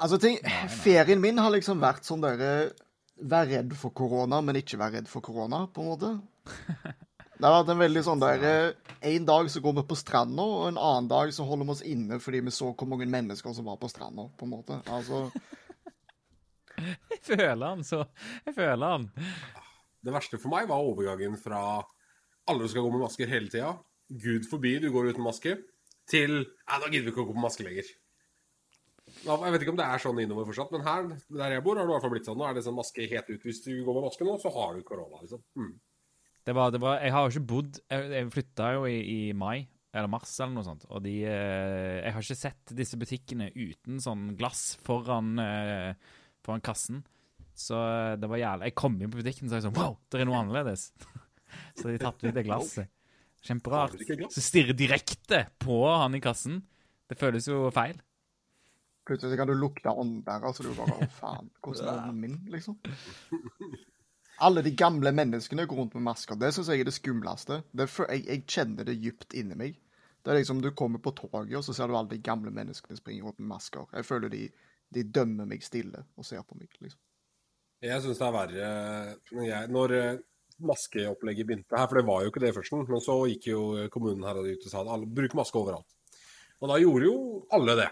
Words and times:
Altså, 0.00 0.16
ting, 0.20 0.38
ferien 0.80 1.20
min 1.20 1.38
har 1.38 1.52
liksom 1.52 1.80
vært 1.82 2.06
sånn 2.08 2.22
derre 2.24 2.70
Vær 3.20 3.44
redd 3.50 3.74
for 3.76 3.92
korona, 3.92 4.38
men 4.40 4.56
ikke 4.56 4.78
vær 4.80 4.94
redd 4.94 5.08
for 5.10 5.20
korona, 5.20 5.66
på 5.68 5.82
en 5.82 5.90
måte. 5.90 6.12
Det 7.36 7.44
har 7.44 7.58
vært 7.58 7.72
en 7.74 7.82
veldig 7.82 8.02
sånn 8.06 8.22
der 8.24 8.46
En 9.10 9.26
dag 9.28 9.50
så 9.52 9.60
går 9.60 9.76
vi 9.76 9.84
på 9.90 9.98
stranda, 10.00 10.44
og 10.44 10.70
en 10.70 10.80
annen 10.80 11.10
dag 11.10 11.32
så 11.36 11.44
holder 11.44 11.68
vi 11.68 11.74
oss 11.76 11.84
inne 11.84 12.20
fordi 12.22 12.40
vi 12.46 12.54
så 12.54 12.70
hvor 12.72 12.88
mange 12.88 13.08
mennesker 13.12 13.56
som 13.56 13.68
var 13.68 13.76
på 13.80 13.92
stranda, 13.92 14.24
på 14.40 14.48
en 14.48 14.54
måte. 14.54 14.80
Altså 14.88 15.26
Jeg 17.12 17.20
føler 17.26 17.64
han 17.66 17.84
så 17.84 18.06
Jeg 18.46 18.56
føler 18.56 18.86
han. 18.86 19.08
Det 20.00 20.16
verste 20.16 20.40
for 20.40 20.52
meg 20.52 20.68
var 20.70 20.80
overgangen 20.80 21.36
fra 21.36 21.62
alle 22.48 22.68
skal 22.72 22.86
gå 22.86 22.92
med 22.94 23.04
masker 23.04 23.28
hele 23.28 23.52
tida, 23.52 23.74
gud 24.08 24.48
forbi 24.48 24.78
du 24.80 24.88
går 24.94 25.12
uten 25.12 25.26
maske, 25.28 25.58
til 26.08 26.40
Nei, 26.40 26.78
da 26.80 26.88
gidder 26.88 27.10
vi 27.10 27.12
ikke 27.12 27.22
å 27.26 27.28
gå 27.28 27.36
på 27.36 27.44
maske 27.44 27.66
lenger. 27.68 27.90
Jeg 29.20 29.52
vet 29.52 29.64
ikke 29.64 29.74
om 29.74 29.78
det 29.80 29.86
er 29.86 30.00
sånn 30.00 30.20
innover 30.22 30.46
fortsatt, 30.48 30.72
men 30.72 30.84
her 30.86 31.08
der 31.36 31.54
jeg 31.56 31.64
bor, 31.64 31.76
har 31.76 31.84
det 31.84 31.92
i 31.92 31.94
hvert 31.96 32.04
fall 32.06 32.12
blitt 32.14 32.28
sånn. 32.28 32.38
Nå 32.40 32.46
er 32.48 32.56
det 32.56 32.64
sånn 32.64 32.78
maske 32.78 33.06
helt 33.10 33.28
ut. 33.28 33.44
Hvis 33.44 33.62
du 33.66 33.72
går 33.84 33.98
med 33.98 34.06
maske 34.06 34.26
nå, 34.26 34.36
så 34.40 34.52
har 34.54 34.76
du 34.76 34.84
korona, 34.86 35.20
liksom. 35.20 35.42
Mm. 35.60 35.74
Det 36.48 36.54
var, 36.56 36.72
det 36.72 36.80
var, 36.80 37.02
jeg 37.04 37.12
har 37.12 37.26
jo 37.26 37.32
ikke 37.34 37.48
bodd 37.50 37.78
Jeg, 37.92 38.04
jeg 38.14 38.28
flytta 38.32 38.68
jo 38.72 38.86
i, 38.88 38.96
i 38.96 39.18
mai, 39.36 39.66
eller 39.92 40.08
mars, 40.08 40.32
eller 40.40 40.54
noe 40.56 40.66
sånt. 40.66 40.86
Og 40.88 41.02
de 41.04 41.14
eh, 41.28 42.00
Jeg 42.00 42.14
har 42.16 42.24
ikke 42.24 42.38
sett 42.38 42.74
disse 42.78 42.98
butikkene 43.00 43.50
uten 43.52 44.00
sånn 44.02 44.30
glass 44.40 44.64
foran, 44.86 45.34
eh, 45.42 46.14
foran 46.46 46.64
kassen. 46.64 47.02
Så 47.52 47.76
eh, 47.76 48.16
det 48.16 48.30
var 48.30 48.40
jævlig 48.40 48.70
Jeg 48.70 48.78
kom 48.80 48.96
inn 48.96 49.12
på 49.12 49.20
butikken 49.20 49.50
og 49.50 49.52
sa 49.52 49.62
sånn 49.66 49.76
Wow, 49.76 49.98
det 50.08 50.22
er 50.22 50.30
noe 50.30 50.40
annerledes. 50.40 50.90
så 51.78 51.90
de 51.90 52.00
tatt 52.00 52.24
ut 52.24 52.32
det 52.32 52.46
glasset. 52.48 52.88
Kjemperart. 53.44 53.96
Så 54.32 54.42
stirrer 54.44 54.76
direkte 54.76 55.46
på 55.60 55.82
han 55.88 56.16
i 56.16 56.24
kassen. 56.24 56.62
Det 57.08 57.16
føles 57.20 57.46
jo 57.48 57.68
feil. 57.74 58.00
Plutselig 59.10 59.38
kan 59.40 59.50
du 59.50 59.56
lukte 59.58 59.90
åndbærer, 59.90 60.52
så 60.54 60.62
du 60.62 60.70
bare 60.78 61.00
Å, 61.02 61.08
faen. 61.18 61.48
Hvordan 61.66 61.88
er 61.90 61.96
ånden 62.04 62.20
min, 62.22 62.36
liksom? 62.54 62.76
Alle 64.46 64.62
de 64.64 64.70
gamle 64.72 65.10
menneskene 65.12 65.66
går 65.68 65.76
rundt 65.82 65.96
med 65.98 66.06
masker. 66.06 66.38
Det 66.40 66.52
syns 66.54 66.70
jeg 66.72 66.80
er 66.80 66.88
det 66.88 66.94
skumleste. 66.96 67.60
Det 67.76 67.84
er, 67.84 67.90
for- 67.92 68.08
jeg, 68.08 68.22
jeg 68.30 68.44
kjenner 68.48 68.86
det 68.88 68.94
dypt 69.02 69.34
inni 69.36 69.58
meg. 69.58 69.76
Det 70.22 70.32
er 70.32 70.38
liksom 70.40 70.62
Du 70.64 70.70
kommer 70.76 71.00
på 71.02 71.12
toget, 71.16 71.52
og 71.58 71.64
så 71.66 71.74
ser 71.76 71.88
du 71.90 71.96
alle 71.98 72.12
de 72.14 72.20
gamle 72.24 72.52
menneskene 72.54 72.96
springe 72.96 73.26
rundt 73.26 73.40
med 73.42 73.50
masker. 73.50 73.84
Jeg 73.96 74.06
føler 74.08 74.32
de, 74.32 74.46
de 74.94 75.04
dømmer 75.04 75.48
meg 75.48 75.64
stille 75.64 76.04
og 76.16 76.24
ser 76.28 76.44
på 76.46 76.56
meg, 76.60 76.72
liksom. 76.80 77.00
Jeg 77.80 78.02
syns 78.04 78.18
det 78.20 78.26
er 78.26 78.34
verre 78.36 78.72
når, 79.32 79.44
jeg, 79.48 79.68
når 79.72 79.94
eh, 79.96 80.18
maskeopplegget 80.68 81.46
begynte 81.48 81.78
her, 81.80 81.86
for 81.88 81.96
det 81.96 82.06
var 82.08 82.24
jo 82.24 82.32
ikke 82.32 82.42
det 82.44 82.50
først. 82.56 82.74
Men 82.88 83.00
så 83.04 83.16
gikk 83.30 83.46
jo 83.48 83.62
kommunen 83.92 84.26
her 84.28 84.40
og 84.40 84.48
ut 84.50 84.66
og 84.68 84.72
sa 84.72 84.82
at 84.84 84.90
alle 84.96 85.08
bruker 85.08 85.40
maske 85.40 85.56
overalt. 85.60 85.88
Og 86.60 86.68
da 86.68 86.76
gjorde 86.82 87.08
jo 87.08 87.14
alle 87.56 87.76
det. 87.80 87.88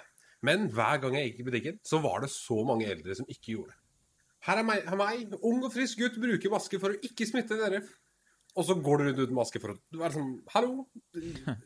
Men 0.46 0.68
hver 0.70 1.00
gang 1.02 1.16
jeg 1.18 1.30
gikk 1.32 1.40
i 1.42 1.46
butikken, 1.48 1.78
så 1.86 1.98
var 2.02 2.22
det 2.22 2.30
så 2.30 2.60
mange 2.66 2.86
eldre 2.90 3.16
som 3.18 3.26
ikke 3.30 3.56
gjorde 3.56 3.72
det. 3.74 3.80
Her 4.46 4.60
er 4.60 4.66
meg, 4.68 4.84
her 4.86 4.94
er 4.94 5.00
meg 5.00 5.32
ung 5.42 5.64
og 5.66 5.72
frisk 5.74 5.98
gutt, 5.98 6.18
bruker 6.22 6.52
maske 6.52 6.78
for 6.78 6.94
å 6.94 7.00
ikke 7.08 7.26
smitte 7.26 7.58
dere. 7.58 7.80
Og 8.58 8.66
så 8.66 8.76
går 8.78 9.00
du 9.00 9.08
rundt 9.08 9.24
uten 9.24 9.38
maske 9.38 9.60
for 9.62 9.74
å 9.74 9.98
være 9.98 10.14
sånn 10.14 10.36
Hallo. 10.54 10.86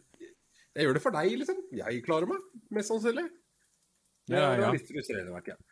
Jeg 0.73 0.87
gjør 0.87 0.97
det 0.97 1.03
for 1.05 1.13
deg, 1.13 1.35
liksom. 1.37 1.59
Jeg 1.77 2.01
klarer 2.07 2.31
meg, 2.31 2.45
mest 2.73 2.89
sannsynlig. 2.89 3.27
Det 4.25 4.39
Ja, 4.39 4.55
er 4.55 4.63
ja. 4.63 4.71
litt 4.73 4.89
frustrerende, 4.89 5.35
merker 5.35 5.53
jeg. 5.53 5.67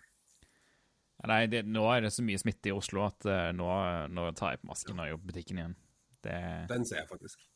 Nei, 1.31 1.39
det, 1.53 1.63
nå 1.69 1.87
er 1.93 2.05
det 2.05 2.11
så 2.13 2.25
mye 2.25 2.41
smitte 2.41 2.69
i 2.69 2.75
Oslo 2.75 3.07
at 3.07 3.25
uh, 3.29 3.49
nå, 3.57 3.69
nå 4.13 4.27
tar 4.37 4.55
jeg 4.55 4.61
på 4.63 4.69
masken 4.69 5.01
og 5.01 5.09
jobber 5.09 5.23
i 5.23 5.25
på 5.25 5.33
butikken 5.33 5.61
igjen. 5.63 5.77
Det, 6.25 6.37
Den 6.69 6.85
ser 6.89 7.01
jeg 7.01 7.09
faktisk. 7.09 7.47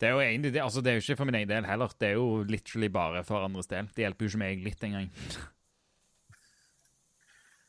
Det 0.00 0.08
er 0.08 0.14
jo 0.16 0.20
egentlig 0.24 0.52
det, 0.54 0.62
altså 0.64 0.80
det 0.82 0.90
er 0.92 0.98
jo 0.98 1.04
ikke 1.04 1.16
for 1.20 1.28
min 1.28 1.36
egen 1.40 1.50
del 1.50 1.66
heller. 1.68 1.92
Det 2.00 2.08
er 2.08 2.16
jo 2.16 2.42
literally 2.48 2.88
bare 2.92 3.20
for 3.28 3.44
andres 3.44 3.68
del. 3.68 3.88
Det 3.94 4.06
hjelper 4.06 4.24
jo 4.26 4.30
ikke 4.32 4.40
meg 4.42 4.62
litt 4.64 4.84
engang. 4.88 5.10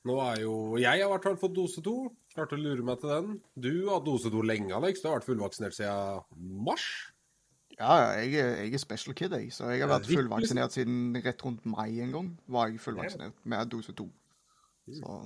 Nå 0.10 0.16
er 0.24 0.40
jo 0.42 0.54
Jeg 0.82 0.90
har 0.98 1.04
i 1.06 1.12
hvert 1.12 1.26
fall 1.28 1.38
fått 1.38 1.54
dose 1.58 1.82
to. 1.86 1.96
Klarte 2.34 2.56
å 2.58 2.62
lure 2.62 2.86
meg 2.88 3.02
til 3.04 3.12
den. 3.12 3.34
Du 3.59 3.70
har 3.90 3.98
hatt 4.00 4.08
dose 4.08 4.32
to 4.34 4.42
lenge, 4.48 4.72
Alex. 4.74 5.02
Du 5.04 5.09
har 5.09 5.20
vært 5.20 5.28
fullvaksinert 5.28 5.75
siden 5.78 6.24
mars. 6.66 6.86
Ja, 7.78 8.16
jeg, 8.22 8.34
er- 8.40 8.56
jeg 8.63 8.74
er 8.78 8.81
special 8.81 9.16
kid, 9.18 9.34
jeg. 9.36 9.52
Så 9.53 9.69
jeg 9.74 9.84
har 9.84 9.92
vært 9.92 10.08
fullvaksinert 10.09 10.74
siden 10.75 11.13
rett 11.25 11.44
rundt 11.46 11.68
mai 11.69 12.00
en 12.06 12.16
gang. 12.16 12.31
Var 12.48 12.72
jeg 12.72 12.81
fullvaksinert 12.84 13.38
med 13.52 13.69
dose 13.74 13.94
to. 13.98 14.08
Så, 14.92 15.19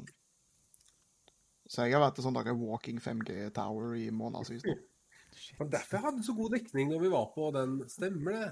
så 1.71 1.85
jeg 1.87 1.95
har 1.95 2.03
vært 2.03 2.19
en 2.19 2.27
sånn 2.27 2.35
der 2.41 2.51
walking 2.59 2.99
5G 3.01 3.47
tower 3.55 3.95
i 3.99 4.09
månedsvis 4.13 4.65
nå. 4.67 4.75
Det 5.35 5.59
var 5.59 5.71
derfor 5.77 5.97
jeg 5.97 6.05
hadde 6.07 6.25
så 6.25 6.35
god 6.37 6.53
dekning 6.55 6.91
når 6.91 7.01
vi 7.05 7.09
var 7.13 7.25
på 7.35 7.49
den. 7.55 7.79
Stemmer 7.91 8.37
det? 8.37 8.51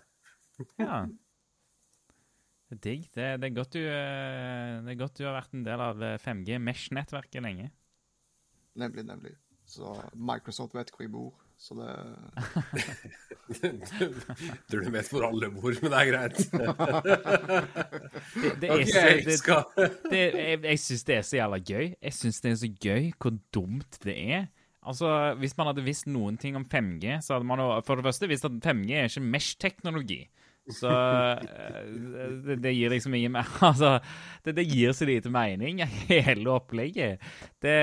Ja. 0.81 1.03
Det 2.69 2.77
er 2.77 2.81
digg. 2.83 3.07
Det, 3.13 3.29
det, 3.41 3.47
er 3.49 3.55
godt 3.55 3.73
du, 3.75 3.79
eh, 3.85 4.81
det 4.85 4.93
er 4.93 4.99
godt 4.99 5.17
du 5.19 5.25
har 5.27 5.37
vært 5.37 5.55
en 5.55 5.65
del 5.65 5.81
av 5.83 6.03
eh, 6.03 6.19
5G 6.21 6.59
Mesh-nettverket 6.63 7.45
lenge. 7.45 7.71
Nemlig, 8.79 9.03
nemlig. 9.05 9.33
Så 9.65 9.93
Microsoft 10.13 10.75
vet 10.75 10.89
hvor 10.91 11.05
jeg 11.05 11.11
bor, 11.13 11.33
så 11.57 11.75
det 11.77 11.91
Du 14.71 14.79
vet 14.91 15.09
hvor 15.11 15.27
alle 15.29 15.49
bor, 15.53 15.71
men 15.81 15.93
det 15.93 15.99
er 15.99 16.09
greit. 16.09 16.37
Det, 18.33 18.51
det 18.59 18.69
er 18.69 18.73
Ok, 18.73 18.89
så, 18.89 19.05
det, 19.23 19.37
skal... 19.39 19.63
det, 20.09 20.21
jeg 20.33 20.63
jeg 20.63 20.79
syns 20.79 21.03
det 21.07 21.15
er 21.15 21.21
så 21.21 21.37
jævla 21.37 21.59
gøy. 21.61 21.93
Jeg 22.01 22.13
syns 22.17 22.41
det 22.41 22.51
er 22.51 22.59
så 22.63 22.71
gøy 22.87 23.11
hvor 23.19 23.37
dumt 23.55 23.99
det 24.03 24.17
er. 24.17 24.45
Altså, 24.85 25.33
Hvis 25.39 25.57
man 25.57 25.69
hadde 25.69 25.85
visst 25.85 26.07
noen 26.11 26.37
ting 26.37 26.57
om 26.59 26.65
5G, 26.69 27.19
så 27.23 27.37
hadde 27.37 27.47
man 27.47 27.61
jo 27.63 27.69
for 27.87 27.99
det 27.99 28.07
første 28.07 28.29
visst 28.31 28.47
at 28.47 28.57
5G 28.63 28.95
er 28.99 29.11
ikke 29.11 29.27
Mesh-teknologi. 29.33 30.21
Så 30.71 30.87
eh, 30.87 31.87
det, 32.45 32.61
det 32.63 32.71
gir 32.71 32.93
liksom 32.93 33.15
ingen 33.17 33.35
Altså, 33.69 33.97
det, 34.45 34.55
det 34.55 34.63
gir 34.69 34.93
så 34.95 35.07
lite 35.09 35.31
mening, 35.31 35.83
hele 36.11 36.55
opplegget. 36.55 37.23
Det, 37.61 37.77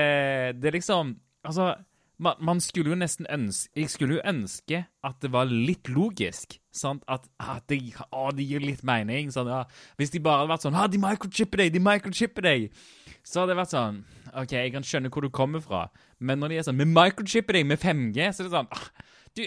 det 0.61 0.73
liksom 0.77 1.15
Altså, 1.45 1.75
man, 2.21 2.37
man 2.41 2.59
skulle 2.61 2.93
jo 2.93 2.97
nesten 2.97 3.25
ønske 3.33 3.81
Jeg 3.81 3.89
skulle 3.89 4.17
jo 4.19 4.25
ønske 4.29 4.83
at 5.01 5.21
det 5.21 5.31
var 5.33 5.49
litt 5.49 5.89
logisk. 5.89 6.59
Sant? 6.73 7.01
At, 7.09 7.25
at 7.41 7.65
det, 7.69 7.79
å, 8.13 8.27
det 8.33 8.45
gir 8.45 8.61
litt 8.61 8.83
mening. 8.85 9.31
Sånn, 9.33 9.49
ja. 9.49 9.63
Hvis 9.97 10.13
de 10.13 10.21
bare 10.21 10.43
hadde 10.43 10.53
vært 10.53 10.65
sånn 10.67 10.77
Ha, 10.77 10.85
de 10.91 11.01
microchipper 11.01 11.63
deg! 11.63 11.73
De 11.73 11.81
microchipper 11.81 12.45
deg! 12.45 12.83
Så 13.25 13.41
hadde 13.41 13.55
det 13.55 13.61
vært 13.61 13.73
sånn 13.73 14.03
OK, 14.31 14.53
jeg 14.53 14.73
kan 14.73 14.85
skjønne 14.85 15.09
hvor 15.13 15.25
du 15.25 15.31
kommer 15.33 15.61
fra, 15.65 15.87
men 16.21 16.41
når 16.41 16.53
de 16.53 16.59
er 16.59 16.67
sånn 16.67 16.79
Vi 16.79 16.87
microchipper 16.87 17.57
deg 17.57 17.65
med 17.71 17.81
5G, 17.81 18.29
så 18.29 18.43
er 18.43 18.47
det 18.47 18.53
sånn 18.53 18.69
ah, 18.77 18.87
du, 19.37 19.43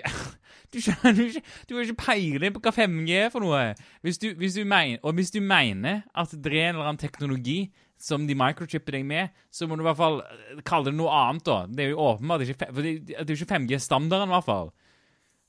du 0.75 0.81
skjønner 0.83 1.23
ikke 1.29 1.43
Du 1.69 1.77
har 1.77 1.87
ikke 1.87 2.03
peiling 2.03 2.55
på 2.55 2.63
hva 2.65 2.75
5G 2.75 3.17
er 3.27 3.33
for 3.33 3.45
noe. 3.45 3.63
Hvis 4.05 4.21
du, 4.23 4.31
hvis 4.39 4.59
du 4.59 4.65
mener, 4.67 4.99
og 5.03 5.17
hvis 5.19 5.33
du 5.35 5.41
mener 5.45 6.03
at 6.13 6.35
det 6.35 6.53
er 6.53 6.71
en 6.71 6.77
eller 6.77 6.91
annen 6.91 7.03
teknologi 7.03 7.59
som 8.01 8.27
de 8.29 8.37
microchipper 8.37 8.99
deg 8.99 9.05
med, 9.09 9.35
så 9.55 9.69
må 9.69 9.79
du 9.79 9.85
i 9.85 9.87
hvert 9.87 10.01
fall 10.01 10.19
eh, 10.25 10.63
kalle 10.67 10.91
det 10.91 10.99
noe 10.99 11.13
annet, 11.15 11.45
da. 11.47 11.61
Det 11.71 11.85
er 11.87 11.93
jo 11.93 12.03
åpenbart 12.05 12.45
ikke, 12.45 12.69
for 12.69 12.85
det, 12.85 12.95
det 13.09 13.21
er 13.23 13.31
jo 13.31 13.39
ikke 13.39 13.55
5G-standarden, 13.55 14.33
i 14.33 14.35
hvert 14.35 14.49
fall. 14.49 14.73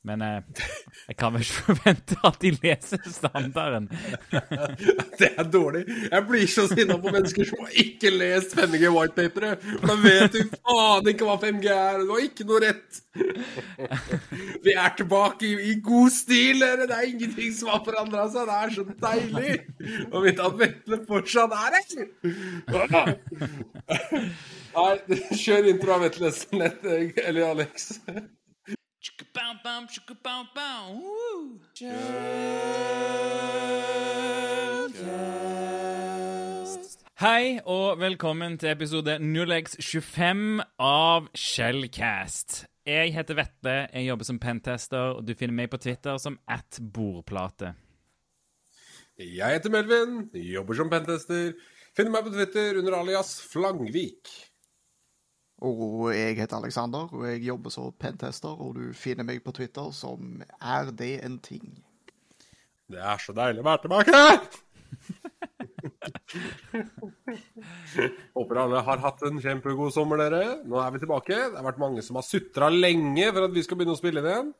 Men 0.06 0.22
eh, 0.22 0.66
jeg 1.10 1.18
kan 1.18 1.34
vel 1.34 1.46
ikke 1.46 1.64
forvente 1.72 2.18
at 2.30 2.38
de 2.42 2.52
leser 2.54 3.02
standarden. 3.10 3.88
Det 5.20 5.32
er 5.32 5.48
dårlig. 5.50 5.86
Jeg 6.12 6.28
blir 6.30 6.46
så 6.52 6.68
sinna 6.70 6.98
på 7.02 7.14
mennesker 7.14 7.48
som 7.50 7.64
har 7.66 7.80
ikke 7.86 8.12
lest 8.14 8.56
5G 8.58 8.92
whitepaperet. 8.94 9.66
For 9.80 9.88
da 9.90 9.98
vet 10.04 10.36
du 10.36 10.42
faen 10.60 11.12
ikke 11.12 11.30
hva 11.30 11.38
5G 11.42 11.72
er. 11.74 12.04
Du 12.04 12.14
har 12.14 12.24
ikke 12.28 12.48
noe 12.50 12.62
rett. 12.68 13.02
Vi 14.66 14.76
er 14.76 14.96
tilbake 15.00 15.48
i, 15.48 15.54
i 15.72 15.76
god 15.84 16.14
stil, 16.14 16.62
dere. 16.62 16.90
Det 16.90 16.98
er 17.00 17.10
ingenting 17.10 17.54
som 17.58 17.74
har 17.74 17.84
forandra 17.88 18.28
seg. 18.34 18.50
Det 18.50 18.58
er 18.62 18.70
så 18.76 18.84
deilig 19.08 19.52
å 20.12 20.24
vite 20.26 20.46
at 20.46 20.60
Vetle 20.62 21.02
fortsatt 21.10 21.56
er 21.56 21.80
her. 21.80 21.84
Nei, 24.76 25.20
kjør 25.40 25.70
intro 25.72 25.96
av 25.96 26.04
Vetle 26.04 26.32
Snett, 26.36 26.84
eller 26.84 27.44
Alex. 27.54 27.94
Hei 37.22 37.60
og 37.70 38.00
velkommen 38.02 38.58
til 38.58 38.72
episode 38.72 39.20
0x25 39.22 40.64
av 40.82 41.30
Shellcast. 41.38 42.66
Jeg 42.86 43.14
heter 43.14 43.38
Vetle, 43.38 43.76
jeg 43.94 44.08
jobber 44.08 44.30
som 44.32 44.42
pentester, 44.42 45.14
og 45.20 45.22
du 45.28 45.36
finner 45.38 45.60
meg 45.62 45.70
på 45.70 45.78
Twitter 45.86 46.18
som 46.18 46.40
at 46.50 46.82
bordplate. 46.82 47.76
Jeg 49.22 49.60
heter 49.60 49.70
Melvin, 49.70 50.32
jobber 50.34 50.82
som 50.82 50.90
pentester. 50.90 51.54
Finner 51.94 52.18
meg 52.18 52.26
på 52.26 52.34
Twitter 52.34 52.82
under 52.82 52.98
alias 53.04 53.38
Flangvik. 53.54 54.34
Og 55.66 56.12
jeg 56.14 56.38
heter 56.38 56.60
Alexander, 56.60 57.10
og 57.10 57.26
jeg 57.26 57.42
jobber 57.48 57.74
som 57.74 57.94
pentester, 58.00 58.54
og 58.54 58.76
du 58.78 58.94
finner 58.98 59.26
meg 59.26 59.42
på 59.46 59.54
Twitter 59.56 59.90
som 59.96 60.44
Er 60.62 60.92
det 60.94 61.16
en 61.26 61.40
ting? 61.42 61.66
Det 62.92 63.02
er 63.02 63.18
så 63.22 63.34
deilig 63.34 63.64
å 63.64 63.70
være 63.70 63.82
tilbake! 63.88 64.14
Håper 68.36 68.60
alle 68.62 68.84
har 68.86 69.02
hatt 69.04 69.24
en 69.26 69.42
kjempegod 69.42 69.94
sommer, 69.96 70.22
dere. 70.22 70.60
Nå 70.68 70.78
er 70.82 70.94
vi 70.94 71.02
tilbake. 71.02 71.36
Det 71.36 71.58
har 71.58 71.68
vært 71.68 71.82
mange 71.82 72.02
som 72.06 72.20
har 72.20 72.26
sutra 72.28 72.70
lenge 72.70 73.26
for 73.32 73.48
at 73.48 73.56
vi 73.56 73.64
skal 73.66 73.78
begynne 73.80 73.96
å 73.98 74.00
spille 74.02 74.22
igjen. 74.24 74.54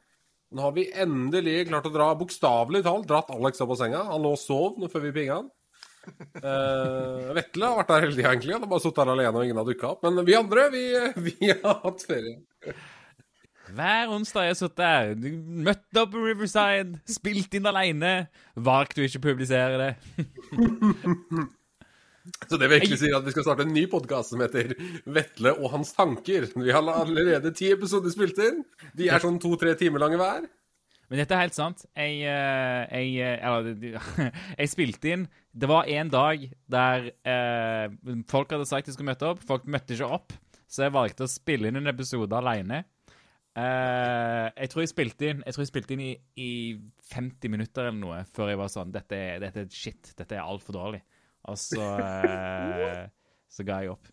Nå 0.56 0.60
har 0.62 0.74
vi 0.76 0.92
endelig 1.04 1.68
klart 1.70 1.88
å 1.90 1.94
dra, 1.94 2.08
bokstavelig 2.18 2.82
talt, 2.86 3.08
dratt 3.10 3.32
Alex 3.34 3.62
opp 3.64 3.74
av 3.76 3.80
senga. 3.82 4.02
Han 4.12 4.24
lå 4.26 4.32
og 4.36 4.42
sov 4.42 4.80
nå 4.80 4.86
før 4.92 5.02
vi 5.08 5.16
pinga 5.16 5.36
han. 5.42 5.50
Uh, 6.36 7.32
Vetle 7.38 7.70
har 7.70 7.80
vært 7.80 7.94
der 7.94 8.06
hele 8.06 8.18
tida, 8.18 8.34
egentlig. 8.34 8.54
Han 8.56 8.66
har 8.66 8.72
bare 8.72 8.84
sittet 8.84 9.02
her 9.04 9.14
alene 9.16 9.40
og 9.40 9.48
ingen 9.48 9.62
har 9.62 9.68
dukka 9.68 9.86
opp. 9.94 10.06
Men 10.06 10.28
vi 10.28 10.38
andre, 10.38 10.68
vi, 10.74 10.84
vi 11.30 11.52
har 11.52 11.80
hatt 11.84 12.06
ferie. 12.06 12.38
Hver 13.76 14.12
onsdag 14.14 14.44
har 14.44 14.50
jeg 14.52 14.60
sittet 14.62 14.86
her. 14.86 15.06
Møtt 15.66 16.00
opp 16.02 16.12
på 16.14 16.22
Riverside, 16.22 17.00
spilt 17.10 17.52
inn 17.58 17.70
aleine. 17.70 18.14
Valgte 18.56 19.02
å 19.02 19.08
ikke 19.10 19.24
publisere 19.32 19.76
det. 19.82 19.94
Så 22.50 22.58
det 22.58 22.68
vil 22.70 22.80
egentlig 22.80 23.02
si 23.04 23.12
at 23.14 23.26
vi 23.26 23.34
skal 23.36 23.46
starte 23.46 23.66
en 23.68 23.74
ny 23.74 23.84
podkast 23.90 24.34
som 24.34 24.42
heter 24.42 24.74
Vetle 25.14 25.52
og 25.60 25.68
hans 25.76 25.92
tanker. 25.98 26.48
Vi 26.58 26.74
har 26.74 26.82
allerede 26.90 27.54
ti 27.58 27.68
episoder 27.74 28.10
spilt 28.14 28.40
inn. 28.42 28.64
De 28.98 29.06
er 29.14 29.22
sånn 29.22 29.38
to-tre 29.42 29.72
timer 29.78 30.00
lange 30.02 30.18
hver. 30.22 30.42
Men 31.10 31.20
dette 31.22 31.36
er 31.38 31.44
helt 31.46 31.54
sant. 31.58 31.84
Jeg, 31.94 32.16
eh, 32.26 32.82
jeg, 32.90 33.12
eh, 33.22 33.46
eller, 33.46 34.00
jeg 34.60 34.72
spilte 34.72 35.12
inn 35.14 35.28
Det 35.54 35.68
var 35.70 35.86
en 35.94 36.10
dag 36.10 36.48
der 36.72 37.12
eh, 37.28 37.94
folk 38.32 38.52
hadde 38.56 38.66
sagt 38.70 38.90
de 38.90 38.96
skulle 38.96 39.12
møte 39.14 39.28
opp. 39.30 39.44
Folk 39.46 39.68
møtte 39.70 39.94
ikke 39.98 40.10
opp, 40.18 40.34
så 40.68 40.88
jeg 40.88 40.96
valgte 40.96 41.28
å 41.28 41.32
spille 41.32 41.70
inn 41.70 41.78
en 41.82 41.92
episode 41.94 42.34
aleine. 42.40 42.82
Eh, 43.56 44.48
jeg 44.58 44.72
tror 44.74 44.82
jeg 44.84 44.90
spilte 44.92 45.28
inn 45.32 45.44
Jeg 45.46 45.56
tror 45.56 45.62
jeg 45.64 45.70
spilte 45.70 45.94
inn 45.96 46.02
i, 46.04 46.10
i 46.44 46.50
50 47.14 47.54
minutter 47.54 47.86
eller 47.88 48.02
noe 48.02 48.18
før 48.36 48.50
jeg 48.52 48.60
var 48.60 48.68
sånn 48.74 48.90
Dette, 48.92 49.20
dette 49.40 49.62
er 49.64 49.70
shit. 49.72 50.10
Dette 50.20 50.36
er 50.36 50.44
altfor 50.44 50.76
dårlig. 50.76 51.00
Og 51.48 51.60
så 51.62 51.86
eh, 52.02 53.06
Så 53.56 53.64
ga 53.64 53.78
jeg 53.86 53.94
opp. 53.94 54.10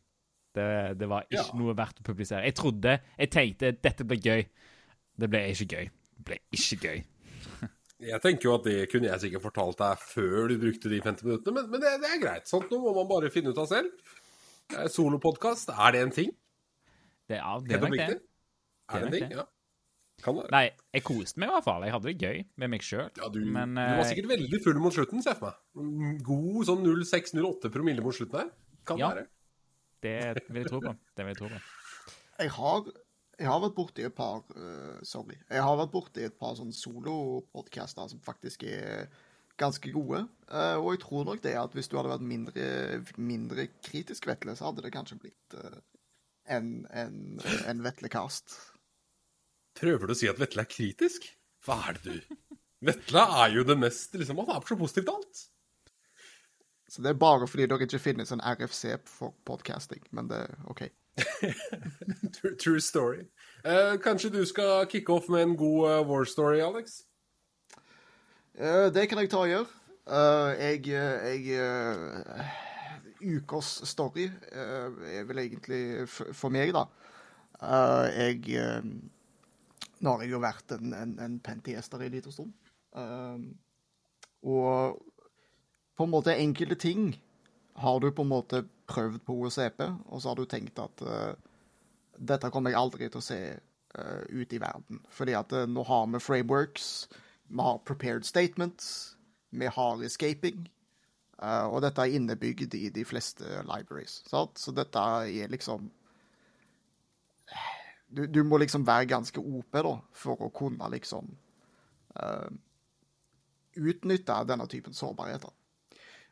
Det, 0.55 0.69
det 1.01 1.09
var 1.09 1.25
ikke 1.27 1.41
Ja. 1.41 1.59
noe 1.59 1.73
verdt 1.75 1.99
å 2.03 2.07
publisere. 2.07 2.45
Jeg 2.47 2.55
trodde 2.61 2.99
Jeg 3.17 3.33
tenkte 3.35 3.73
dette 3.83 4.05
ble 4.07 4.21
gøy. 4.23 4.45
Det 5.19 5.29
ble 5.33 5.41
ikke 5.51 5.69
gøy. 5.73 5.91
Ble 6.27 6.39
ikke 6.55 6.79
gøy. 6.87 7.03
Jeg 8.03 8.19
tenker 8.25 8.49
jo 8.49 8.55
at 8.59 8.65
det 8.67 8.77
kunne 8.91 9.07
jeg 9.13 9.23
sikkert 9.23 9.45
fortalt 9.45 9.79
deg 9.79 10.01
før 10.03 10.49
du 10.51 10.57
brukte 10.59 10.91
de 10.91 10.99
50 11.05 11.23
minuttene, 11.29 11.55
men, 11.55 11.69
men 11.71 11.83
det, 11.85 11.93
det 12.03 12.09
er 12.11 12.21
greit. 12.23 12.49
Sånt 12.51 12.71
nå 12.73 12.81
må 12.83 12.95
man 12.97 13.07
bare 13.11 13.31
finne 13.31 13.53
ut 13.55 13.61
av 13.63 13.69
selv. 13.71 13.93
Solopodkast, 14.91 15.71
er 15.71 15.95
det 15.95 16.01
en 16.07 16.15
ting? 16.15 16.31
Det, 17.31 17.39
ja, 17.39 17.53
det 17.63 17.77
er 17.77 17.85
nok 17.85 17.99
det. 17.99 18.17
Er 18.93 19.05
det 19.05 19.07
en 19.07 19.15
ting? 19.15 19.35
Ja. 19.39 19.45
Kan 20.23 20.37
være. 20.39 20.51
Nei, 20.55 20.65
jeg 20.95 21.03
koste 21.07 21.41
meg 21.43 21.51
i 21.51 21.55
hvert 21.57 21.67
fall. 21.67 21.85
Jeg 21.87 21.95
hadde 21.97 22.11
det 22.11 22.17
gøy 22.23 22.43
med 22.63 22.71
meg 22.75 22.85
sjøl. 22.87 23.09
Ja, 23.19 23.29
du, 23.33 23.39
Men 23.55 23.73
du 23.75 23.81
var 23.83 24.03
eh, 24.05 24.11
sikkert 24.11 24.29
veldig 24.31 24.61
full 24.67 24.79
mot 24.83 24.95
slutten, 24.95 25.23
ser 25.25 25.35
jeg 25.35 25.41
for 25.41 25.55
meg. 25.79 26.21
God 26.27 26.69
sånn 26.69 26.85
06-08 26.91 27.71
promille 27.75 28.05
mot 28.05 28.15
slutten 28.19 28.43
her. 28.45 28.51
Kan 28.87 29.01
Ja. 29.03 29.13
være. 29.15 29.25
det 30.03 30.17
vil 30.49 30.63
jeg 30.65 30.71
tro 30.71 30.83
på. 30.83 30.93
Det 31.17 31.27
vil 31.27 31.35
jeg 31.35 31.41
tro 31.43 31.51
på. 31.55 31.63
Jeg 32.43 32.51
har, 32.59 32.87
jeg 33.41 33.49
har 33.49 33.61
vært 33.63 33.77
borti 33.77 34.05
et 34.07 34.15
par 34.15 34.43
uh, 34.57 34.99
Sorry. 35.07 35.39
Jeg 35.51 35.65
har 35.65 35.79
vært 35.81 35.93
borti 35.95 36.25
et 36.27 36.39
par 36.39 36.57
sånne 36.59 36.77
solopodcaster 36.77 38.11
som 38.13 38.21
faktisk 38.25 38.65
er 38.69 39.09
ganske 39.61 39.93
gode. 39.95 40.25
Uh, 40.51 40.77
og 40.81 40.93
jeg 40.95 41.03
tror 41.05 41.27
nok 41.29 41.43
det 41.45 41.55
at 41.59 41.75
hvis 41.77 41.89
du 41.91 41.97
hadde 41.99 42.13
vært 42.13 42.27
mindre, 42.27 42.67
mindre 43.17 43.69
kritisk 43.85 44.29
Vetle, 44.29 44.57
så 44.57 44.69
hadde 44.69 44.85
det 44.85 44.95
kanskje 44.95 45.21
blitt 45.25 45.57
uh, 45.59 45.81
en, 46.53 46.75
en, 46.91 47.41
en 47.69 47.83
Vetle-cast. 47.85 48.59
Prøver 49.79 50.09
du 50.09 50.15
å 50.15 50.19
si 50.19 50.29
at 50.29 50.41
Vetle 50.41 50.67
er 50.67 50.71
kritisk? 50.71 51.31
Hva 51.65 51.79
er 51.89 51.99
det 51.99 52.19
du 52.19 52.39
Vetle 52.83 53.23
er 53.45 53.53
jo 53.55 53.63
det 53.63 53.77
mest 53.79 54.17
liksom, 54.19 54.41
Han 54.43 54.57
er 54.57 54.65
så 54.67 54.77
positivt 54.77 55.07
til 55.07 55.15
alt. 55.15 55.43
Så 56.91 57.03
det 57.05 57.13
er 57.13 57.21
bare 57.21 57.47
fordi 57.49 57.69
dere 57.71 57.87
ikke 57.87 58.03
finnes 58.03 58.35
en 58.35 58.43
RFC 58.43 58.99
for 59.09 59.37
podcasting, 59.49 60.03
men 60.13 60.27
det 60.29 60.43
er 60.45 60.57
OK. 60.69 60.83
True, 62.33 62.57
true 62.57 62.81
story. 62.81 63.27
Eh, 63.65 63.99
kanskje 64.03 64.31
du 64.33 64.45
skal 64.49 64.87
kicke 64.91 65.13
off 65.13 65.29
med 65.29 65.43
en 65.43 65.57
god 65.57 65.91
uh, 65.91 66.09
war 66.09 66.25
story, 66.25 66.61
Alex? 66.61 67.03
Eh, 68.55 68.89
det 68.95 69.09
kan 69.09 69.21
jeg 69.21 69.31
ta 69.31 69.43
og 69.45 69.49
gjøre. 69.49 69.69
Uh, 70.07 70.51
jeg 70.59 70.89
jeg 70.89 71.61
uh, 71.63 72.41
Ukas 73.23 73.83
story 73.87 74.27
uh, 74.57 74.91
er 75.07 75.29
vel 75.29 75.45
egentlig 75.45 76.09
for 76.09 76.49
meg, 76.49 76.73
da. 76.75 76.89
Eh, 77.63 78.07
jeg 78.19 78.57
eh, 78.59 78.87
Nå 80.03 80.17
har 80.17 80.25
jeg 80.25 80.33
jo 80.35 80.43
vært 80.43 80.75
en, 80.75 80.95
en, 80.99 81.13
en 81.23 81.35
pentester 81.45 82.03
i 82.03 82.09
en 82.09 82.17
liten 82.17 82.35
stund. 82.35 82.55
Eh, 82.99 83.45
og 84.43 84.99
på 85.95 86.07
en 86.07 86.11
måte 86.11 86.35
enkelte 86.35 86.79
ting 86.83 87.13
har 87.79 88.01
du 88.03 88.09
på 88.11 88.25
en 88.27 88.33
måte 88.33 88.65
prøvd 88.93 89.23
på 89.27 89.37
OECP, 89.41 89.83
og 90.07 90.23
så 90.23 90.31
har 90.31 90.39
du 90.39 90.45
tenkt 90.49 90.79
at 90.83 91.05
eh, 91.09 91.33
dette 92.33 92.53
kommer 92.53 92.73
jeg 92.73 92.81
aldri 92.81 93.09
til 93.09 93.23
å 93.23 93.25
se 93.25 93.41
uh, 93.57 94.23
ut 94.29 94.53
i 94.53 94.61
verden. 94.61 95.01
Fordi 95.11 95.35
at 95.35 95.55
uh, 95.57 95.65
nå 95.67 95.83
har 95.89 96.05
vi 96.13 96.21
frameworks, 96.23 97.09
vi 97.49 97.65
har 97.65 97.81
prepared 97.89 98.29
statements, 98.29 99.17
vi 99.51 99.69
har 99.73 100.05
escaping, 100.05 100.69
Uh, 101.43 101.67
og 101.75 101.81
dette 101.83 102.05
er 102.05 102.15
innebygd 102.15 102.75
i 102.79 102.89
de 102.95 103.03
fleste 103.07 103.65
libraries. 103.67 104.21
Sant? 104.31 104.61
Så 104.63 104.71
dette 104.77 105.01
er 105.27 105.51
liksom 105.51 105.89
du, 108.13 108.27
du 108.29 108.43
må 108.47 108.61
liksom 108.63 108.85
være 108.87 109.09
ganske 109.11 109.41
OP 109.41 109.75
da, 109.75 109.97
for 110.15 110.45
å 110.45 110.53
kunne 110.55 110.87
liksom 110.93 111.33
uh, 112.21 112.51
utnytte 113.75 114.37
denne 114.47 114.69
typen 114.71 114.95
sårbarheter. 114.95 115.51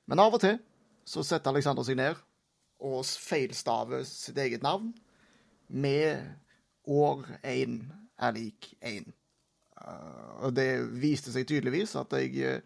Men 0.07 0.23
av 0.23 0.37
og 0.37 0.45
til 0.45 0.61
så 1.09 1.25
setter 1.27 1.51
Alexander 1.51 1.87
seg 1.87 1.99
ned 1.99 2.21
og 2.81 3.05
feilstaver 3.05 4.05
sitt 4.09 4.39
eget 4.41 4.65
navn 4.65 4.93
med 5.69 6.25
år 6.91 7.25
1 7.47 7.81
er 8.21 8.37
lik 8.37 8.73
1. 8.81 9.11
Uh, 9.81 10.47
og 10.47 10.57
det 10.57 10.69
viste 11.01 11.33
seg 11.33 11.47
tydeligvis 11.49 11.95
at 11.97 12.13
jeg 12.17 12.35
uh, 12.45 12.61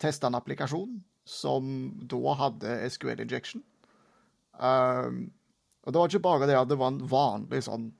testa 0.00 0.28
en 0.28 0.38
applikasjon 0.38 0.98
som 1.28 1.70
da 2.10 2.34
hadde 2.40 2.76
SQL 2.90 3.22
injection. 3.22 3.62
Um, 4.60 5.30
og 5.84 5.92
det 5.92 6.00
var 6.00 6.10
ikke 6.10 6.26
bare 6.26 6.48
det 6.48 6.58
at 6.58 6.68
det 6.68 6.78
var 6.80 6.92
en 6.92 7.04
vanlig 7.08 7.64
sånn 7.68 7.90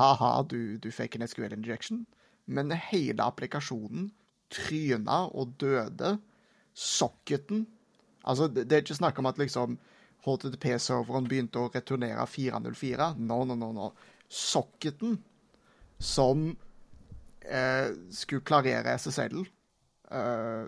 Ha-ha, 0.00 0.40
du, 0.48 0.78
du 0.80 0.88
fikk 0.88 1.18
en 1.18 1.26
SQL 1.28 1.52
injection. 1.52 2.06
Men 2.48 2.72
hele 2.72 3.20
applikasjonen 3.20 4.06
tryna 4.48 5.26
og 5.36 5.58
døde. 5.60 6.14
Socketen 6.72 7.66
Altså, 8.28 8.48
det, 8.52 8.68
er 8.70 8.84
ikke 8.84 8.98
snakk 8.98 9.18
om 9.20 9.28
at 9.30 9.38
liksom 9.40 9.78
HTTP-serveren 10.26 11.28
begynte 11.28 11.60
å 11.62 11.70
returnere 11.72 12.26
404. 12.28 13.14
No, 13.18 13.42
no, 13.48 13.56
no, 13.56 13.70
no. 13.76 13.90
Socketen 14.28 15.16
som 16.00 16.50
eh, 17.44 17.88
skulle 18.14 18.44
klarere 18.46 18.96
SSL 18.96 19.40
eh, 19.42 20.66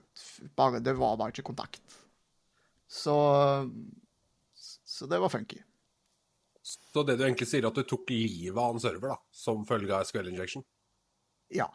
bare, 0.56 0.80
Det 0.84 0.96
var 0.98 1.18
bare 1.20 1.34
ikke 1.34 1.46
kontakt. 1.52 1.98
Så 2.88 3.16
Så 4.84 5.06
det 5.08 5.18
var 5.18 5.32
funky. 5.32 5.62
Så 6.62 7.02
det 7.02 7.16
du 7.16 7.24
egentlig 7.24 7.48
sier, 7.48 7.64
er 7.64 7.72
at 7.72 7.78
du 7.78 7.84
tok 7.88 8.10
livet 8.12 8.60
av 8.60 8.76
en 8.76 8.82
server 8.82 9.14
da, 9.14 9.16
som 9.34 9.64
følge 9.66 9.94
av 9.96 10.04
SQL 10.06 10.28
injection? 10.30 10.64
Ja. 11.52 11.66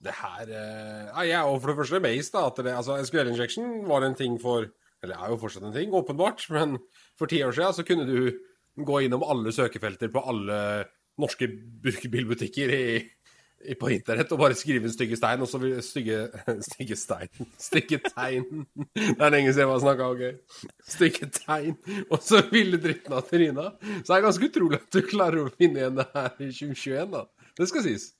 Det 0.00 0.14
her 0.16 0.48
eh, 0.48 1.26
Jeg 1.28 1.36
er 1.36 1.48
jo 1.48 1.58
for 1.60 1.72
det 1.72 1.78
første 1.80 2.00
amazed, 2.00 2.32
da. 2.32 2.46
At 2.48 2.60
det, 2.64 2.76
altså, 2.76 2.96
SQL 3.04 3.32
injection 3.32 3.72
var 3.88 4.06
en 4.06 4.16
ting 4.16 4.38
for 4.40 4.68
Eller 5.02 5.16
er 5.16 5.32
jo 5.32 5.40
fortsatt 5.40 5.64
en 5.64 5.76
ting, 5.76 5.92
åpenbart. 5.96 6.46
Men 6.56 6.78
for 7.18 7.30
ti 7.30 7.42
år 7.44 7.56
siden 7.56 7.76
så 7.76 7.86
kunne 7.88 8.08
du 8.08 8.32
gå 8.80 9.00
innom 9.04 9.24
alle 9.26 9.52
søkefelter 9.52 10.12
på 10.12 10.22
alle 10.28 10.58
norske 11.20 11.48
brukerbilbutikker 11.84 12.70
i, 12.72 12.84
i, 13.66 13.74
på 13.76 13.90
internett 13.92 14.30
og 14.32 14.40
bare 14.40 14.56
skrive 14.56 14.88
en 14.88 14.92
stygge 14.92 15.18
stein, 15.18 15.42
og 15.44 15.48
så 15.50 15.58
vil 15.60 15.80
stygge 15.84 16.20
Stygge 16.68 16.96
stein 16.96 17.28
Stygge 17.68 17.98
tegn. 18.06 18.64
Det 18.94 19.18
er 19.18 19.34
lenge 19.34 19.52
siden 19.52 19.66
jeg 19.66 19.72
har 19.72 19.82
snakka 19.84 20.08
om 20.12 20.22
gøy. 20.22 20.38
Stygge 20.94 21.28
tegn, 21.34 21.76
og 22.08 22.22
så 22.24 22.40
ville 22.52 22.80
dritten 22.80 23.16
av 23.18 23.28
tryna. 23.28 23.68
Så 23.82 24.06
det 24.06 24.16
er 24.16 24.28
ganske 24.28 24.48
utrolig 24.52 24.80
at 24.80 24.96
du 24.96 25.02
klarer 25.08 25.44
å 25.44 25.52
finne 25.56 25.82
igjen 25.82 26.00
det 26.00 26.08
her 26.14 26.32
i 26.38 26.48
2021, 26.48 27.12
da. 27.16 27.26
Det 27.60 27.68
skal 27.68 27.84
sies. 27.88 28.10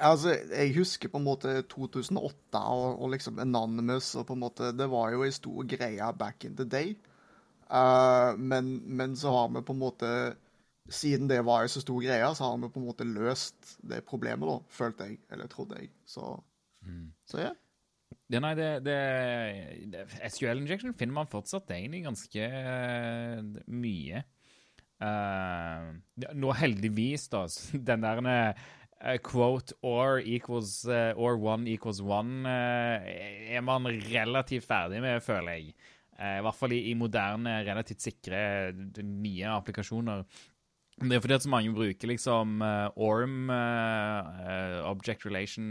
Altså, 0.00 0.34
jeg 0.48 0.72
husker 0.76 1.10
på 1.12 1.20
en 1.20 1.26
måte 1.26 1.54
2008 1.68 2.60
og, 2.60 3.02
og 3.02 3.10
liksom 3.12 3.40
Anonymous 3.42 4.14
og 4.16 4.26
på 4.30 4.36
en 4.36 4.40
måte 4.40 4.70
Det 4.72 4.88
var 4.90 5.12
jo 5.12 5.24
en 5.26 5.34
stor 5.36 5.66
greie 5.68 6.12
back 6.18 6.46
in 6.48 6.56
the 6.56 6.64
day. 6.64 6.94
Uh, 7.68 8.38
men, 8.38 8.80
men 8.84 9.16
så 9.16 9.32
har 9.32 9.52
vi 9.52 9.64
på 9.64 9.72
en 9.72 9.82
måte 9.82 10.08
Siden 10.92 11.28
det 11.30 11.38
var 11.46 11.62
en 11.62 11.70
så 11.70 11.80
stor 11.80 12.00
greie, 12.02 12.26
så 12.34 12.48
har 12.48 12.56
vi 12.58 12.68
på 12.72 12.80
en 12.80 12.88
måte 12.88 13.06
løst 13.06 13.76
det 13.86 14.02
problemet, 14.04 14.48
da, 14.48 14.56
følte 14.68 15.06
jeg. 15.06 15.20
Eller 15.30 15.46
trodde 15.46 15.78
jeg. 15.78 15.92
Så, 16.04 16.34
så 17.30 17.38
ja. 17.38 17.52
Ja, 18.32 18.40
nei, 18.42 18.50
det, 18.58 18.68
det, 18.86 18.96
det 19.92 20.02
SQL 20.32 20.58
injection 20.58 20.94
finner 20.98 21.20
man 21.20 21.30
fortsatt 21.30 21.70
egentlig 21.70 22.02
ganske 22.06 22.48
uh, 22.50 23.62
mye. 23.70 24.24
Uh, 25.02 25.92
nå 26.38 26.52
heldigvis, 26.58 27.28
da, 27.32 27.44
den 27.90 28.04
der 28.06 28.22
eh, 29.02 29.18
quote 29.18 29.74
or 29.82 30.20
equals 30.20 30.84
uh, 30.86 31.12
or 31.16 31.36
one 31.36 31.66
equals 31.68 32.00
one 32.02 32.46
uh, 32.46 33.02
er 33.02 33.60
man 33.64 33.86
relativt 33.86 34.68
ferdig 34.68 35.02
med, 35.02 35.22
føler 35.22 35.58
jeg. 35.58 35.74
I 36.22 36.42
hvert 36.44 36.54
fall 36.54 36.70
i, 36.76 36.78
i 36.92 36.94
moderne, 36.94 37.56
relativt 37.66 38.04
sikre, 38.04 38.70
nye 39.02 39.48
applikasjoner. 39.50 40.20
Det 41.02 41.16
er 41.16 41.22
fordi 41.24 41.34
at 41.34 41.42
så 41.42 41.50
mange 41.50 41.72
bruker 41.74 42.06
liksom 42.06 42.60
ORM, 42.94 43.50
Object 44.86 45.26
Relation 45.26 45.64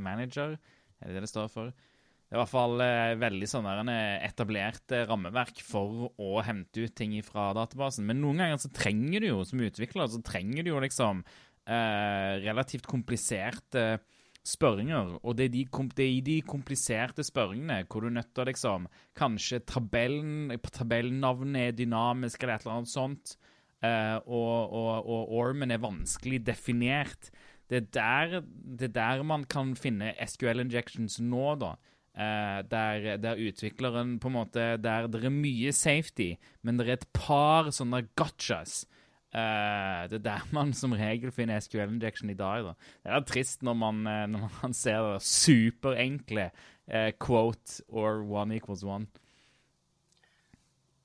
Manager, 0.00 0.56
er 0.98 1.12
det 1.12 1.20
det 1.20 1.22
det 1.22 1.30
står 1.30 1.52
for? 1.52 1.70
Det 1.70 2.34
er 2.34 2.38
i 2.38 2.40
hvert 2.40 2.50
fall 2.50 2.82
veldig 3.20 3.50
sånn 3.52 3.68
etablert 3.92 4.96
rammeverk 5.12 5.62
for 5.62 6.08
å 6.18 6.42
hente 6.46 6.88
ut 6.88 6.96
ting 6.98 7.14
fra 7.26 7.52
databasen. 7.54 8.08
Men 8.08 8.24
noen 8.24 8.42
ganger 8.42 8.58
så 8.64 8.72
trenger 8.74 9.22
du 9.22 9.28
jo, 9.28 9.40
som 9.46 9.62
utvikler, 9.62 10.10
så 10.10 10.22
trenger 10.26 10.66
du 10.66 10.72
jo 10.72 10.82
liksom 10.82 11.22
relativt 11.70 12.88
kompliserte 12.90 14.00
spørringer. 14.46 15.18
Og 15.22 15.36
det 15.38 15.48
er, 15.48 15.52
de, 15.54 15.64
det 15.96 16.04
er 16.04 16.14
i 16.14 16.24
de 16.24 16.38
kompliserte 16.46 17.24
spørringene 17.26 17.82
hvor 17.90 18.04
du 18.04 18.12
nøtter 18.14 18.48
liksom 18.48 18.88
Kanskje 19.18 19.60
tabellen, 19.68 20.54
tabellnavnet 20.72 21.68
er 21.68 21.76
dynamisk 21.76 22.42
eller 22.42 22.56
et 22.56 22.66
eller 22.66 22.78
annet 22.80 22.92
sånt. 22.94 23.36
eh, 23.82 24.16
og, 24.26 24.72
og, 24.72 25.06
og 25.06 25.32
ormen 25.40 25.70
er 25.70 25.80
vanskelig 25.80 26.42
definert. 26.46 27.30
Det 27.70 27.76
er, 27.76 27.86
der, 27.94 28.40
det 28.78 28.90
er 28.90 28.96
der 28.96 29.22
man 29.22 29.44
kan 29.44 29.76
finne 29.76 30.14
SQL 30.26 30.64
injections 30.64 31.20
nå, 31.20 31.54
da. 31.60 31.76
Uh, 32.10 32.58
der, 32.66 33.16
der 33.22 33.38
utvikleren 33.38 34.16
på 34.18 34.26
en 34.26 34.34
måte 34.34 34.62
Der 34.82 35.06
det 35.06 35.20
er 35.24 35.30
mye 35.30 35.70
safety, 35.72 36.32
men 36.60 36.76
det 36.76 36.88
er 36.88 36.96
et 36.98 37.06
par 37.14 37.70
sånne 37.70 38.02
gotchas. 38.18 38.82
Eh, 39.30 40.08
det 40.10 40.18
er 40.18 40.24
der 40.24 40.46
man 40.56 40.72
som 40.74 40.94
regel 40.96 41.30
finner 41.34 41.60
SQL 41.62 41.86
injection 41.86 42.30
i 42.30 42.38
dag. 42.38 42.64
da. 42.66 42.74
Det 43.04 43.12
er 43.14 43.26
trist 43.28 43.62
når 43.62 43.76
man, 43.78 44.06
eh, 44.06 44.26
når 44.26 44.48
man 44.62 44.74
ser 44.84 45.04
det 45.06 45.22
superenkle 45.22 46.50
uh, 46.90 47.10
quote 47.18 47.82
or 47.88 48.24
one 48.26 48.56
equals 48.56 48.82
one. 48.84 49.06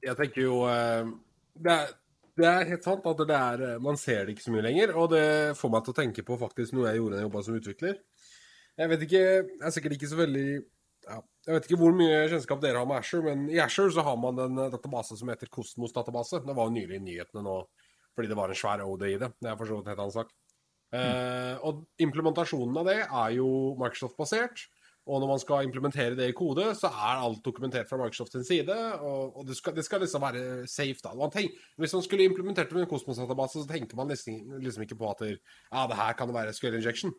Jeg 0.06 0.18
tenker 0.18 0.42
jo 0.42 0.64
uh, 0.66 1.06
det 1.54 1.72
er, 1.72 1.94
det 2.36 2.48
er 2.50 2.70
helt 2.72 2.84
sant 2.86 3.06
at 3.06 3.22
det 3.30 3.36
er, 3.38 3.80
man 3.80 3.98
ser 3.98 4.26
det 4.26 4.36
ikke 4.36 4.48
så 4.48 4.56
mye 4.56 4.66
lenger. 4.66 4.96
Og 4.98 5.12
det 5.14 5.28
får 5.60 5.72
meg 5.72 5.86
til 5.86 5.94
å 5.94 6.00
tenke 6.02 6.26
på 6.26 6.40
faktisk 6.42 6.74
noe 6.74 6.90
jeg 6.90 7.00
gjorde 7.00 7.16
da 7.16 7.22
jeg 7.22 7.30
jobba 7.30 7.46
som 7.46 7.60
utvikler. 7.62 8.00
Jeg 8.76 8.92
vet 8.92 9.06
ikke, 9.06 9.22
jeg 9.22 9.62
er 9.64 9.72
sikkert 9.72 9.94
ikke 9.96 10.10
så 10.12 10.18
veldig 10.20 10.50
ja, 11.06 11.22
Jeg 11.46 11.54
vet 11.54 11.68
ikke 11.70 11.78
hvor 11.80 11.94
mye 11.96 12.26
kjennskap 12.28 12.60
dere 12.60 12.82
har 12.82 12.90
med 12.90 12.98
Asher, 12.98 13.22
men 13.24 13.46
i 13.54 13.62
Asher 13.62 13.94
så 13.94 14.04
har 14.04 14.18
man 14.20 14.42
en 14.42 14.58
database 14.74 15.16
som 15.16 15.30
heter 15.30 15.48
Kosmos-database. 15.54 16.42
Det 16.44 16.56
var 16.58 16.68
jo 16.68 16.76
nylig 16.76 16.98
i 16.98 17.04
nyhetene 17.06 17.46
nå 17.46 17.60
fordi 18.16 18.32
det 18.32 18.40
var 18.40 18.52
en 18.52 18.60
svær 18.60 18.84
OD 18.86 19.06
i 19.10 19.20
det. 19.22 19.32
Det 19.42 19.52
er 19.52 19.60
for 19.60 19.70
så 19.70 19.80
vidt 19.80 19.92
en 19.92 20.00
annen 20.00 20.16
sak. 20.16 20.32
Eh, 20.96 21.54
og 21.68 21.84
implementasjonen 22.02 22.80
av 22.80 22.90
det 22.90 23.00
er 23.04 23.36
jo 23.38 23.50
Microsoft-basert. 23.82 24.66
Og 25.06 25.20
når 25.22 25.30
man 25.30 25.42
skal 25.42 25.68
implementere 25.68 26.16
det 26.18 26.32
i 26.32 26.34
kode, 26.34 26.64
så 26.74 26.90
er 26.90 27.20
alt 27.22 27.44
dokumentert 27.46 27.90
fra 27.90 28.00
Microsoft 28.00 28.34
sin 28.34 28.46
side. 28.48 28.74
Og, 29.06 29.36
og 29.38 29.46
det, 29.46 29.58
skal, 29.60 29.76
det 29.78 29.84
skal 29.86 30.02
liksom 30.02 30.24
være 30.24 30.66
safe, 30.72 30.98
da. 31.04 31.12
Man 31.20 31.34
tenk, 31.34 31.54
hvis 31.78 31.94
man 31.94 32.06
skulle 32.06 32.26
implementert 32.26 32.72
det 32.72 32.78
med 32.78 32.88
en 32.88 32.90
Kosmos-database, 32.90 33.62
så 33.62 33.70
tenkte 33.70 34.00
man 34.00 34.10
liksom, 34.10 34.56
liksom 34.64 34.86
ikke 34.88 34.98
på 34.98 35.12
at 35.12 35.22
det, 35.22 35.36
ja, 35.70 35.86
det 35.92 36.00
her 36.00 36.18
kan 36.18 36.34
være 36.34 36.56
SQL 36.58 36.80
injection. 36.80 37.14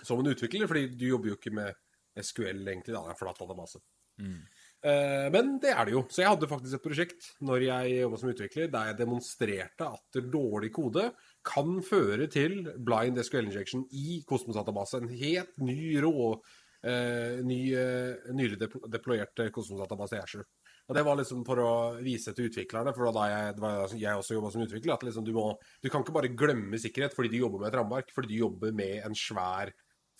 Som 0.00 0.22
en 0.22 0.32
utvikler, 0.32 0.66
fordi 0.70 0.86
du 0.96 1.04
jobber 1.10 1.34
jo 1.34 1.36
ikke 1.36 1.52
med 1.54 1.76
SQL 2.24 2.64
egentlig, 2.64 2.94
da. 2.94 3.02
Det 3.02 3.12
er 3.12 3.18
en 3.18 3.20
flat 3.20 3.42
database. 3.42 3.82
Eh, 4.22 4.53
men 4.84 5.54
det 5.62 5.70
er 5.72 5.86
det 5.88 5.94
jo. 5.94 6.02
Så 6.12 6.20
jeg 6.20 6.28
hadde 6.28 6.48
faktisk 6.50 6.76
et 6.76 6.84
prosjekt 6.84 7.28
når 7.40 7.62
jeg 7.64 7.94
jobba 8.02 8.18
som 8.20 8.32
utvikler, 8.34 8.66
der 8.72 8.90
jeg 8.90 8.98
demonstrerte 8.98 9.86
at 9.96 10.18
dårlig 10.28 10.68
kode 10.76 11.06
kan 11.44 11.78
føre 11.84 12.28
til 12.28 12.58
blind 12.84 13.20
SQL 13.24 13.48
injection 13.48 13.86
i 13.96 14.18
Kosmos-database. 14.28 15.00
En 15.00 15.08
helt 15.08 15.56
ny, 15.64 15.94
rå, 16.04 16.36
Uh, 16.84 17.40
ny, 17.40 17.72
uh, 17.72 18.34
nylig 18.36 18.58
deplo- 18.60 18.84
deployert 18.92 19.40
kosmosdatabase 19.54 20.18
i 20.18 20.20
Azure. 20.20 20.44
Og 20.84 20.94
Det 20.94 21.04
var 21.06 21.16
liksom 21.16 21.44
for 21.46 21.60
å 21.62 21.70
vise 22.04 22.34
til 22.36 22.50
utviklerne, 22.50 22.92
for 22.92 23.08
da 23.08 23.28
jeg, 23.30 23.54
var 23.62 23.94
jeg 23.96 24.18
også 24.18 24.36
jobba 24.36 24.50
som 24.52 24.64
utvikler, 24.66 24.92
at 24.92 25.06
liksom 25.06 25.24
du, 25.24 25.32
må, 25.32 25.46
du 25.80 25.88
kan 25.88 26.04
ikke 26.04 26.12
bare 26.12 26.32
glemme 26.36 26.80
sikkerhet 26.80 27.16
fordi 27.16 27.30
du 27.32 27.38
jobber 27.38 27.62
med 27.62 27.70
et 27.70 27.78
rammeverk, 27.80 28.12
fordi 28.12 28.34
du 28.34 28.42
jobber 28.42 28.76
med 28.76 28.98
en 29.00 29.16
svær 29.16 29.72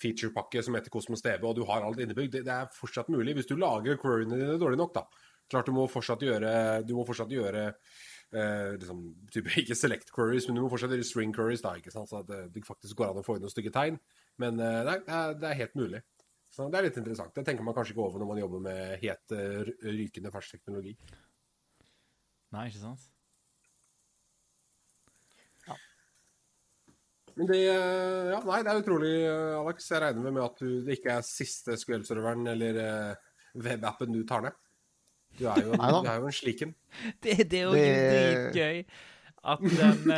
featurepakke 0.03 0.63
som 0.65 0.77
heter 0.77 0.93
Cosmos 0.93 1.23
TV, 1.23 1.45
og 1.47 1.55
du 1.59 1.65
har 1.69 1.85
alt 1.85 2.01
innebygd. 2.03 2.33
Det, 2.35 2.43
det 2.47 2.55
er 2.55 2.73
fortsatt 2.75 3.13
mulig 3.13 3.37
hvis 3.39 3.51
du 3.51 3.55
lager 3.59 4.01
queryene 4.01 4.41
dine 4.41 4.59
dårlig 4.61 4.81
nok, 4.81 4.95
da. 4.97 5.07
Klart 5.53 5.69
du 5.69 5.75
må 5.77 5.85
fortsatt 5.93 6.23
gjøre 6.25 6.51
Du 6.89 6.95
må 6.97 7.03
fortsatt 7.05 7.29
gjøre 7.29 7.67
eh, 7.69 8.71
liksom, 8.79 9.03
type, 9.33 9.53
Ikke 9.61 9.77
select 9.77 10.13
queries, 10.15 10.49
men 10.49 10.59
du 10.59 10.65
må 10.65 10.73
fortsatt 10.73 10.95
gjøre 10.95 11.07
string 11.07 11.35
queries, 11.37 11.65
da, 11.65 11.77
ikke 11.79 11.93
sant? 11.95 12.11
så 12.11 12.23
at 12.23 12.31
det, 12.31 12.41
det 12.55 12.65
faktisk 12.67 12.99
går 13.01 13.13
an 13.13 13.23
å 13.23 13.27
få 13.27 13.37
inn 13.37 13.45
noen 13.45 13.53
stygge 13.53 13.75
tegn. 13.75 14.01
Men 14.43 14.61
eh, 14.61 14.81
det 14.89 14.99
er, 15.05 15.39
det 15.39 15.51
er 15.51 15.61
helt 15.63 15.79
mulig. 15.79 16.03
Så 16.55 16.69
det 16.71 16.79
er 16.79 16.87
litt 16.87 16.99
interessant. 17.01 17.35
Det 17.35 17.43
tenker 17.47 17.67
man 17.67 17.75
kanskje 17.75 17.97
ikke 17.97 18.07
over 18.07 18.23
når 18.23 18.31
man 18.31 18.41
jobber 18.41 18.63
med 18.63 18.97
het, 19.03 19.25
eh, 19.35 19.73
rykende 19.91 20.31
fersk 20.35 20.57
teknologi. 20.57 20.95
Nei, 22.55 22.69
ikke 22.71 22.85
sant? 22.85 23.09
Men 27.37 27.49
det 27.51 27.61
eh, 27.67 28.29
Ja, 28.33 28.41
nei, 28.47 28.61
det 28.67 28.73
er 28.75 28.83
utrolig, 28.83 29.15
eh, 29.27 29.55
Alex. 29.61 29.89
Jeg 29.91 30.03
regner 30.05 30.31
med 30.35 30.45
at 30.45 30.61
du, 30.63 30.69
det 30.87 30.99
ikke 31.01 31.17
er 31.19 31.27
siste 31.27 31.75
SQL-serveren 31.81 32.47
eller 32.53 32.79
eh, 32.85 33.33
webappen 33.65 34.15
du 34.15 34.23
tar 34.29 34.47
ned. 34.49 34.61
Du 35.39 35.49
er 35.51 35.65
jo 35.67 35.73
en, 35.75 35.83
du 36.05 36.07
er 36.13 36.21
jo 36.23 36.29
en 36.31 36.37
sliken. 36.37 36.77
Det, 37.25 37.41
det 37.51 37.59
er 37.59 37.67
jo 37.67 37.75
Det- 37.75 37.91
dritgøy. 38.15 38.85
At 39.45 39.61
den, 39.61 40.09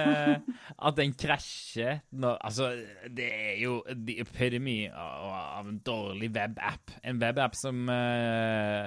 at 0.78 0.94
den 1.00 1.12
krasjer 1.18 1.96
når 2.14 2.37
Altså, 2.46 2.68
det 3.11 3.25
er 3.26 3.56
jo 3.58 3.80
the 3.90 4.20
epidemy 4.23 4.85
av, 4.87 5.66
en 5.66 5.80
dårlig 5.82 6.28
webapp. 6.37 6.92
En 7.02 7.18
webapp 7.18 7.56
som, 7.58 7.88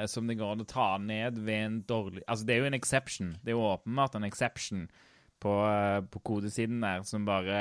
som 0.07 0.29
det 0.31 0.38
går 0.39 0.53
an 0.55 0.63
å 0.63 0.67
ta 0.69 0.86
ned 1.03 1.41
ved 1.43 1.59
en 1.65 1.75
dårlig 1.83 2.24
Altså, 2.24 2.48
det 2.48 2.55
er 2.55 2.62
jo 2.63 2.69
en 2.69 2.77
exception. 2.79 3.33
Det 3.43 3.51
er 3.51 3.57
jo 3.57 3.67
åpenbart 3.74 4.15
en 4.15 4.29
exception 4.29 4.86
på, 5.43 5.57
på 6.15 6.24
kodesiden 6.31 6.79
der 6.88 7.03
som 7.09 7.27
bare 7.27 7.59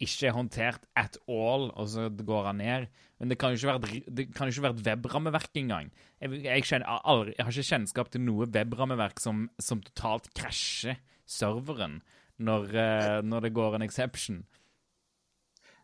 ikke 0.00 0.30
er 0.30 0.36
håndtert 0.36 0.86
at 0.96 1.18
all, 1.28 1.68
og 1.76 1.88
så 1.92 2.08
går 2.08 2.46
han 2.50 2.60
ned. 2.62 2.86
Men 3.20 3.30
det 3.30 3.38
kan 3.38 3.52
jo 3.52 3.58
ikke 3.58 3.68
være, 3.68 4.62
være 4.62 4.78
et 4.78 4.86
webrammeverk 4.86 5.56
engang. 5.60 5.90
Jeg, 6.20 6.44
jeg, 6.44 6.64
kjenner, 6.64 7.00
aldri, 7.04 7.34
jeg 7.36 7.46
har 7.46 7.52
ikke 7.52 7.72
kjennskap 7.74 8.12
til 8.12 8.24
noe 8.24 8.48
webrammeverk 8.48 9.20
som, 9.20 9.44
som 9.60 9.82
totalt 9.84 10.30
krasjer 10.36 10.96
serveren 11.28 12.00
når, 12.40 12.72
eh, 12.72 13.18
når 13.22 13.46
det 13.46 13.52
går 13.54 13.76
en 13.76 13.84
exception. 13.84 14.40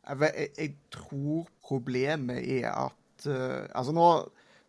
Jeg, 0.09 0.49
jeg, 0.57 0.75
tror 0.95 1.49
problemet 1.67 2.45
er 2.63 2.71
at 2.71 3.27
uh, 3.27 3.67
Altså, 3.75 3.93
nå, 3.93 4.09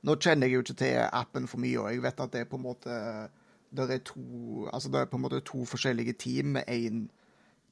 nå 0.01 0.15
kjenner 0.17 0.49
jeg 0.49 0.57
jo 0.57 0.63
ikke 0.65 0.79
til 0.81 1.01
appen 1.05 1.47
for 1.47 1.61
mye, 1.61 1.77
og 1.79 1.91
jeg 1.93 2.03
vet 2.03 2.23
at 2.25 2.33
det 2.33 2.41
er 2.43 2.49
på 2.49 2.57
en 2.57 2.65
måte 2.65 3.01
det 3.77 3.83
er 3.91 3.99
altså 4.73 4.89
er 4.95 5.05
på 5.05 5.17
en 5.17 5.21
måte 5.21 5.39
to 5.45 5.65
forskjellige 5.65 6.13
team 6.13 6.45
med 6.55 6.63
én 6.71 7.07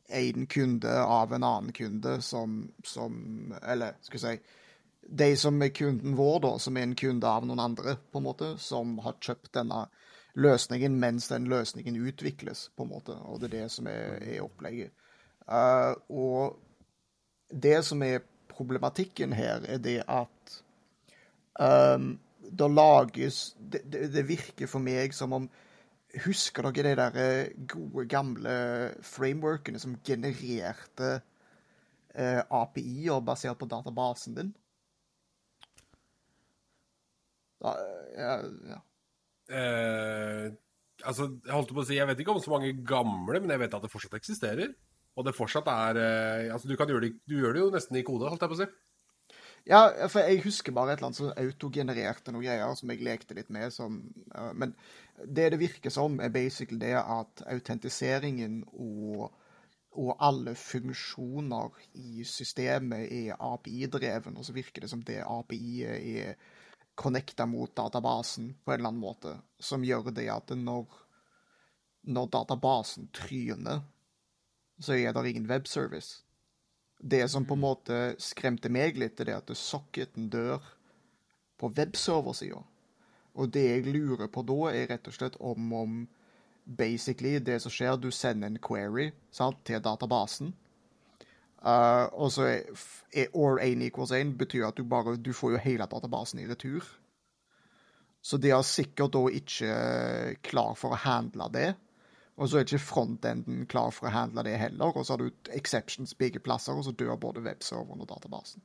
en 0.08 0.48
kunde 0.48 1.04
av 1.04 1.34
en 1.34 1.44
annen 1.44 1.72
kunde 1.72 2.22
som, 2.22 2.72
som 2.84 3.54
Eller 3.62 3.96
skal 4.06 4.20
jeg 4.20 4.40
si 4.40 5.16
De 5.18 5.30
som 5.38 5.62
er 5.62 5.70
kunden 5.70 6.16
vår, 6.18 6.40
da, 6.42 6.52
som 6.60 6.78
er 6.78 6.88
en 6.88 6.96
kunde 6.98 7.30
av 7.30 7.46
noen 7.46 7.62
andre, 7.62 7.98
på 8.12 8.18
en 8.18 8.26
måte, 8.26 8.48
som 8.58 8.98
har 9.06 9.20
kjøpt 9.22 9.52
denne 9.54 9.84
løsningen 10.34 10.96
mens 11.00 11.28
den 11.30 11.46
løsningen 11.46 12.00
utvikles, 12.10 12.72
på 12.76 12.88
en 12.88 12.90
måte. 12.90 13.14
Og 13.30 13.40
det 13.40 13.52
er 13.52 13.54
det 13.60 13.68
som 13.72 13.88
er, 13.88 14.16
er 14.18 14.42
opplegget. 14.42 14.96
Uh, 15.46 15.94
og 16.10 16.58
det 17.54 17.84
som 17.86 18.02
er 18.02 18.26
problematikken 18.50 19.36
her, 19.38 19.62
er 19.70 19.78
det 19.78 20.00
at 20.10 20.58
um, 21.62 22.16
det 22.42 22.72
lages 22.72 23.56
det, 23.60 23.84
det, 23.86 24.08
det 24.14 24.26
virker 24.28 24.70
for 24.70 24.82
meg 24.82 25.14
som 25.14 25.38
om 25.38 25.48
Husker 26.24 26.70
dere 26.70 26.92
de 26.94 26.96
der 27.00 27.18
eh, 27.20 27.54
gode, 27.68 28.06
gamle 28.08 28.56
frameworkene 29.04 29.82
som 29.82 29.98
genererte 30.06 31.10
eh, 32.16 32.40
API-er 32.40 33.24
basert 33.26 33.60
på 33.60 33.68
databasen 33.68 34.38
din? 34.38 34.54
Da, 37.60 37.74
ja, 38.16 38.38
ja. 38.72 38.80
Eh, 39.52 40.48
altså, 41.04 41.30
jeg 41.46 41.54
holdt 41.54 41.76
på 41.76 41.84
å 41.84 41.88
si, 41.88 42.00
jeg 42.00 42.08
vet 42.10 42.24
ikke 42.24 42.36
om 42.36 42.42
så 42.44 42.54
mange 42.54 42.74
gamle, 42.88 43.42
men 43.42 43.54
jeg 43.54 43.66
vet 43.66 43.78
at 43.78 43.86
det 43.86 43.92
fortsatt 43.92 44.18
eksisterer. 44.20 44.74
Og 45.16 45.28
det 45.28 45.36
fortsatt 45.36 45.70
er 45.72 46.02
eh, 46.02 46.54
Altså, 46.54 46.68
du 46.68 46.76
kan 46.80 46.90
gjøre 46.92 47.08
det, 47.08 47.14
du 47.28 47.38
gjør 47.40 47.56
det 47.56 47.64
jo 47.64 47.72
nesten 47.76 48.00
i 48.00 48.06
kode, 48.08 48.30
holdt 48.32 48.44
jeg 48.46 48.52
på 48.52 48.60
å 48.60 48.64
si. 48.64 48.72
Ja, 49.66 49.80
for 50.12 50.22
jeg 50.22 50.44
husker 50.44 50.76
bare 50.76 50.94
et 50.94 51.00
eller 51.00 51.10
annet 51.10 51.18
som 51.18 51.32
autogenererte 51.42 52.30
noen 52.34 52.46
greier 52.46 52.76
som 52.78 52.92
jeg 52.94 53.02
lekte 53.06 53.34
litt 53.38 53.50
med. 53.54 53.74
Som, 53.74 54.04
men 54.54 54.76
det 55.24 55.50
det 55.50 55.60
virker 55.60 55.90
som, 55.90 56.20
er 56.20 56.30
basically 56.30 56.80
det 56.80 56.96
at 57.00 57.44
autentiseringen 57.48 58.64
og, 58.74 59.32
og 59.96 60.12
alle 60.20 60.56
funksjoner 60.60 61.80
i 61.94 62.24
systemet 62.28 63.08
er 63.12 63.40
API-dreven, 63.40 64.38
og 64.38 64.46
så 64.46 64.56
virker 64.56 64.84
det 64.84 64.92
som 64.92 65.04
det 65.08 65.22
API-et 65.24 66.28
er 66.28 66.36
connecta 66.96 67.46
mot 67.46 67.76
databasen 67.76 68.54
på 68.64 68.72
en 68.72 68.80
eller 68.80 68.90
annen 68.90 69.04
måte, 69.04 69.38
som 69.60 69.84
gjør 69.84 70.12
det 70.16 70.30
at 70.32 70.54
når, 70.56 70.86
når 72.08 72.30
databasen 72.32 73.10
tryner, 73.16 73.84
så 74.80 74.96
er 74.96 75.14
det 75.14 75.30
ingen 75.30 75.50
webservice. 75.50 76.24
Det 77.00 77.28
som 77.32 77.46
på 77.46 77.56
en 77.56 77.64
måte 77.64 78.00
skremte 78.20 78.72
meg 78.72 78.98
litt, 78.98 79.20
er 79.20 79.30
det 79.30 79.36
at 79.36 79.52
socketen 79.60 80.30
dør 80.32 80.64
på 81.60 81.72
webserversida. 81.76 82.64
Og 83.36 83.52
det 83.54 83.66
jeg 83.68 83.88
lurer 83.92 84.30
på 84.32 84.44
da, 84.48 84.60
er 84.72 84.90
rett 84.94 85.08
og 85.08 85.16
slett 85.16 85.40
om 85.40 85.74
om 85.76 86.04
basically 86.66 87.40
det 87.40 87.60
som 87.62 87.72
skjer, 87.72 87.98
du 88.02 88.10
sender 88.12 88.50
en 88.50 88.62
query 88.62 89.12
sant, 89.32 89.60
til 89.68 89.82
databasen. 89.84 90.54
Uh, 91.66 92.06
og 92.14 92.30
så 92.34 92.46
er, 92.46 93.32
or 93.34 93.60
1 93.62 93.82
equals 93.88 94.14
1 94.14 94.36
betyr 94.38 94.68
at 94.68 94.78
du 94.78 94.84
bare 94.86 95.16
du 95.18 95.34
får 95.34 95.56
jo 95.56 95.64
hele 95.64 95.88
databasen 95.90 96.42
i 96.42 96.48
retur. 96.50 96.86
Så 98.26 98.38
de 98.42 98.50
er 98.54 98.62
sikkert 98.66 99.14
da 99.14 99.22
ikke 99.30 99.74
klar 100.46 100.74
for 100.78 100.94
å 100.94 101.02
handle 101.02 101.50
det. 101.54 101.72
Og 102.36 102.50
så 102.50 102.60
er 102.60 102.66
ikke 102.66 102.82
frontenden 102.84 103.66
klar 103.72 103.94
for 103.96 104.10
å 104.10 104.14
handle 104.14 104.44
det 104.48 104.58
heller. 104.60 104.92
Og 104.98 105.06
så 105.06 105.14
har 105.14 105.24
du 105.24 105.52
exceptions 105.56 106.16
begge 106.18 106.42
plasser, 106.44 106.74
og 106.74 106.88
så 106.88 106.92
dør 106.92 107.16
både 107.22 107.44
webserveren 107.46 108.02
og 108.02 108.10
databasen. 108.10 108.64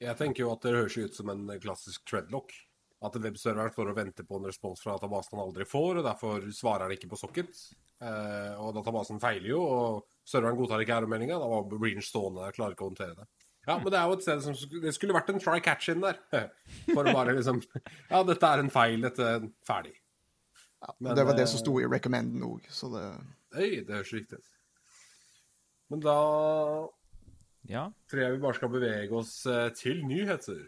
Jeg 0.00 0.16
tenker 0.16 0.44
jo 0.44 0.52
at 0.52 0.62
det 0.64 0.76
høres 0.76 0.96
ut 0.96 1.16
som 1.16 1.32
en 1.32 1.48
klassisk 1.60 2.04
treadlock. 2.08 2.52
At 3.02 3.14
en 3.16 3.22
webserver 3.24 3.70
står 3.72 3.90
og 3.92 3.96
venter 3.96 4.26
på 4.28 4.36
en 4.36 4.44
respons 4.50 4.82
fra 4.84 4.92
databasen 4.98 5.38
han 5.38 5.46
aldri 5.46 5.64
får, 5.64 6.00
og 6.02 6.04
derfor 6.04 6.42
svarer 6.52 6.84
han 6.84 6.92
ikke 6.92 7.08
på 7.08 7.16
socket. 7.16 7.62
Eh, 8.00 8.58
og 8.60 8.74
databasen 8.76 9.20
feiler 9.22 9.48
jo, 9.54 9.60
og 9.64 10.02
serveren 10.28 10.58
godtar 10.58 10.82
ikke 10.84 10.98
errormeldinga. 10.98 11.38
Da 11.40 11.48
var 11.48 11.64
Breach 11.70 12.10
stående 12.10 12.44
der, 12.44 12.52
klarer 12.56 12.76
ikke 12.76 12.84
å 12.84 12.90
håndtere 12.90 13.16
det. 13.22 13.28
Ja, 13.68 13.78
men 13.78 13.92
det 13.92 13.98
er 14.00 14.08
jo 14.08 14.14
et 14.16 14.22
sted 14.24 14.40
som 14.44 14.54
Det 14.82 14.92
skulle 14.96 15.12
vært 15.16 15.28
en 15.32 15.40
try 15.40 15.58
catch 15.64 15.90
in 15.92 16.00
der. 16.04 16.16
For 16.94 17.04
å 17.04 17.12
bare 17.12 17.34
liksom 17.36 17.58
Ja, 18.10 18.22
dette 18.24 18.48
er 18.52 18.62
en 18.62 18.70
feil, 18.72 19.00
dette 19.04 19.26
er 19.36 19.44
ferdig. 19.68 19.92
Ja, 20.80 20.94
Men, 20.98 21.12
det 21.16 21.24
var 21.28 21.36
det 21.36 21.44
eh, 21.44 21.50
som 21.52 21.60
sto 21.60 21.74
i 21.80 21.88
recommenden 21.88 22.44
òg, 22.46 22.64
så 22.72 22.88
det 22.94 23.04
Øy, 23.56 23.80
det 23.84 23.90
høres 23.96 24.12
riktig 24.14 24.38
ut. 24.40 24.50
Men 25.90 26.00
da 26.04 26.16
Ja. 27.68 27.90
tror 28.08 28.22
jeg 28.22 28.32
vi 28.36 28.42
bare 28.44 28.56
skal 28.56 28.72
bevege 28.72 29.12
oss 29.18 29.34
eh, 29.46 29.68
til 29.76 30.04
nyheter. 30.08 30.62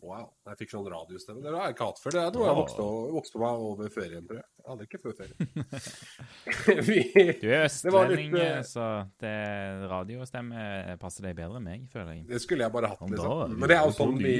Wow, 0.00 0.30
jeg 0.48 0.56
fikk 0.62 0.70
sånn 0.72 0.86
radiostemme. 0.88 1.42
Det 1.44 1.50
har 1.52 1.66
jeg 1.68 1.74
ikke 1.74 1.88
hatt 1.90 1.98
før. 2.00 2.14
Det 2.14 2.20
er 2.22 2.36
noe 2.36 2.46
jeg 2.46 2.56
vokste, 2.56 2.84
vokste 3.16 3.40
meg 3.42 3.64
over 3.66 3.90
ferien, 3.92 4.22
tror 4.28 4.38
jeg. 4.38 4.46
Jeg 4.60 4.68
hadde 4.70 4.86
ikke 4.86 5.00
før 5.02 5.16
ferien. 5.18 6.86
vi, 6.86 7.00
Du 7.42 7.48
er 7.50 7.64
østlending, 7.68 8.32
litt, 8.32 8.46
eh, 8.46 8.62
så 8.70 8.86
det 9.20 9.34
radiostemme 9.90 10.64
passer 11.02 11.28
deg 11.28 11.36
bedre 11.42 11.60
enn 11.60 11.68
meg, 11.68 11.84
føler 11.92 12.16
jeg. 12.16 12.24
det 12.30 12.40
skulle 12.40 12.64
jeg 12.64 12.74
bare 12.78 12.94
hatt, 12.94 13.04
liksom. 13.12 13.54
Men 13.58 13.72
det 13.72 13.76
er 13.76 13.84
jo 13.84 13.94
sånn 13.98 14.16
vi. 14.20 14.34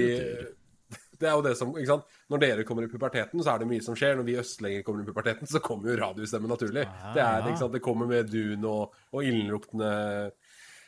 Det 1.20 1.28
er 1.28 1.36
jo 1.36 1.42
det 1.44 1.52
som, 1.58 1.74
ikke 1.76 1.90
sant? 1.90 2.14
Når 2.32 2.40
dere 2.40 2.64
kommer 2.64 2.86
i 2.86 2.90
puberteten, 2.90 3.42
så 3.44 3.52
er 3.52 3.60
det 3.60 3.68
mye 3.68 3.84
som 3.84 3.96
skjer. 3.98 4.16
Når 4.16 4.24
vi 4.24 4.38
østlendinger 4.40 4.86
kommer 4.86 5.04
i 5.04 5.08
puberteten, 5.10 5.50
så 5.50 5.60
kommer 5.60 5.92
jo 5.92 5.98
radiostemmen 6.00 6.48
naturlig. 6.48 6.86
Ah, 6.88 7.10
det, 7.12 7.26
er, 7.26 7.48
ikke 7.50 7.60
sant? 7.60 7.74
det 7.76 7.82
kommer 7.84 8.08
med 8.08 8.32
dun 8.32 8.64
og, 8.64 8.96
og 9.12 9.26
ildenluktende 9.28 9.90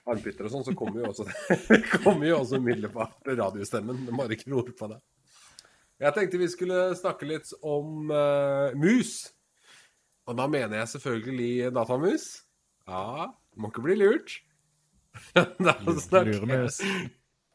armputter 0.09 0.49
og 0.49 0.55
sånn, 0.55 0.65
så 0.67 0.75
kommer 0.79 1.03
jo 1.03 1.11
også, 1.13 1.27
kommer 2.07 2.29
jo 2.29 2.39
også 2.41 2.59
umiddelbart 2.63 3.29
radiostemmen. 3.29 4.05
Det 4.09 4.17
bare 4.19 4.37
ikke 4.37 4.63
på 4.79 4.91
det. 4.91 4.99
Jeg 6.03 6.17
tenkte 6.17 6.41
vi 6.41 6.51
skulle 6.51 6.81
snakke 6.99 7.29
litt 7.29 7.53
om 7.63 8.11
uh, 8.11 8.75
mus. 8.75 9.31
Og 10.27 10.39
da 10.39 10.49
mener 10.51 10.81
jeg 10.81 10.95
selvfølgelig 10.97 11.71
datamus. 11.75 12.27
Ja, 12.89 13.31
må 13.55 13.71
ikke 13.71 13.85
bli 13.87 13.99
lurt. 14.01 14.41
Luremus. 15.63 16.81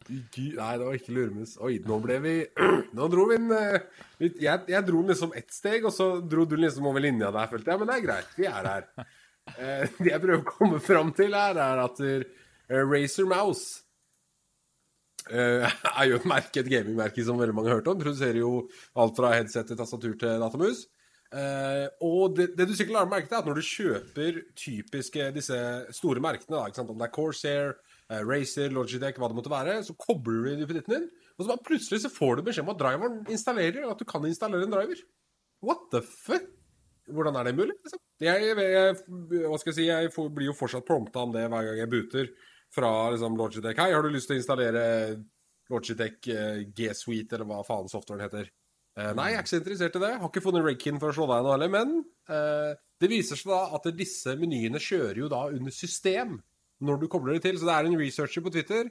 Nei, 0.08 0.74
det 0.80 0.86
var 0.86 0.96
ikke 0.96 1.16
luremus. 1.16 1.58
Oi, 1.63 1.77
nå 1.84 1.98
ble 2.00 2.18
vi 2.24 2.34
Nå 2.98 3.08
dro 3.12 3.25
vi 3.27 3.36
en 3.36 3.50
eh, 3.51 3.88
jeg, 4.22 4.62
jeg 4.70 4.86
dro 4.88 5.01
den 5.01 5.12
liksom 5.12 5.34
ett 5.36 5.51
steg, 5.51 5.88
og 5.88 5.92
så 5.92 6.22
dro 6.24 6.46
du 6.48 6.56
liksom 6.60 6.88
over 6.88 7.04
linja 7.04 7.32
der, 7.34 7.50
følte 7.51 7.74
jeg. 7.74 7.82
Men 7.82 7.92
det 7.92 7.98
er 7.98 8.06
greit. 8.06 8.30
Vi 8.38 8.48
er 8.48 8.70
her. 8.72 8.88
Eh, 9.56 9.88
det 10.04 10.12
jeg 10.12 10.24
prøver 10.24 10.44
å 10.44 10.50
komme 10.50 10.82
fram 10.84 11.13
til 11.16 11.36
her, 11.38 11.60
er 11.62 11.84
at 11.86 12.01
uh, 12.04 12.48
Racer 12.70 13.27
Mouse 13.30 13.84
eh, 15.32 15.66
er 16.00 16.10
jo 16.10 16.20
et 16.20 16.27
merke, 16.30 16.62
et 16.62 16.72
gamingmerke 16.72 17.25
som 17.25 17.39
veldig 17.39 17.56
mange 17.56 17.72
har 17.72 17.82
hørt 17.82 17.89
om. 17.92 18.00
Produserer 18.01 18.42
jo 18.42 18.68
alt 19.00 19.18
fra 19.18 19.34
headset 19.36 19.72
til 19.72 19.80
tastatur 19.80 20.16
til 20.20 20.44
datamus. 20.44 20.86
Eh, 21.27 21.86
og 22.08 22.38
det, 22.38 22.54
det 22.56 22.70
du 22.70 22.74
sikkert 22.77 23.01
har 23.01 23.12
merket, 23.12 23.34
er 23.34 23.42
at 23.42 23.48
når 23.50 23.60
du 23.60 23.68
kjøper 23.68 24.42
typiske 24.56 25.30
disse 25.36 25.60
store 25.96 26.24
merkene, 26.24 26.56
da, 26.56 26.84
om 26.86 26.96
det 26.96 27.08
er 27.08 27.16
Corsair, 27.16 27.74
eh, 28.08 28.24
Racer, 28.24 28.72
Logitech, 28.72 29.20
hva 29.20 29.32
det 29.32 29.39
måtte 29.39 29.51
være, 29.51 29.80
så 29.84 29.96
kobler 30.00 30.54
du 30.54 30.63
duppeditten 30.63 30.96
din, 30.96 31.10
og 31.38 31.48
så 31.48 31.60
plutselig 31.68 32.04
så 32.06 32.13
får 32.13 32.39
du 32.39 32.48
beskjed 32.48 32.63
om 32.63 32.75
at 32.75 32.80
driveren 32.80 33.20
installerer, 33.34 33.84
og 33.86 33.96
at 33.96 34.04
du 34.04 34.08
kan 34.08 34.27
installere 34.27 34.68
en 34.68 34.75
driver. 34.75 35.04
What 35.66 35.89
the 35.92 36.04
fuck? 36.06 36.48
Hvordan 37.14 37.40
er 37.40 37.48
det 37.48 37.56
mulig? 37.56 37.76
Liksom? 37.84 38.02
Jeg, 38.24 38.52
jeg, 38.58 39.00
hva 39.48 39.58
skal 39.62 39.72
jeg 39.72 39.78
si, 39.78 39.88
jeg 39.88 40.12
får, 40.13 40.30
blir 40.36 40.50
jo 40.50 40.58
fortsatt 40.58 40.88
prompta 40.88 41.24
om 41.24 41.34
det 41.36 41.46
hver 41.48 41.67
gang 41.70 41.82
jeg 41.82 41.91
booter 41.91 42.30
fra 42.74 42.91
liksom, 43.13 43.38
Logitech. 43.39 43.80
Hei, 43.80 43.93
har 43.96 44.04
du 44.04 44.12
lyst 44.12 44.30
til 44.30 44.38
å 44.38 44.41
installere 44.41 44.86
Logitech 45.72 46.32
eh, 46.34 46.63
G-Suite, 46.76 47.38
eller 47.38 47.48
hva 47.50 47.62
faen 47.67 47.88
softwaren 47.91 48.26
heter? 48.26 48.50
Uh, 48.98 49.12
nei, 49.13 49.30
jeg 49.30 49.38
er 49.38 49.43
ikke 49.43 49.52
så 49.52 49.60
interessert 49.62 49.98
i 50.00 50.02
det. 50.02 50.12
Har 50.17 50.32
ikke 50.32 50.41
funnet 50.41 50.65
Rakin 50.65 51.00
for 51.02 51.12
å 51.12 51.15
slå 51.15 51.28
deg 51.30 51.46
nå 51.46 51.54
heller. 51.54 51.74
Men 51.74 51.91
uh, 52.32 52.72
det 52.98 53.12
viser 53.12 53.38
seg 53.38 53.52
da 53.54 53.62
at 53.78 53.89
disse 53.93 54.34
menyene 54.39 54.82
kjører 54.82 55.22
jo 55.22 55.30
da 55.32 55.43
under 55.54 55.76
system 55.76 56.39
når 56.82 57.04
du 57.04 57.08
kobler 57.12 57.38
det 57.38 57.43
til. 57.46 57.60
Så 57.60 57.70
det 57.70 57.76
er 57.76 57.89
en 57.89 58.00
researcher 58.02 58.46
på 58.46 58.54
Twitter 58.56 58.89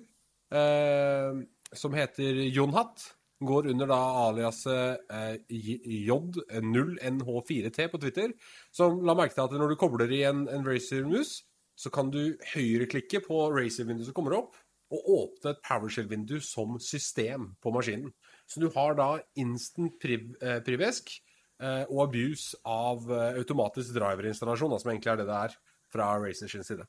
uh, 0.54 1.42
som 1.74 1.96
heter 1.98 2.38
Jonhat. 2.54 3.08
Går 3.44 3.66
under 3.68 3.84
da 3.90 3.98
aliaset 4.24 5.10
eh, 5.12 5.36
J0NH4T 5.52 7.88
på 7.92 8.00
Twitter. 8.00 8.32
Som 8.72 9.04
la 9.04 9.12
merke 9.18 9.34
til 9.36 9.44
at 9.44 9.52
når 9.60 9.68
du 9.74 9.80
kobler 9.80 10.12
i 10.12 10.22
en, 10.28 10.48
en 10.48 10.64
Racer-mus, 10.64 11.42
så 11.76 11.92
kan 11.92 12.10
du 12.10 12.36
høyreklikke 12.54 13.20
på 13.26 13.52
Racer-vinduet 13.52 14.06
som 14.08 14.16
kommer 14.16 14.38
opp, 14.38 14.56
og 14.94 15.08
åpne 15.10 15.52
et 15.52 15.62
PowerShell-vindu 15.66 16.38
som 16.44 16.76
system 16.80 17.50
på 17.62 17.72
maskinen. 17.74 18.12
Så 18.46 18.62
du 18.62 18.68
har 18.74 18.94
da 18.98 19.08
instant 19.38 19.96
priv, 20.02 20.28
eh, 20.40 20.60
privesk 20.64 21.10
eh, 21.60 21.84
og 21.90 22.06
abuse 22.06 22.56
av 22.62 23.08
eh, 23.10 23.40
automatisk 23.40 23.96
driverinstallasjon, 23.96 24.76
som 24.78 24.92
egentlig 24.92 25.12
er 25.12 25.20
det 25.20 25.28
det 25.28 25.40
er 25.48 25.56
fra 25.92 26.12
Racers 26.22 26.54
side. 26.68 26.86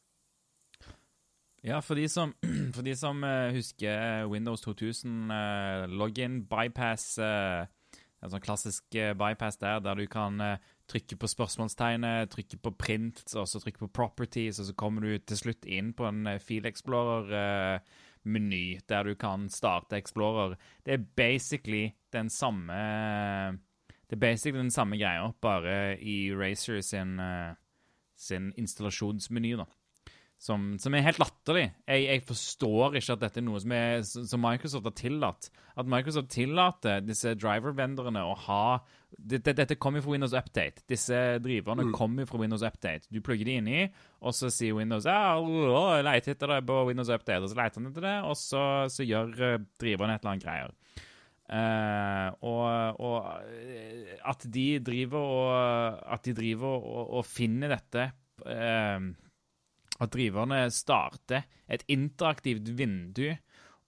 Ja, 1.67 1.81
for 1.81 1.99
de 1.99 2.07
som, 2.07 2.31
for 2.75 2.85
de 2.85 2.93
som 2.95 3.23
eh, 3.27 3.51
husker 3.57 4.27
Windows 4.31 4.61
2000 4.63 5.31
eh, 5.31 5.87
login 5.91 6.45
bypass 6.47 7.17
eh, 7.19 7.67
En 8.23 8.31
sånn 8.31 8.41
klassisk 8.41 8.95
eh, 8.95 9.11
bypass 9.17 9.59
der, 9.59 9.81
der 9.83 9.99
du 9.99 10.07
kan 10.09 10.39
eh, 10.41 10.63
trykke 10.89 11.19
på 11.19 11.27
spørsmålstegnet, 11.29 12.31
trykke 12.31 12.57
på 12.63 12.71
print, 12.79 13.19
og 13.35 13.45
så 13.51 13.59
trykke 13.61 13.83
på 13.83 13.91
properties, 13.99 14.57
og 14.57 14.69
så 14.69 14.73
kommer 14.79 15.03
du 15.03 15.19
til 15.19 15.37
slutt 15.37 15.67
inn 15.67 15.91
på 15.93 16.07
en 16.07 16.23
eh, 16.31 16.39
File 16.41 16.71
Explorer-meny 16.71 18.63
der 18.89 19.11
du 19.11 19.13
kan 19.19 19.45
starte 19.53 19.99
Explorer. 19.99 20.55
Det 20.87 20.95
er 20.95 21.05
basically 21.19 21.91
den 22.15 22.31
samme 22.33 22.79
Det 24.07 24.15
er 24.15 24.23
basically 24.23 24.63
den 24.63 24.73
samme 24.73 24.97
greia, 24.97 25.29
bare 25.43 25.99
i 25.99 26.31
Razer 26.33 26.81
sin, 26.81 27.19
eh, 27.19 27.53
sin 28.15 28.53
installasjonsmeny, 28.57 29.57
da 29.59 29.67
som, 30.37 30.75
som 30.77 30.93
er 30.93 31.05
helt 31.05 31.19
latterlig. 31.21 31.65
Jeg, 31.89 32.03
jeg 32.05 32.23
forstår 32.27 32.99
ikke 32.99 33.15
at 33.15 33.23
dette 33.25 33.41
er 33.41 33.45
noe 33.47 33.61
som, 33.61 33.73
er, 33.73 34.03
som 34.05 34.43
Microsoft 34.43 34.85
har 34.85 34.95
tillatt. 34.99 35.49
At 35.77 35.89
Microsoft 35.89 36.29
tillater 36.33 37.01
disse 37.05 37.33
driver-vendorene 37.37 38.23
å 38.25 38.37
ha 38.47 38.61
Dette, 39.07 39.53
dette 39.55 39.77
kommer 39.79 40.03
fra 40.03 40.11
Windows 40.11 40.33
Update. 40.35 40.83
Disse 40.91 41.17
driverne 41.39 41.87
kommer 41.95 42.27
fra 42.27 42.41
Windows 42.41 42.65
Update. 42.67 43.07
Du 43.09 43.21
plugger 43.23 43.47
de 43.47 43.53
inni, 43.61 43.85
og 44.19 44.35
så 44.35 44.49
sier 44.51 44.75
Windows 44.75 45.07
ja, 45.07 45.39
leter 46.03 46.35
etter 46.35 46.51
det 46.51 46.57
på 46.67 46.81
Windows 46.89 47.09
Update, 47.15 47.39
og 47.39 47.53
så 47.53 47.57
leter 47.57 47.79
han 47.79 47.87
etter 47.87 48.03
det, 48.03 48.17
og 48.27 48.35
så, 48.37 48.63
så 48.91 49.07
gjør 49.07 49.31
driverne 49.79 50.17
et 50.17 50.25
eller 50.25 50.33
annet 50.33 50.43
greier. 50.43 50.75
Uh, 51.47 52.27
og, 52.43 52.99
og 53.07 53.45
eh, 53.47 54.17
at 54.27 54.41
de 54.51 54.65
driver 54.83 55.21
og 55.23 56.01
At 56.11 56.25
de 56.27 56.33
driver 56.35 56.73
og, 56.75 57.13
og 57.21 57.23
finner 57.23 57.71
dette 57.71 58.09
eh, 58.43 59.05
at 59.99 60.13
driverne 60.13 60.67
starter 60.73 61.47
et 61.69 61.83
interaktivt 61.91 62.69
vindu 62.77 63.31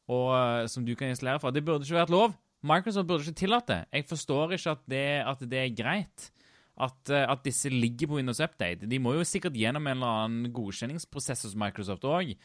og, 0.09 0.29
eh, 0.33 0.67
som 0.67 0.85
du 0.85 0.95
kan 0.95 1.11
installere 1.13 1.41
fra. 1.41 1.51
Det 1.51 1.63
burde 1.65 1.85
ikke 1.85 1.99
vært 2.01 2.13
lov. 2.13 2.35
Microsoft 2.65 3.07
burde 3.07 3.23
ikke 3.23 3.41
tillatt 3.45 3.69
det. 3.69 3.81
Jeg 3.93 4.07
forstår 4.09 4.55
ikke 4.57 4.73
at 4.75 4.83
det, 4.89 5.07
at 5.31 5.43
det 5.49 5.59
er 5.59 5.75
greit. 5.75 6.31
At, 6.79 7.09
eh, 7.11 7.27
at 7.27 7.43
disse 7.43 7.69
ligger 7.69 8.07
på 8.07 8.15
Windows 8.15 8.39
Update. 8.39 8.87
De 8.87 8.99
må 8.99 9.13
jo 9.13 9.27
sikkert 9.27 9.57
gjennom 9.59 9.85
en 9.87 9.97
eller 9.97 10.23
annen 10.23 10.53
godkjenningsprosess 10.55 11.43
hos 11.43 11.55
Microsoft 11.55 12.07
òg. 12.07 12.35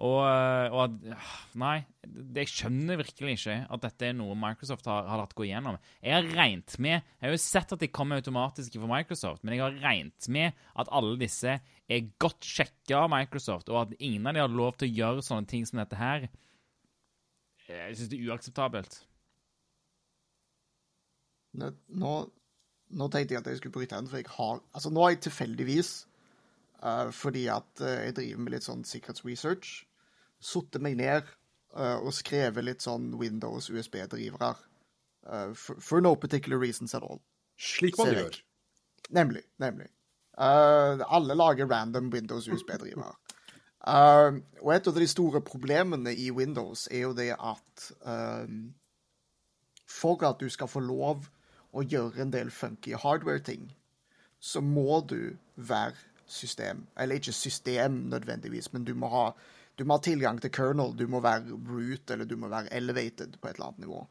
Og, 0.00 0.22
eh, 0.24 0.72
og 0.72 0.94
Nei, 1.60 1.82
jeg 2.38 2.48
skjønner 2.48 2.98
virkelig 3.02 3.36
ikke 3.36 3.56
at 3.76 3.84
dette 3.84 4.08
er 4.08 4.16
noe 4.16 4.34
Microsoft 4.38 4.88
har, 4.88 5.04
har 5.10 5.20
latt 5.20 5.34
gå 5.36 5.44
igjennom. 5.46 5.76
Jeg 6.00 6.16
har 6.16 6.30
regnet 6.32 6.78
med 6.80 6.96
Jeg 6.96 7.26
har 7.26 7.34
jo 7.34 7.42
sett 7.44 7.74
at 7.76 7.84
de 7.84 7.90
kommer 7.92 8.22
automatisk 8.22 8.78
fra 8.80 8.90
Microsoft, 8.90 9.44
men 9.44 9.54
jeg 9.54 9.64
har 9.66 9.78
regnet 9.84 10.28
med 10.32 10.58
at 10.80 10.90
alle 10.90 11.18
disse 11.20 11.58
er 11.92 12.10
godt 12.22 12.46
sjekka 12.46 13.04
av 13.04 13.12
Microsoft, 13.12 13.68
og 13.68 13.82
at 13.84 13.96
ingen 14.00 14.26
av 14.26 14.34
de 14.36 14.42
har 14.42 14.52
lov 14.52 14.78
til 14.80 14.88
å 14.88 14.96
gjøre 15.02 15.26
sånne 15.26 15.50
ting 15.50 15.66
som 15.68 15.82
dette 15.82 15.98
her. 16.00 16.30
Jeg 17.68 17.98
syns 17.98 18.10
det 18.10 18.18
er 18.18 18.30
uakseptabelt. 18.32 18.96
Nå, 21.60 21.68
nå, 22.00 22.12
nå 22.96 23.08
tenkte 23.12 23.36
jeg 23.36 23.42
at 23.42 23.50
jeg 23.50 23.60
skulle 23.60 23.76
bryte 23.76 23.98
inn, 24.00 24.08
for 24.08 24.22
jeg 24.22 24.30
har 24.32 24.62
Altså, 24.72 24.88
nå 24.88 25.04
har 25.04 25.12
jeg 25.12 25.24
tilfeldigvis, 25.28 25.92
fordi 27.14 27.46
at 27.52 27.80
eh, 27.80 28.08
jeg 28.08 28.16
driver 28.18 28.44
med 28.44 28.54
litt 28.56 28.66
sånn 28.66 28.84
sikkerhetsresearch, 28.88 29.82
Satte 30.42 30.80
meg 30.82 30.96
ned 30.98 31.22
eh, 31.22 31.98
og 32.02 32.10
skrevet 32.16 32.66
litt 32.66 32.82
sånn 32.82 33.12
Windows 33.20 33.70
USB-drivere. 33.70 34.54
eh, 35.30 35.52
for, 35.54 35.78
for 35.78 36.02
no 36.02 36.16
particular 36.16 36.58
reasons 36.58 36.94
at 36.98 37.06
all. 37.06 37.20
Slik 37.54 37.98
man 38.00 38.10
gjør. 38.10 38.40
Nemlig. 39.14 39.44
Nemlig. 39.62 39.86
Eh, 40.34 41.04
alle 41.06 41.36
lager 41.38 41.70
random 41.70 42.10
Windows 42.10 42.48
USB-drivere. 42.48 43.14
Uh, 43.82 44.38
og 44.62 44.68
et 44.76 44.86
av 44.86 44.94
de 44.94 45.06
store 45.10 45.40
problemene 45.42 46.12
i 46.14 46.28
Windows 46.30 46.84
er 46.86 47.00
jo 47.02 47.14
det 47.18 47.32
at 47.34 47.86
uh, 48.06 48.46
for 49.90 50.22
at 50.22 50.38
du 50.38 50.46
skal 50.54 50.70
få 50.70 50.84
lov 50.86 51.26
å 51.74 51.82
gjøre 51.82 52.22
en 52.22 52.30
del 52.30 52.52
funky 52.54 52.94
hardware-ting, 52.94 53.72
så 54.38 54.62
må 54.62 55.00
du 55.10 55.34
være 55.56 55.98
system. 56.32 56.86
Eller 56.98 57.20
ikke 57.20 57.32
system 57.32 57.92
nødvendigvis, 58.12 58.72
men 58.72 58.84
du 58.84 58.94
må 58.94 59.08
ha, 59.12 59.30
du 59.78 59.84
må 59.84 59.98
ha 59.98 60.04
tilgang 60.04 60.40
til 60.42 60.52
kernel. 60.52 60.94
Du 60.98 61.06
må 61.06 61.20
være 61.20 61.56
root, 61.68 62.10
eller 62.10 62.24
du 62.24 62.36
må 62.36 62.48
være 62.52 62.72
elevated 62.74 63.38
på 63.40 63.48
et 63.48 63.58
eller 63.58 63.70
annet 63.70 63.86
nivå. 63.86 64.06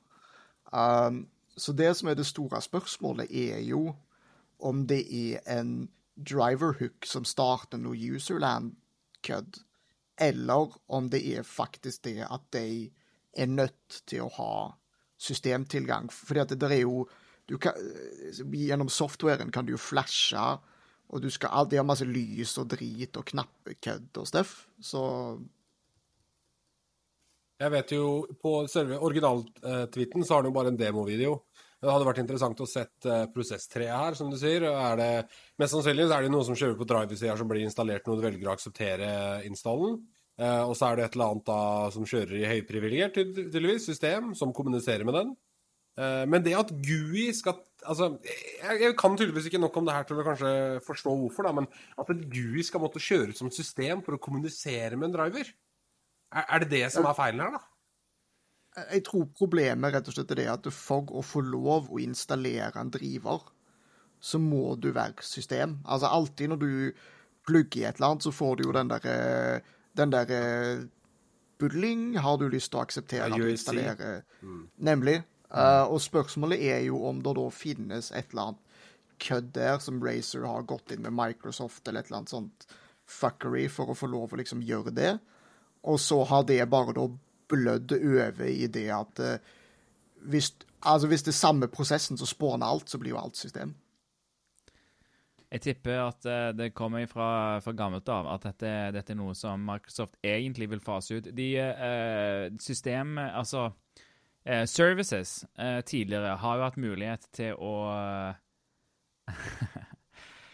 Um, 0.72 1.28
så 1.58 1.74
det 1.74 1.96
som 1.98 2.10
er 2.10 2.16
det 2.16 2.26
store 2.26 2.62
spørsmålet, 2.62 3.32
er 3.32 3.60
jo 3.60 3.96
om 4.60 4.86
det 4.88 5.02
er 5.10 5.60
en 5.60 5.90
driver 6.16 6.76
hook 6.80 7.06
som 7.06 7.26
starter 7.26 7.82
noe 7.82 7.98
userland-kødd, 7.98 9.62
eller 10.22 10.78
om 10.88 11.10
det 11.10 11.22
er 11.34 11.48
faktisk 11.48 12.06
det 12.06 12.28
at 12.28 12.44
de 12.54 12.92
er 13.34 13.50
nødt 13.50 14.02
til 14.08 14.28
å 14.28 14.34
ha 14.38 14.54
systemtilgang. 15.22 16.12
Fordi 16.14 16.44
at 16.44 16.54
det 16.54 16.72
er 16.72 16.84
jo 16.84 17.08
kan, 17.60 17.76
Gjennom 18.54 18.90
softwaren 18.90 19.52
kan 19.52 19.66
du 19.66 19.74
jo 19.74 19.82
flashe, 19.82 20.44
og 21.12 21.24
du 21.24 21.30
skal 21.34 21.52
alltid 21.60 21.82
ha 21.82 21.88
masse 21.88 22.08
lys 22.08 22.54
og 22.62 22.70
drit 22.72 23.18
og 23.20 23.28
knappekødd 23.34 24.22
og 24.22 24.30
stuff, 24.30 24.62
så 24.80 25.04
Jeg 27.62 27.70
vet 27.70 27.92
jo 27.94 28.06
På 28.42 28.66
selve 28.66 28.98
originaltweeten 28.98 30.24
så 30.26 30.34
har 30.34 30.42
den 30.42 30.50
jo 30.50 30.56
bare 30.56 30.72
en 30.72 30.80
demovideo. 30.80 31.44
Det 31.82 31.90
hadde 31.90 32.06
vært 32.06 32.22
interessant 32.22 32.60
å 32.62 32.70
sett 32.70 33.08
uh, 33.10 33.26
prosesstreet 33.34 33.94
her, 33.94 34.18
som 34.18 34.30
du 34.30 34.38
sier. 34.38 34.68
Er 34.70 34.98
det, 35.00 35.12
mest 35.58 35.74
sannsynlig 35.74 36.06
er 36.14 36.26
det 36.26 36.34
noe 36.34 36.46
som 36.46 36.58
kjører 36.58 36.78
på 36.78 36.86
driver-sida 36.90 37.34
som 37.40 37.50
blir 37.50 37.66
installert 37.66 38.06
når 38.06 38.20
du 38.20 38.26
velger 38.28 38.50
å 38.50 38.54
akseptere 38.54 39.08
installen. 39.50 39.96
Uh, 40.38 40.70
og 40.70 40.76
så 40.78 40.92
er 40.92 41.00
det 41.00 41.08
et 41.08 41.18
eller 41.18 41.34
annet 41.34 41.48
da 41.50 41.62
som 41.94 42.06
kjører 42.06 42.38
i 42.38 42.46
høyprivilegert, 42.52 43.18
tydeligvis, 43.18 43.88
system 43.90 44.36
som 44.38 44.54
kommuniserer 44.54 45.06
med 45.10 45.18
den. 45.18 45.34
Uh, 45.98 46.24
men 46.30 46.46
det 46.46 46.54
at 46.58 46.70
GUI 46.86 47.32
skal 47.34 47.58
Altså, 47.90 48.12
jeg, 48.26 48.78
jeg, 48.84 48.96
kan 49.00 49.16
tydeligvis 49.18 49.48
ikke 49.50 49.62
nok 49.62 49.78
om 49.80 49.88
det 49.88 49.96
her 49.96 50.06
til 50.06 50.22
å 50.22 50.26
kanskje 50.26 50.54
forstå 50.86 51.16
hvorfor, 51.24 51.48
da, 51.48 51.54
men 51.58 51.68
at 52.02 52.12
en 52.14 52.22
GUI 52.30 52.62
skal 52.68 52.84
måtte 52.84 53.02
kjøre 53.02 53.34
ut 53.34 53.40
som 53.40 53.50
et 53.50 53.58
system 53.58 54.04
for 54.06 54.18
å 54.18 54.22
kommunisere 54.22 55.00
med 55.00 55.10
en 55.10 55.16
driver, 55.16 55.50
er, 56.32 56.46
er 56.46 56.64
det 56.64 56.70
det 56.76 56.84
som 56.94 57.08
er 57.10 57.18
feilen 57.18 57.42
her, 57.46 57.58
da? 57.58 57.64
Jeg 58.94 59.04
tror 59.04 59.26
problemet 59.36 59.92
rett 59.92 60.08
og 60.08 60.16
slett 60.16 60.30
er 60.32 60.40
det 60.40 60.52
at 60.54 60.70
for 60.72 61.10
å 61.12 61.24
få 61.26 61.42
lov 61.44 61.90
å 61.92 62.00
installere 62.00 62.80
en 62.80 62.94
driver, 62.94 63.50
så 64.22 64.40
må 64.40 64.78
du 64.80 64.92
være 64.96 65.26
system. 65.26 65.80
Altså 65.84 66.08
alltid 66.08 66.54
når 66.54 66.62
du 66.62 66.72
plugger 67.48 67.82
i 67.82 67.86
et 67.90 67.98
eller 67.98 68.14
annet, 68.14 68.24
så 68.24 68.32
får 68.32 68.60
du 68.60 68.68
jo 68.68 68.76
den 68.78 68.92
derre 68.94 69.16
den 69.98 70.14
der 70.14 70.32
bulling. 71.60 72.18
Har 72.18 72.38
du 72.38 72.48
lyst 72.50 72.72
til 72.72 72.80
å 72.80 72.86
akseptere 72.86 73.28
ja, 73.28 73.34
at 73.34 73.42
du 73.42 73.50
installerer 73.52 74.22
mm. 74.42 74.64
Nemlig. 74.88 75.18
Uh, 75.52 75.84
og 75.92 76.00
spørsmålet 76.00 76.62
er 76.64 76.86
jo 76.86 77.02
om 77.10 77.20
det 77.24 77.34
da 77.36 77.48
finnes 77.52 78.12
et 78.16 78.32
eller 78.32 78.52
annet 78.52 78.68
kødd 79.22 79.52
der 79.54 79.82
som 79.84 80.00
Racer 80.04 80.46
har 80.48 80.64
gått 80.70 80.94
inn 80.96 81.04
med 81.04 81.14
Microsoft 81.14 81.84
eller 81.88 82.02
et 82.02 82.10
eller 82.10 82.22
annet 82.22 82.34
sånt 82.34 82.68
fuckery 83.12 83.68
for 83.70 83.92
å 83.92 83.98
få 83.98 84.08
lov 84.10 84.32
å 84.32 84.40
liksom 84.40 84.64
gjøre 84.66 84.94
det. 84.96 85.12
Og 85.84 86.00
så 86.00 86.22
har 86.30 86.46
det 86.48 86.64
bare 86.72 86.96
da 86.96 87.08
blødd 87.52 87.94
over 87.98 88.48
i 88.48 88.70
det 88.72 88.88
at 88.96 89.20
uh, 89.20 89.36
hvis, 90.32 90.54
altså 90.80 91.10
hvis 91.12 91.28
det 91.28 91.34
er 91.34 91.42
samme 91.42 91.72
prosessen 91.72 92.20
som 92.20 92.30
spåner 92.30 92.68
alt, 92.68 92.90
så 92.90 93.02
blir 93.02 93.16
jo 93.16 93.22
alt 93.22 93.40
system. 93.40 93.76
Jeg 95.52 95.66
tipper 95.66 96.00
at 96.06 96.26
uh, 96.30 96.54
det 96.56 96.72
kommer 96.78 97.04
fra, 97.12 97.60
fra 97.60 97.76
gammelt 97.76 98.08
av 98.10 98.30
at 98.38 98.48
dette, 98.48 98.72
dette, 98.96 99.12
er 99.12 99.20
noe 99.20 99.36
som 99.36 99.60
Microsoft 99.68 100.16
egentlig 100.24 100.70
vil 100.72 100.84
fase 100.86 101.20
ut. 101.20 101.28
De 101.36 101.52
uh, 101.60 102.48
system 102.64 103.18
Altså, 103.20 103.74
uh, 104.50 104.66
services 104.66 105.46
tidligere 105.86 106.38
har 106.42 106.58
jo 106.58 106.64
hatt 106.70 106.78
mulighet 106.82 107.28
til 107.36 107.54
å 107.60 107.76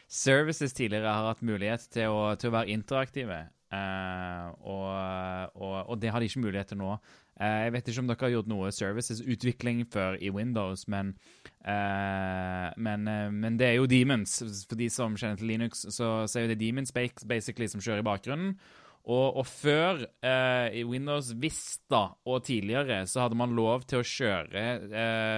Services 0.08 0.74
tidligere 0.74 1.12
har 1.12 1.28
hatt 1.28 1.44
mulighet 1.44 1.88
til 1.92 2.14
å, 2.14 2.36
til 2.40 2.52
å 2.52 2.56
være 2.56 2.72
interaktive. 2.72 3.40
eh, 3.76 4.46
og, 4.64 5.56
og, 5.60 5.90
og, 5.90 5.98
det 6.00 6.12
har 6.14 6.24
de 6.24 6.30
ikke 6.30 6.46
mulighet 6.46 6.72
til 6.72 6.80
nå. 6.80 6.94
Uh, 7.38 7.68
jeg 7.68 7.74
vet 7.76 7.90
ikke 7.92 8.02
om 8.02 8.08
dere 8.10 8.24
har 8.24 8.32
gjort 8.34 8.48
noe 8.50 8.70
services-utvikling 8.74 9.84
før 9.94 10.16
i 10.18 10.32
Windows, 10.34 10.88
men, 10.90 11.12
uh, 11.68 12.72
men, 12.82 13.04
men, 13.36 13.60
det 13.60 13.68
er 13.68 13.76
jo 13.78 13.86
Demons. 13.86 14.40
For 14.70 14.80
de 14.80 14.88
som 14.90 15.20
kjenner 15.20 15.38
til 15.38 15.52
Linux, 15.52 15.84
så, 15.94 16.10
så 16.26 16.40
er 16.40 16.48
det 16.50 16.62
Demons 16.64 16.96
basically 16.96 17.68
som 17.70 17.84
kjører 17.84 18.02
i 18.02 18.08
bakgrunnen. 18.08 18.56
Og, 19.08 19.38
og 19.40 19.46
før 19.48 20.02
eh, 20.20 20.82
Windows 20.88 21.32
Vista 21.40 22.02
og 22.28 22.44
tidligere 22.44 23.06
så 23.08 23.24
hadde 23.24 23.40
man 23.40 23.56
lov 23.56 23.86
til 23.88 24.02
å 24.02 24.08
kjøre 24.08 24.66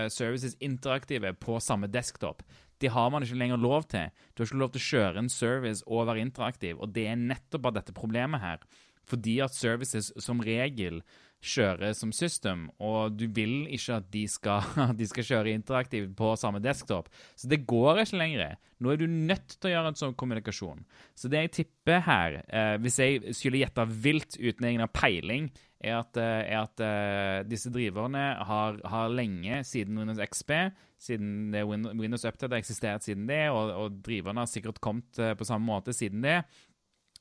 services 0.10 0.58
interaktive 0.66 1.36
på 1.38 1.60
samme 1.62 1.90
desktop. 1.92 2.42
Det 2.82 2.90
har 2.96 3.10
man 3.12 3.24
ikke 3.24 3.38
lenger 3.38 3.60
lov 3.62 3.86
til. 3.92 4.10
Du 4.34 4.42
har 4.42 4.50
ikke 4.50 4.62
lov 4.62 4.72
til 4.74 4.82
å 4.82 4.88
kjøre 4.88 5.22
en 5.22 5.32
service 5.32 5.84
og 5.86 6.08
være 6.08 6.24
interaktiv, 6.24 6.80
og 6.80 6.94
det 6.96 7.10
er 7.12 7.20
nettopp 7.20 7.70
av 7.70 7.76
dette 7.78 7.96
problemet 7.96 8.42
her. 8.42 8.64
Fordi 9.10 9.40
at 9.44 9.56
services 9.56 10.12
som 10.22 10.42
regel 10.46 11.02
kjører 11.40 11.94
som 11.96 12.12
system, 12.16 12.68
og 12.84 13.16
du 13.16 13.26
vil 13.32 13.64
ikke 13.72 14.00
at 14.02 14.10
de 14.12 14.26
skal, 14.28 14.66
de 15.00 15.08
skal 15.08 15.28
kjøre 15.28 15.54
interaktivt 15.56 16.12
på 16.20 16.34
samme 16.40 16.62
desktop. 16.64 17.08
Så 17.40 17.48
det 17.52 17.64
går 17.70 18.04
ikke 18.04 18.20
lenger. 18.20 18.58
Nå 18.80 18.92
er 18.92 19.00
du 19.00 19.08
nødt 19.08 19.56
til 19.56 19.70
å 19.70 19.74
gjøre 19.74 19.94
en 19.94 20.00
sånn 20.00 20.18
kommunikasjon. 20.20 20.84
Så 21.16 21.32
det 21.32 21.46
jeg 21.46 21.56
tipper 21.62 22.04
her, 22.06 22.42
eh, 22.48 22.76
hvis 22.84 23.00
jeg 23.00 23.36
skulle 23.36 23.64
gjette 23.64 23.88
vilt 23.88 24.40
uten 24.40 24.70
egen 24.70 24.86
peiling, 24.96 25.50
er 25.80 26.02
at, 26.02 26.18
eh, 26.20 26.42
er 26.52 26.60
at 26.60 26.82
uh, 26.84 27.48
disse 27.48 27.72
driverne 27.72 28.24
har, 28.50 28.80
har, 28.92 29.12
lenge, 29.16 29.62
siden 29.68 30.00
Windows 30.00 30.20
XP, 30.20 30.52
siden 31.00 31.54
det 31.54 31.64
Windows 31.64 32.26
Update 32.28 32.52
har 32.52 32.60
eksistert 32.60 33.06
siden 33.06 33.30
det, 33.30 33.46
og, 33.54 33.72
og 33.72 34.02
driverne 34.04 34.44
har 34.44 34.52
sikkert 34.52 34.82
kommet 34.84 35.22
uh, 35.24 35.32
på 35.40 35.48
samme 35.48 35.70
måte 35.70 35.96
siden 35.96 36.26
det, 36.26 36.42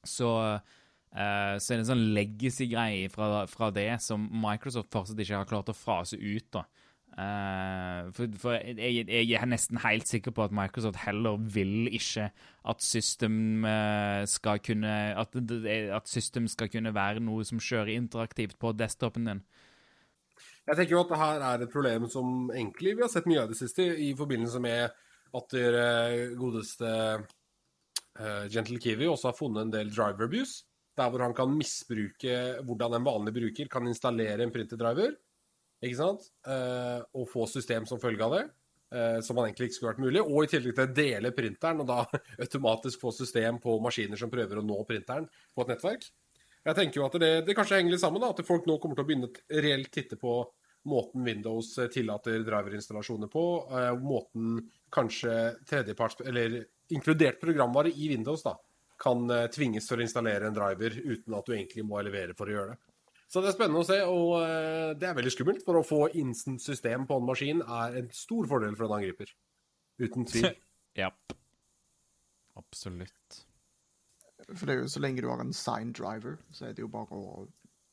så, 0.03 0.33
uh, 0.59 0.78
så 1.09 1.73
er 1.73 1.79
det 1.79 1.83
en 1.83 1.89
sånn 1.89 2.09
legacy-greie 2.15 3.09
fra, 3.11 3.47
fra, 3.51 3.71
det 3.75 3.91
som 4.05 4.27
Microsoft 4.43 4.93
fortsatt 4.93 5.19
ikke 5.25 5.41
har 5.41 5.49
klart 5.49 5.73
å 5.73 5.77
frase 5.77 6.19
ut. 6.21 6.51
da. 6.55 6.67
Uh, 7.19 8.13
for, 8.15 8.31
for 8.39 8.55
jeg, 8.55 9.09
jeg, 9.11 9.33
er 9.35 9.49
nesten 9.51 9.81
helt 9.83 10.07
sikker 10.07 10.31
på 10.31 10.45
at 10.45 10.53
Microsoft 10.55 11.01
heller 11.03 11.41
vil 11.51 11.89
ikke 11.91 12.29
at 12.71 12.85
system 12.85 13.65
uh, 13.67 14.23
skal 14.31 14.61
kunne 14.63 14.93
at, 15.19 15.35
at, 15.35 16.07
system 16.07 16.47
skal 16.47 16.71
kunne 16.71 16.93
være 16.95 17.25
noe 17.25 17.43
som 17.49 17.59
kjører 17.59 17.97
interaktivt 17.97 18.55
på 18.63 18.71
desktopen 18.79 19.27
din. 19.27 19.43
Jeg 20.69 20.79
tenker 20.79 20.95
jo 20.95 21.03
at 21.03 21.11
det 21.11 21.19
her 21.25 21.43
er 21.49 21.65
et 21.65 21.75
problem 21.75 22.07
som 22.13 22.53
egentlig 22.55 22.95
vi 22.95 23.03
har 23.03 23.11
sett 23.11 23.27
mye 23.27 23.43
av 23.43 23.51
det 23.51 23.59
siste, 23.59 23.89
i 23.99 24.13
forbindelse 24.15 24.63
med 24.63 24.87
at 25.41 25.59
godeste 26.39 26.93
uh, 27.19 28.45
Gentle 28.47 28.79
Kiwi 28.79 29.11
også 29.11 29.33
har 29.33 29.39
funnet 29.41 29.67
en 29.67 29.75
del 29.75 29.91
driver 29.91 30.29
abuse. 30.31 30.68
Der 30.99 31.11
hvor 31.13 31.23
han 31.23 31.35
kan 31.37 31.53
misbruke 31.55 32.37
hvordan 32.67 32.99
en 32.99 33.07
vanlig 33.07 33.35
bruker 33.37 33.71
kan 33.71 33.87
installere 33.87 34.43
en 34.45 34.55
printerdriver, 34.55 35.15
ikke 35.85 35.99
sant? 35.99 36.31
Eh, 36.47 37.01
og 37.15 37.29
få 37.31 37.47
system 37.51 37.87
som 37.87 38.01
følge 38.03 38.27
av 38.27 38.35
det. 38.35 38.47
Eh, 38.89 39.21
som 39.21 39.37
man 39.37 39.45
egentlig 39.45 39.69
ikke 39.69 39.77
skulle 39.77 39.91
vært 39.93 40.05
mulig. 40.07 40.21
Og 40.25 40.45
i 40.45 40.49
tillegg 40.49 40.77
til 40.77 40.87
å 40.87 40.97
dele 40.97 41.35
printeren, 41.37 41.83
og 41.83 41.91
da 41.91 42.21
automatisk 42.45 43.03
få 43.03 43.13
system 43.13 43.61
på 43.63 43.77
maskiner 43.85 44.21
som 44.21 44.33
prøver 44.33 44.61
å 44.61 44.65
nå 44.65 44.79
printeren 44.89 45.29
på 45.29 45.65
et 45.65 45.75
nettverk. 45.75 46.07
Jeg 46.69 46.77
tenker 46.77 47.01
jo 47.01 47.05
at 47.07 47.19
det, 47.21 47.33
det 47.47 47.57
kanskje 47.57 47.79
henger 47.79 47.95
litt 47.95 48.03
sammen, 48.03 48.23
da, 48.23 48.33
at 48.33 48.49
folk 48.49 48.67
nå 48.69 48.79
kommer 48.81 48.97
til 48.97 49.05
å 49.05 49.09
begynne 49.09 49.29
å 49.29 49.61
reelt 49.65 49.93
titte 49.95 50.19
på 50.21 50.41
måten 50.89 51.25
Windows 51.27 51.75
tillater 51.93 52.41
driverinstallasjoner 52.47 53.31
på. 53.33 53.45
Eh, 53.77 53.93
måten 54.01 54.63
kanskje 54.95 55.35
tredjeparts, 55.69 56.23
eller 56.25 56.63
inkludert 56.95 57.41
programvare 57.43 57.93
i 57.93 58.09
Windows, 58.15 58.47
da, 58.47 58.57
kan 59.09 59.35
eh, 59.35 59.49
tvinges 59.55 59.89
til 59.89 59.99
å 59.99 60.05
installere 60.05 60.49
en 60.49 60.57
driver 60.57 61.01
uten 61.01 61.41
at 61.41 61.49
du 61.49 61.57
egentlig 61.57 61.87
må 61.89 62.05
levere 62.05 62.37
for 62.39 62.51
å 62.51 62.57
gjøre 62.57 62.77
det. 62.77 62.81
Så 63.29 63.43
det 63.45 63.51
er 63.51 63.59
spennende 63.59 63.83
å 63.83 63.87
se, 63.87 63.99
og 64.09 64.31
eh, 64.41 64.95
det 64.97 65.11
er 65.11 65.17
veldig 65.19 65.33
skummelt. 65.35 65.65
For 65.67 65.77
å 65.77 65.85
få 65.85 66.01
instant 66.17 66.65
system 66.65 67.05
på 67.09 67.19
en 67.21 67.27
maskin 67.29 67.61
er 67.61 67.99
en 68.01 68.09
stor 68.17 68.49
fordel 68.49 68.77
for 68.79 68.89
en 68.89 68.97
angriper. 68.97 69.35
Uten 70.01 70.25
tvil. 70.29 70.49
ja. 71.03 71.11
Absolutt. 72.57 73.43
For 74.49 74.65
det 74.65 74.75
er 74.75 74.81
jo 74.81 74.89
så 74.89 75.03
lenge 75.05 75.21
du 75.21 75.29
har 75.29 75.43
en 75.45 75.53
signed 75.53 75.93
driver, 75.99 76.39
så 76.57 76.71
er 76.71 76.73
det 76.77 76.87
jo 76.87 76.89
bare 76.93 77.21
å 77.21 77.45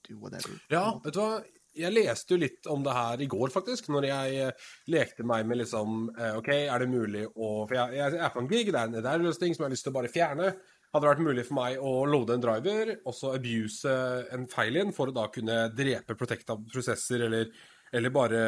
do 0.08 0.16
whatever. 0.22 0.56
Ja, 0.72 0.88
vet 1.04 1.18
du 1.18 1.22
hva. 1.24 1.36
Jeg 1.76 1.92
leste 1.92 2.32
jo 2.32 2.40
litt 2.40 2.70
om 2.72 2.86
det 2.86 2.94
her 2.96 3.20
i 3.20 3.28
går, 3.28 3.50
faktisk. 3.52 3.90
Når 3.92 4.06
jeg 4.08 4.38
eh, 4.40 4.68
lekte 4.88 5.26
meg 5.28 5.44
med 5.50 5.60
liksom 5.60 6.06
OK, 6.38 6.48
er 6.54 6.80
det 6.80 6.88
mulig 6.88 7.26
å 7.28 7.50
For 7.66 7.76
jeg, 7.76 7.98
jeg 8.00 8.22
er 8.24 8.32
på 8.32 8.40
en 8.40 8.48
gig, 8.48 8.72
det 8.72 8.80
er 8.80 8.88
en, 8.88 8.96
det 8.96 9.04
er 9.04 9.20
en 9.20 9.28
løsning 9.28 9.52
som 9.52 9.66
jeg 9.66 9.68
har 9.68 9.76
lyst 9.76 9.84
til 9.90 9.92
å 9.92 9.98
bare 9.98 10.14
fjerne 10.14 10.54
hadde 10.96 11.04
det 11.04 11.12
vært 11.12 11.26
mulig 11.28 11.44
for 11.46 11.60
meg 11.60 11.80
å 11.84 11.94
loade 12.08 12.38
en 12.38 12.44
driver, 12.44 12.92
og 13.04 13.16
så 13.18 13.34
abuse 13.36 13.96
en 14.36 14.46
feil 14.52 14.80
inn, 14.80 14.94
for 14.96 15.12
å 15.12 15.16
da 15.16 15.28
kunne 15.34 15.66
drepe 15.76 16.16
protecta 16.16 16.56
prosesser, 16.72 17.26
eller, 17.28 17.52
eller 17.92 18.14
bare 18.16 18.44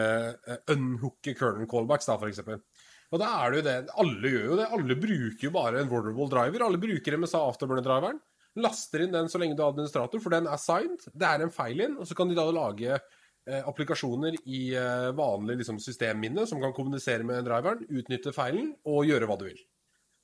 uh, 0.47 0.61
unhooke 0.71 1.35
kernel 1.35 1.67
callbacks, 1.69 2.07
da, 2.07 2.15
f.eks. 2.15 2.87
Og 3.11 3.21
da 3.21 3.27
er 3.41 3.51
det 3.51 3.59
jo 3.59 3.65
det. 3.67 3.75
Alle 4.03 4.31
gjør 4.31 4.49
jo 4.49 4.57
det. 4.59 4.71
Alle 4.77 4.97
bruker 4.99 5.47
jo 5.47 5.53
bare 5.55 5.83
en 5.83 5.91
vulnerable 5.91 6.27
driver. 6.31 6.65
Alle 6.65 6.81
bruker 6.81 7.15
MSA 7.19 7.43
Afterburner-driveren. 7.51 8.19
Laster 8.63 9.03
inn 9.03 9.13
den 9.13 9.29
så 9.31 9.39
lenge 9.39 9.55
du 9.55 9.61
er 9.61 9.69
administrator, 9.69 10.21
for 10.23 10.33
den 10.33 10.49
er 10.49 10.59
signed. 10.59 11.05
Det 11.13 11.29
er 11.29 11.45
en 11.45 11.53
feil 11.53 11.85
inn, 11.85 11.95
og 12.01 12.09
så 12.09 12.17
kan 12.17 12.27
de 12.27 12.35
da 12.37 12.47
lage 12.51 12.97
eh, 12.97 13.61
applikasjoner 13.61 14.39
i 14.49 14.61
eh, 14.75 15.09
vanlig 15.15 15.59
liksom, 15.61 15.79
systemminne 15.83 16.47
som 16.49 16.59
kan 16.63 16.73
kommunisere 16.75 17.27
med 17.27 17.45
driveren, 17.47 17.85
utnytte 17.87 18.33
feilen 18.35 18.73
og 18.89 19.05
gjøre 19.07 19.29
hva 19.29 19.37
du 19.39 19.45
vil. 19.51 19.61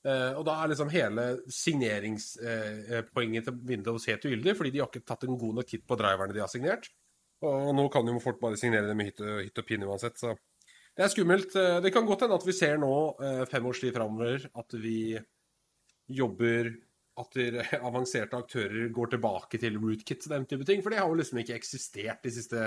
Eh, 0.04 0.32
og 0.36 0.44
da 0.48 0.58
er 0.60 0.74
liksom 0.74 0.90
hele 0.92 1.26
signeringspoenget 1.48 3.48
til 3.48 3.60
Windows 3.70 4.08
helt 4.10 4.26
ugyldig, 4.28 4.56
fordi 4.60 4.74
de 4.74 4.84
har 4.84 4.92
ikke 4.92 5.08
tatt 5.08 5.24
en 5.28 5.40
god 5.40 5.62
nok 5.62 5.70
titt 5.70 5.86
på 5.88 5.98
driverne 6.00 6.36
de 6.36 6.44
har 6.44 6.52
signert. 6.52 6.90
Og 7.44 7.72
nå 7.76 7.88
kan 7.92 8.08
jo 8.08 8.24
folk 8.24 8.40
bare 8.42 8.60
signere 8.60 8.90
dem 8.90 9.00
med 9.00 9.12
hytt 9.12 9.22
og, 9.24 9.38
hytt 9.44 9.60
og 9.60 9.68
pine 9.68 9.88
uansett, 9.88 10.20
så 10.20 10.36
det 10.94 11.06
er 11.06 11.10
skummelt. 11.10 11.56
Uh, 11.58 11.80
det 11.82 11.92
kan 11.94 12.06
godt 12.06 12.26
hende 12.26 12.38
at 12.38 12.46
vi 12.46 12.56
ser 12.56 12.78
nå, 12.82 12.94
eh, 13.26 13.44
fem 13.50 13.66
års 13.66 13.82
tid 13.82 13.96
framover, 13.96 14.50
at 14.54 14.80
vi 14.80 15.20
jobber 16.08 16.74
At 17.14 17.36
avanserte 17.88 18.34
aktører 18.34 18.88
går 18.90 19.12
tilbake 19.12 19.60
til 19.62 19.76
rootkit 19.78 20.24
og 20.26 20.32
den 20.34 20.48
type 20.50 20.66
ting. 20.66 20.80
For 20.82 20.90
det 20.90 20.98
har 20.98 21.12
jo 21.12 21.20
liksom 21.20 21.38
ikke 21.44 21.60
eksistert 21.60 22.24
de 22.26 22.32
siste 22.34 22.64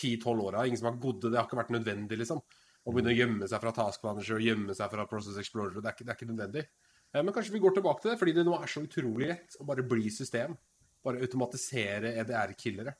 10-12 0.00 0.40
åra. 0.46 0.62
Ingen 0.64 0.80
som 0.80 0.88
har 0.88 0.96
godd 0.96 1.18
det. 1.20 1.34
Det 1.34 1.36
har 1.36 1.44
ikke 1.44 1.58
vært 1.58 1.74
nødvendig, 1.74 2.16
liksom. 2.22 2.40
Å 2.82 2.90
begynne 2.90 3.12
å 3.12 3.14
gjemme 3.14 3.46
seg 3.50 3.62
fra 3.62 3.72
Task 3.76 4.02
Manager 4.06 4.38
og 4.38 4.46
gjemme 4.46 4.74
seg 4.74 4.90
fra 4.90 5.06
Process 5.10 5.38
Explorer. 5.38 5.78
Det 5.78 5.86
er 5.86 5.94
ikke, 5.94 6.06
det 6.06 6.12
er 6.12 6.18
ikke 6.18 6.30
nødvendig. 6.32 6.64
Eh, 7.12 7.22
men 7.22 7.34
kanskje 7.34 7.54
vi 7.54 7.62
går 7.62 7.76
tilbake 7.76 8.02
til 8.02 8.12
det, 8.12 8.18
fordi 8.18 8.34
det 8.38 8.46
nå 8.48 8.56
er 8.58 8.70
så 8.70 8.82
utrolig 8.82 9.30
lett 9.30 9.56
å 9.62 9.66
bare 9.68 9.86
bli 9.86 10.10
system. 10.10 10.56
Bare 11.02 11.22
automatisere 11.22 12.14
EDR-killere. 12.22 12.94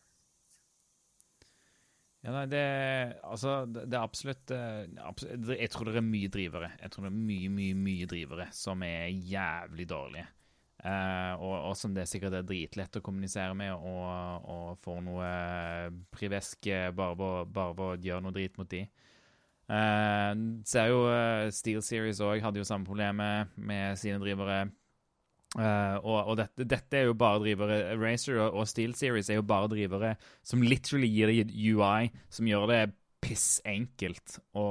Ja, 2.22 2.30
nei, 2.36 2.44
det, 2.46 2.62
altså, 3.26 3.64
det, 3.66 3.88
er 3.90 3.98
absolutt, 3.98 4.52
eh, 4.54 4.84
Jeg 5.56 5.72
tror 5.74 5.90
det 5.90 5.98
er 5.98 6.06
mye 6.06 6.30
drivere. 6.30 6.70
Jeg 6.78 6.94
tror 6.94 7.08
det 7.08 7.10
er 7.10 7.18
mye, 7.18 7.50
mye 7.50 7.80
mye 7.82 8.06
drivere 8.10 8.46
som 8.54 8.86
er 8.86 9.10
jævlig 9.10 9.88
dårlige. 9.90 10.28
Eh, 10.82 11.32
og, 11.38 11.56
og, 11.70 11.74
som 11.78 11.94
det 11.94 12.08
sikkert 12.10 12.38
er 12.38 12.46
dritlett 12.46 12.98
å 12.98 13.02
kommunisere 13.02 13.54
med 13.58 13.74
og, 13.74 14.46
og 14.50 14.78
få 14.82 14.96
noe 15.02 15.26
eh, 15.26 15.90
privesk 16.14 16.70
bare 16.98 17.18
ved 17.18 17.82
å 17.86 17.92
gjøre 18.02 18.22
noe 18.22 18.34
drit 18.34 18.58
mot 18.58 18.70
de. 18.70 18.82
Eh, 18.82 19.10
ser 20.68 20.90
jo 20.90 21.02
uh, 21.08 21.48
Steel 21.54 21.82
Series 21.84 22.20
òg 22.20 22.42
hadde 22.44 22.60
jo 22.60 22.68
samme 22.68 22.84
problemet 22.84 23.52
med 23.56 23.96
sine 24.00 24.20
drivere. 24.20 24.66
Uh, 25.52 25.98
og, 26.00 26.18
og 26.32 26.36
dette, 26.40 26.64
dette, 26.64 26.96
er 26.96 27.10
jo 27.10 27.16
bare 27.18 27.42
drivere 27.42 27.78
Racer 28.00 28.38
og, 28.40 28.54
og, 28.56 28.68
Steel 28.68 28.94
Series 28.96 29.28
er 29.28 29.36
jo 29.36 29.44
bare 29.44 29.68
drivere 29.68 30.14
som 30.40 30.64
literally 30.64 31.10
gir 31.12 31.28
deg 31.28 31.52
UI 31.52 32.08
som 32.32 32.48
gjør 32.48 32.70
det 32.70 32.82
pissenkelt 33.22 34.38
å 34.56 34.64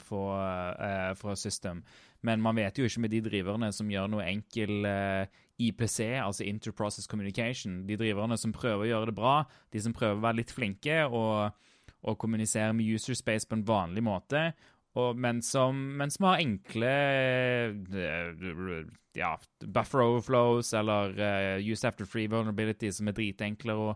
få 0.00 0.22
uh, 0.38 1.10
fra 1.18 1.34
system. 1.36 1.82
Men 2.26 2.42
man 2.42 2.56
vet 2.58 2.78
jo 2.78 2.86
ikke 2.86 3.02
med 3.04 3.12
de 3.14 3.22
driverne 3.26 3.72
som 3.74 3.90
gjør 3.90 4.08
noe 4.10 4.26
enkel 4.26 4.86
uh, 4.86 5.26
IPC, 5.58 6.00
altså 6.22 6.46
Interprocess 6.46 7.10
Communication. 7.10 7.82
De 7.86 7.98
driverne 7.98 8.38
som 8.38 8.54
prøver 8.54 8.86
å 8.86 8.90
gjøre 8.92 9.10
det 9.10 9.16
bra, 9.18 9.34
de 9.74 9.82
som 9.82 9.94
prøver 9.94 10.18
å 10.18 10.24
være 10.24 10.40
litt 10.40 10.54
flinke 10.54 11.02
og, 11.10 11.58
og 12.02 12.18
kommunisere 12.18 12.74
med 12.76 12.86
user 12.94 13.16
space 13.18 13.48
på 13.48 13.58
en 13.58 13.66
vanlig 13.66 14.04
måte, 14.06 14.50
og, 14.98 15.18
men, 15.18 15.42
som, 15.44 15.76
men, 15.98 16.10
som, 16.10 16.26
har 16.30 16.42
enkle 16.42 16.92
ja, 19.18 19.34
buffer 19.62 20.02
overflows 20.02 20.72
eller 20.78 21.12
uh, 21.18 21.56
use 21.62 21.86
after 21.86 22.08
free 22.08 22.30
vulnerability 22.30 22.90
som 22.94 23.10
er 23.10 23.18
dritenkle 23.18 23.76
å, 23.78 23.90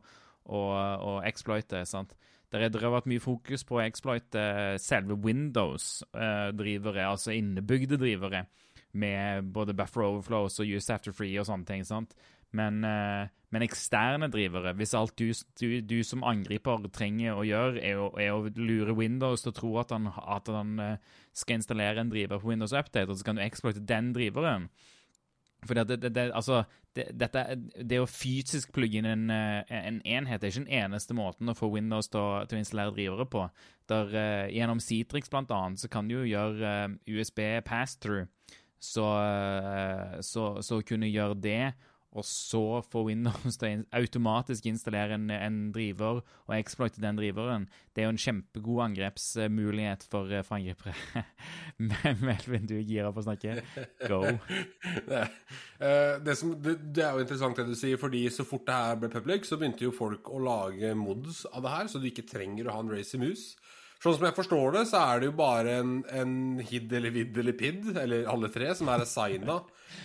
exploite. 1.26 1.84
sant? 1.88 2.14
Der 2.52 2.66
har 2.68 2.92
vært 2.92 3.08
mye 3.08 3.22
fokus 3.22 3.64
på 3.64 3.78
å 3.78 3.84
exploite 3.86 4.42
selve 4.82 5.16
Windows-drivere, 5.24 7.06
uh, 7.06 7.14
altså 7.14 7.32
innebygde 7.34 7.98
drivere, 8.00 8.44
med 8.92 9.48
både 9.54 9.72
buffer 9.72 10.04
overflows 10.04 10.60
og 10.60 10.68
use 10.68 10.92
after 10.92 11.16
free 11.16 11.38
og 11.40 11.48
sånne 11.48 11.64
ting. 11.70 11.86
sant? 11.88 12.12
Men, 12.52 12.82
uh, 12.84 13.28
men 13.52 13.64
eksterne 13.64 14.28
drivere, 14.32 14.74
hvis 14.76 14.94
alt 14.98 15.16
du, 15.16 15.32
du, 15.60 15.80
du, 15.80 15.98
som 16.04 16.24
angriper 16.28 16.84
trenger 16.92 17.36
å 17.36 17.46
gjøre, 17.48 17.80
er 17.80 18.00
å, 18.00 18.10
er 18.20 18.32
å 18.34 18.48
lure 18.56 18.96
Windows 18.96 19.44
til 19.44 19.54
å 19.54 19.56
tro 19.56 19.74
at 19.80 19.94
han, 19.96 20.10
at 20.12 20.50
han 20.52 20.74
uh, 20.80 21.12
skal 21.36 21.60
installere 21.60 22.04
en 22.04 22.12
driver 22.12 22.42
på 22.42 22.52
Windows 22.52 22.76
Update, 22.76 23.08
og 23.08 23.20
så 23.20 23.28
kan 23.28 23.40
du 23.40 23.44
exploite 23.44 23.84
den 23.88 24.12
driveren 24.16 24.68
for 25.66 25.74
det, 25.74 26.02
det, 26.02 26.14
det, 26.14 26.30
altså, 26.34 26.64
dette, 26.94 27.42
det 27.78 28.00
å 28.02 28.08
fysisk 28.10 28.72
plugge 28.74 28.98
inn 28.98 29.06
en, 29.06 29.28
eh, 29.30 29.74
en, 29.78 30.00
enhet 30.02 30.42
er 30.42 30.50
ikke 30.50 30.64
den 30.64 30.80
eneste 30.82 31.14
måten 31.14 31.52
å 31.52 31.54
få 31.54 31.70
Windows 31.70 32.10
til 32.10 32.18
å, 32.18 32.42
til 32.48 32.58
å 32.58 32.62
installere 32.64 32.94
drivere 32.96 33.26
på. 33.30 33.44
Der, 33.90 34.10
uh, 34.10 34.50
gjennom 34.50 34.82
Citrix 34.82 35.30
blant 35.30 35.52
annet, 35.54 35.82
så 35.82 35.90
kan 35.92 36.08
du 36.08 36.16
jo 36.16 36.26
gjøre 36.26 36.74
uh, 36.88 36.96
USB 37.06 37.44
pass-through. 37.66 38.26
Så, 38.82 39.06
uh, 39.06 40.18
så, 40.24 40.46
så 40.66 40.80
kunne 40.86 41.10
gjøre 41.10 41.38
det 41.38 41.62
og 42.12 42.26
så 42.28 42.82
får 42.92 43.06
Windows 43.06 43.56
til 43.60 43.82
å 43.82 44.00
automatisk 44.02 44.66
installere 44.68 45.16
en, 45.16 45.30
en, 45.32 45.60
driver 45.72 46.20
og 46.20 46.54
exploite 46.56 47.00
den 47.02 47.18
driveren. 47.18 47.68
Det 47.92 48.02
er 48.02 48.08
jo 48.08 48.14
en 48.14 48.20
kjempegod 48.20 48.82
angrepsmulighet 48.86 50.04
for, 50.12 50.28
eh, 50.32 50.44
for 50.44 50.58
angripere. 50.58 50.94
Melvin, 52.26 52.68
du 52.68 52.76
er 52.76 52.84
gira 52.84 53.12
på 53.12 53.22
å 53.22 53.26
snakke. 53.26 53.58
Go. 54.04 54.20
uh, 54.28 55.26
det, 56.22 56.36
som, 56.38 56.54
det, 56.60 56.78
det, 56.92 57.06
er 57.06 57.16
jo 57.16 57.24
interessant 57.24 57.58
det 57.58 57.68
du 57.70 57.76
sier, 57.78 58.00
fordi 58.00 58.26
så 58.32 58.46
fort 58.48 58.66
det 58.68 58.76
her 58.76 59.00
ble 59.00 59.12
public, 59.12 59.48
så 59.48 59.58
begynte 59.60 59.88
jo 59.88 59.94
folk 59.96 60.28
å 60.32 60.42
lage 60.42 60.92
mods 60.98 61.46
av 61.52 61.64
det 61.64 61.76
her, 61.76 61.88
så 61.88 62.02
du 62.02 62.08
ikke 62.10 62.28
trenger 62.28 62.68
å 62.68 62.76
ha 62.76 62.84
en 62.84 62.92
racy 62.92 63.20
mus. 63.20 63.52
Sånn 64.02 64.16
som 64.16 64.24
jeg 64.26 64.34
forstår 64.34 64.72
det, 64.74 64.80
så 64.90 64.98
er 64.98 65.20
det 65.22 65.28
jo 65.28 65.34
bare 65.38 65.76
en, 65.78 65.90
en 66.10 66.32
hid 66.66 66.90
eller 66.98 67.12
vid 67.14 67.36
eller 67.38 67.54
pid, 67.54 67.84
eller 67.94 68.26
alle 68.30 68.48
tre, 68.50 68.72
som 68.74 68.88
er 68.90 69.04
assigna. 69.04 69.60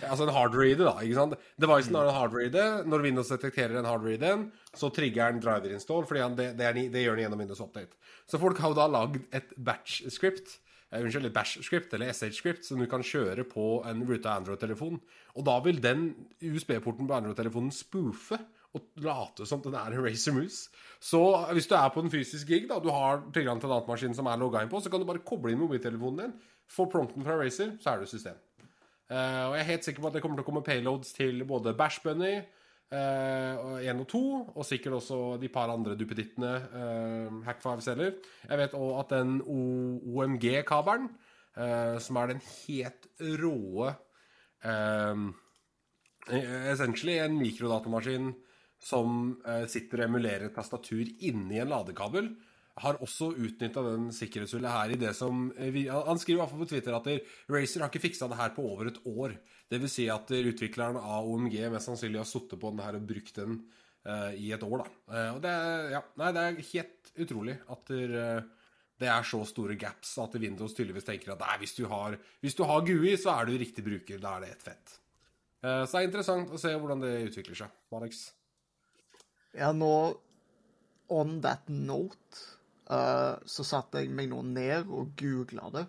Altså 0.06 0.22
en 0.22 0.34
hardreader, 0.36 0.86
da. 0.86 1.02
ikke 1.02 1.16
sant? 1.16 1.34
Devicen 1.58 1.98
har 1.98 2.06
en 2.06 2.14
hardreader. 2.14 2.84
Når 2.86 3.02
Windows 3.08 3.32
detekterer 3.32 3.80
en 3.80 3.88
hardreader, 3.88 4.44
så 4.70 4.92
trigger 4.94 5.34
den 5.34 5.42
driver 5.42 5.74
install, 5.74 6.06
for 6.06 6.14
det, 6.38 6.52
det, 6.60 6.70
det, 6.94 7.02
gjør 7.02 7.18
den 7.18 7.26
gjennom 7.26 7.42
Windows 7.42 7.62
Update. 7.64 7.98
Så 8.30 8.38
folk 8.38 8.60
har 8.62 8.70
jo 8.70 8.78
da 8.78 8.86
lagd 8.92 9.18
et 9.34 9.50
batch-script. 9.56 10.60
Uh, 10.92 11.02
unnskyld, 11.02 11.26
et 11.28 11.34
bash-script 11.34 11.92
eller 11.92 12.14
SH-script 12.14 12.64
som 12.64 12.78
du 12.80 12.86
kan 12.88 13.02
kjøre 13.04 13.42
på 13.50 13.80
en 13.84 14.06
ruta 14.08 14.38
Android-telefon. 14.38 15.02
Og 15.34 15.44
da 15.44 15.58
vil 15.66 15.82
den 15.84 16.12
USB-porten 16.38 17.10
på 17.10 17.18
Android-telefonen 17.18 17.74
spoofe 17.74 18.38
og 18.76 19.04
late 19.04 19.46
som 19.48 19.62
den 19.64 19.76
er 19.78 19.94
en 19.94 20.04
Racer 20.04 20.34
Moose. 20.36 20.68
Så 21.00 21.20
hvis 21.56 21.68
du 21.70 21.74
er 21.78 21.88
på 21.94 22.02
en 22.04 22.12
fysisk 22.12 22.50
gig, 22.50 22.66
da, 22.68 22.80
du 22.82 22.90
har 22.92 23.22
tilgang 23.34 23.60
til 23.60 23.70
en 23.70 23.78
datamaskin 23.78 24.16
som 24.16 24.28
er 24.28 24.40
logga 24.40 24.62
inn 24.62 24.72
på, 24.72 24.80
så 24.82 24.92
kan 24.92 25.00
du 25.00 25.08
bare 25.08 25.24
koble 25.24 25.54
inn 25.54 25.62
mobiltelefonen 25.62 26.20
din, 26.20 26.36
få 26.68 26.88
prompten 26.92 27.24
fra 27.24 27.38
Racer, 27.40 27.74
så 27.80 27.94
er 27.94 28.02
du 28.02 28.10
system. 28.10 28.36
Uh, 29.08 29.48
og 29.48 29.54
jeg 29.56 29.62
er 29.62 29.70
helt 29.70 29.86
sikker 29.86 30.04
på 30.04 30.10
at 30.10 30.18
det 30.18 30.20
kommer 30.20 30.36
til 30.36 30.44
å 30.44 30.48
komme 30.50 30.64
payloads 30.66 31.14
til 31.16 31.40
både 31.48 31.72
Bash 31.78 32.02
Bunny 32.04 32.34
uh, 32.92 33.78
1 33.80 34.02
og 34.02 34.08
2, 34.12 34.20
og 34.52 34.66
sikkert 34.68 34.98
også 34.98 35.20
de 35.40 35.48
par 35.52 35.72
andre 35.72 35.96
duppedittene 35.96 36.50
uh, 36.74 37.38
Hack5 37.46 37.80
selger. 37.86 38.18
Jeg 38.44 38.60
vet 38.60 38.76
òg 38.76 38.92
at 39.00 39.14
den 39.16 39.38
OMG-kabelen, 39.48 41.08
uh, 41.56 41.96
som 42.04 42.20
er 42.20 42.34
den 42.34 42.44
helt 42.66 43.10
råe 43.40 43.94
Essentially 46.28 47.14
en 47.22 47.36
mikrodatamaskin 47.38 48.32
som 48.82 49.38
eh, 49.46 49.64
sitter 49.70 50.02
og 50.02 50.10
emulerer 50.10 50.48
et 50.48 50.54
tastatur 50.56 51.08
inni 51.26 51.58
en 51.60 51.72
ladekabel, 51.72 52.30
har 52.78 53.00
også 53.02 53.32
utnytta 53.34 53.82
den 53.82 54.10
sikkerhetshullet 54.14 54.70
her 54.70 54.92
i 54.94 54.98
det 55.00 55.10
som 55.18 55.48
eh, 55.58 55.70
vi, 55.74 55.86
Han 55.90 56.20
skriver 56.20 56.38
i 56.38 56.42
hvert 56.42 56.52
fall 56.52 56.62
på 56.62 56.70
Twitter 56.70 56.94
at 56.96 57.08
Racer 57.50 57.82
har 57.82 57.90
ikke 57.90 58.04
fiksa 58.06 58.28
det 58.30 58.38
her 58.38 58.52
på 58.56 58.66
over 58.70 58.92
et 58.92 59.00
år. 59.08 59.34
Vil 59.72 59.90
si 59.90 60.06
at 60.12 60.30
utvikleren 60.30 60.98
av 61.00 61.26
OMG 61.28 61.58
mest 61.72 61.90
sannsynlig 61.90 62.22
har 62.22 62.28
sittet 62.28 62.60
på 62.60 62.70
den 62.72 62.84
her 62.84 62.96
og 62.96 63.08
brukt 63.08 63.34
den 63.36 63.58
uh, 64.08 64.30
i 64.32 64.52
et 64.54 64.62
år. 64.64 64.86
Uh, 65.10 65.36
det, 65.44 65.56
ja, 65.92 66.00
nei, 66.22 66.30
det 66.32 66.44
er 66.44 66.62
helt 66.70 67.10
utrolig 67.26 67.58
at 67.74 67.92
der, 67.92 68.14
uh, 68.16 68.70
det 69.02 69.10
er 69.12 69.28
så 69.28 69.42
store 69.44 69.76
gaps 69.78 70.14
at 70.22 70.38
Windows 70.40 70.72
tydeligvis 70.72 71.04
tenker 71.10 71.34
at 71.34 71.44
nei, 71.44 71.58
hvis 71.60 71.76
du 71.76 71.84
har, 71.90 72.16
hvis 72.40 72.56
du 72.56 72.64
har 72.70 72.86
GUI, 72.86 73.12
så 73.20 73.34
er 73.34 73.50
du 73.50 73.60
riktig 73.60 73.84
bruker. 73.84 74.22
Da 74.22 74.38
er 74.38 74.46
det 74.46 74.54
ett 74.54 74.64
fett. 74.70 74.96
så 75.60 75.90
det 75.92 76.00
er 76.00 76.08
interessant 76.08 76.50
å 76.54 76.58
se 76.58 76.72
hvordan 76.72 77.04
det 77.04 77.12
utvikler 77.28 77.60
seg. 77.60 77.76
Alex? 77.94 78.24
Ja, 79.56 79.72
nå 79.72 80.20
On 81.08 81.40
that 81.40 81.68
note 81.68 82.42
uh, 82.90 83.40
så 83.48 83.64
satte 83.64 84.02
jeg 84.02 84.12
meg 84.12 84.28
nå 84.32 84.42
ned 84.44 84.90
og 84.92 85.14
googla 85.16 85.70
det, 85.72 85.86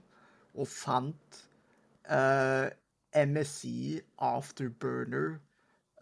og 0.55 0.67
fant 0.71 1.39
uh, 2.07 2.71
MSI 3.11 3.99
Afterburner 4.23 5.39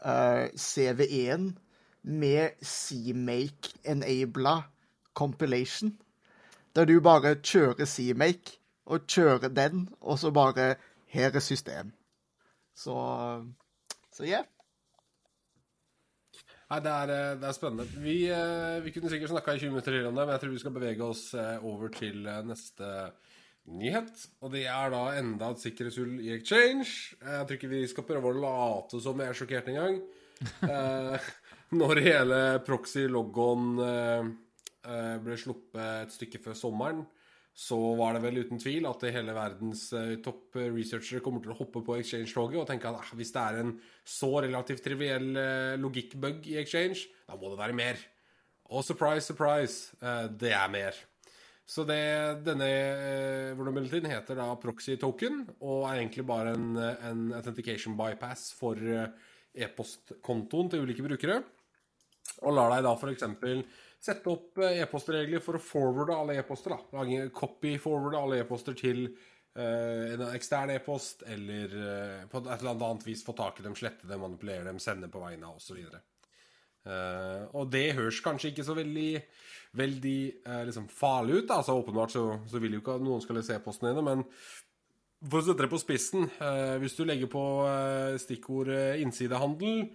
uh, 0.05 0.45
CV1 0.53 1.49
med 2.07 2.61
CMake-enabla 2.61 4.55
compilation. 5.17 5.97
Der 6.75 6.85
du 6.85 6.99
bare 7.01 7.35
kjører 7.41 7.89
CMake, 7.89 8.59
og 8.85 9.07
kjører 9.09 9.49
den, 9.49 9.89
og 10.01 10.19
så 10.19 10.31
bare 10.31 10.75
Her 11.07 11.31
er 11.35 11.39
system. 11.39 11.91
Så 12.75 12.93
Så 14.11 14.23
yeah. 14.23 14.45
Nei, 16.67 16.81
det 16.83 16.91
er, 16.91 17.11
eh, 17.15 17.37
det 17.39 17.47
er 17.47 17.55
spennende. 17.55 18.01
Vi, 18.03 18.17
eh, 18.27 18.81
vi, 18.83 18.91
kunne 18.91 19.09
sikkert 19.11 19.31
snakka 19.31 19.55
i 19.55 19.61
20 19.61 19.71
minutter 19.71 19.95
til 19.95 20.09
om 20.09 20.17
det, 20.17 20.25
men 20.25 20.33
jeg 20.35 20.41
tror 20.41 20.51
vi 20.51 20.59
skal 20.59 20.75
bevege 20.75 21.05
oss 21.05 21.23
eh, 21.33 21.63
over 21.63 21.93
til 21.95 22.27
neste 22.43 22.89
nyhet. 23.71 24.25
Og 24.43 24.51
det 24.51 24.65
er 24.67 24.91
da 24.91 25.03
enda 25.15 25.51
et 25.53 25.63
sikkerhetshull 25.63 26.17
i 26.25 26.33
Exchange. 26.35 27.15
Jeg 27.21 27.47
tror 27.47 27.55
ikke 27.55 27.71
vi 27.71 27.85
skal 27.87 28.07
prøve 28.07 28.33
å 28.33 28.41
late 28.43 28.99
som 29.03 29.15
vi 29.15 29.27
er 29.27 29.37
sjokkert 29.37 29.71
engang. 29.71 30.01
når 31.79 32.03
hele 32.03 32.41
proxy 32.67 33.07
logon 33.11 33.79
eh, 33.83 35.15
ble 35.23 35.39
sluppet 35.39 36.03
et 36.03 36.15
stykke 36.15 36.43
før 36.43 36.59
sommeren, 36.59 37.05
så 37.57 37.77
var 37.97 38.13
det 38.13 38.21
vel 38.21 38.43
uten 38.43 38.59
tvil 38.61 38.85
at 38.85 39.07
hele 39.15 39.33
verdens 39.33 39.87
eh, 39.97 40.19
topp 40.21 40.59
researchere 40.59 41.23
kommer 41.25 41.41
til 41.41 41.55
å 41.55 41.57
hoppe 41.57 41.81
på 41.81 41.95
exchange-toget 41.97 42.59
og 42.61 42.67
tenke 42.69 42.91
at 42.91 42.99
ah, 43.01 43.09
hvis 43.17 43.33
det 43.33 43.41
er 43.41 43.61
en 43.63 43.71
så 44.05 44.29
relativt 44.45 44.85
triviell 44.85 45.31
eh, 45.41 45.73
logikkbug 45.81 46.45
i 46.53 46.59
exchange, 46.61 47.07
da 47.25 47.39
må 47.39 47.49
det 47.49 47.57
være 47.63 47.77
mer. 47.77 48.03
Og 48.69 48.85
surprise, 48.85 49.25
surprise, 49.25 49.95
eh, 50.03 50.27
det 50.37 50.53
er 50.53 50.69
mer. 50.69 50.99
Så 51.67 51.83
det, 51.83 51.99
denne 52.45 52.67
eh, 52.67 53.55
vulnerabilityen 53.57 54.07
heter 54.07 54.37
da 54.39 54.51
proxy 54.61 54.95
token, 54.99 55.41
og 55.57 55.87
er 55.89 56.03
egentlig 56.03 56.23
bare 56.29 56.53
en, 56.55 56.77
en 56.77 57.25
authentication 57.35 57.97
bypass 57.99 58.51
for 58.55 58.79
eh, 58.79 59.09
e-postkontoen 59.65 60.71
til 60.71 60.85
ulike 60.85 61.03
brukere. 61.03 61.41
Og 62.45 62.53
lar 62.53 62.71
deg 62.75 62.85
da 62.85 62.93
f.eks. 62.93 63.25
sette 64.03 64.29
opp 64.31 64.61
eh, 64.61 64.81
e-postregler 64.83 65.41
for 65.43 65.57
å 65.57 65.63
forwarde 65.63 66.15
alle 66.15 66.37
e-poster. 66.41 66.75
da. 66.75 67.05
Copy-forwarde 67.33 68.19
alle 68.19 68.41
e-poster 68.43 68.77
til 68.77 69.07
eh, 69.07 70.13
en 70.13 70.27
ekstern 70.29 70.73
e-post, 70.75 71.25
eller 71.27 71.79
eh, 71.81 72.27
på 72.29 72.43
et 72.43 72.53
eller 72.59 72.75
annet 72.75 73.07
vis 73.07 73.25
få 73.25 73.35
tak 73.37 73.59
i 73.59 73.65
dem, 73.65 73.77
slette 73.77 74.09
dem, 74.09 74.21
manipulere 74.23 74.67
dem, 74.69 74.81
sende 74.83 75.11
på 75.11 75.23
vegne 75.23 75.49
av 75.49 75.59
osv. 75.59 75.81
Uh, 76.87 77.43
og 77.59 77.65
det 77.67 77.97
høres 77.97 78.21
kanskje 78.23 78.53
ikke 78.53 78.63
så 78.63 78.71
veldig, 78.77 79.09
veldig 79.75 80.19
uh, 80.45 80.61
liksom 80.69 80.85
farlig 80.87 81.41
ut. 81.41 81.49
Altså 81.51 81.75
Åpenbart 81.75 82.13
så, 82.13 82.21
så 82.47 82.61
vil 82.63 82.77
jo 82.77 82.79
ikke 82.79 82.95
noen 83.03 83.19
skal 83.19 83.35
lese 83.41 83.57
e-postene 83.57 83.91
dine, 83.91 84.05
men 84.07 84.23
for 85.27 85.41
å 85.41 85.43
sette 85.49 85.65
det 85.65 85.71
på 85.71 85.79
spissen 85.81 86.27
Hvis 86.77 86.93
du 86.93 86.99
legger 87.01 87.25
på 87.31 87.41
stikkordet 88.21 89.01
innsidehandel, 89.01 89.87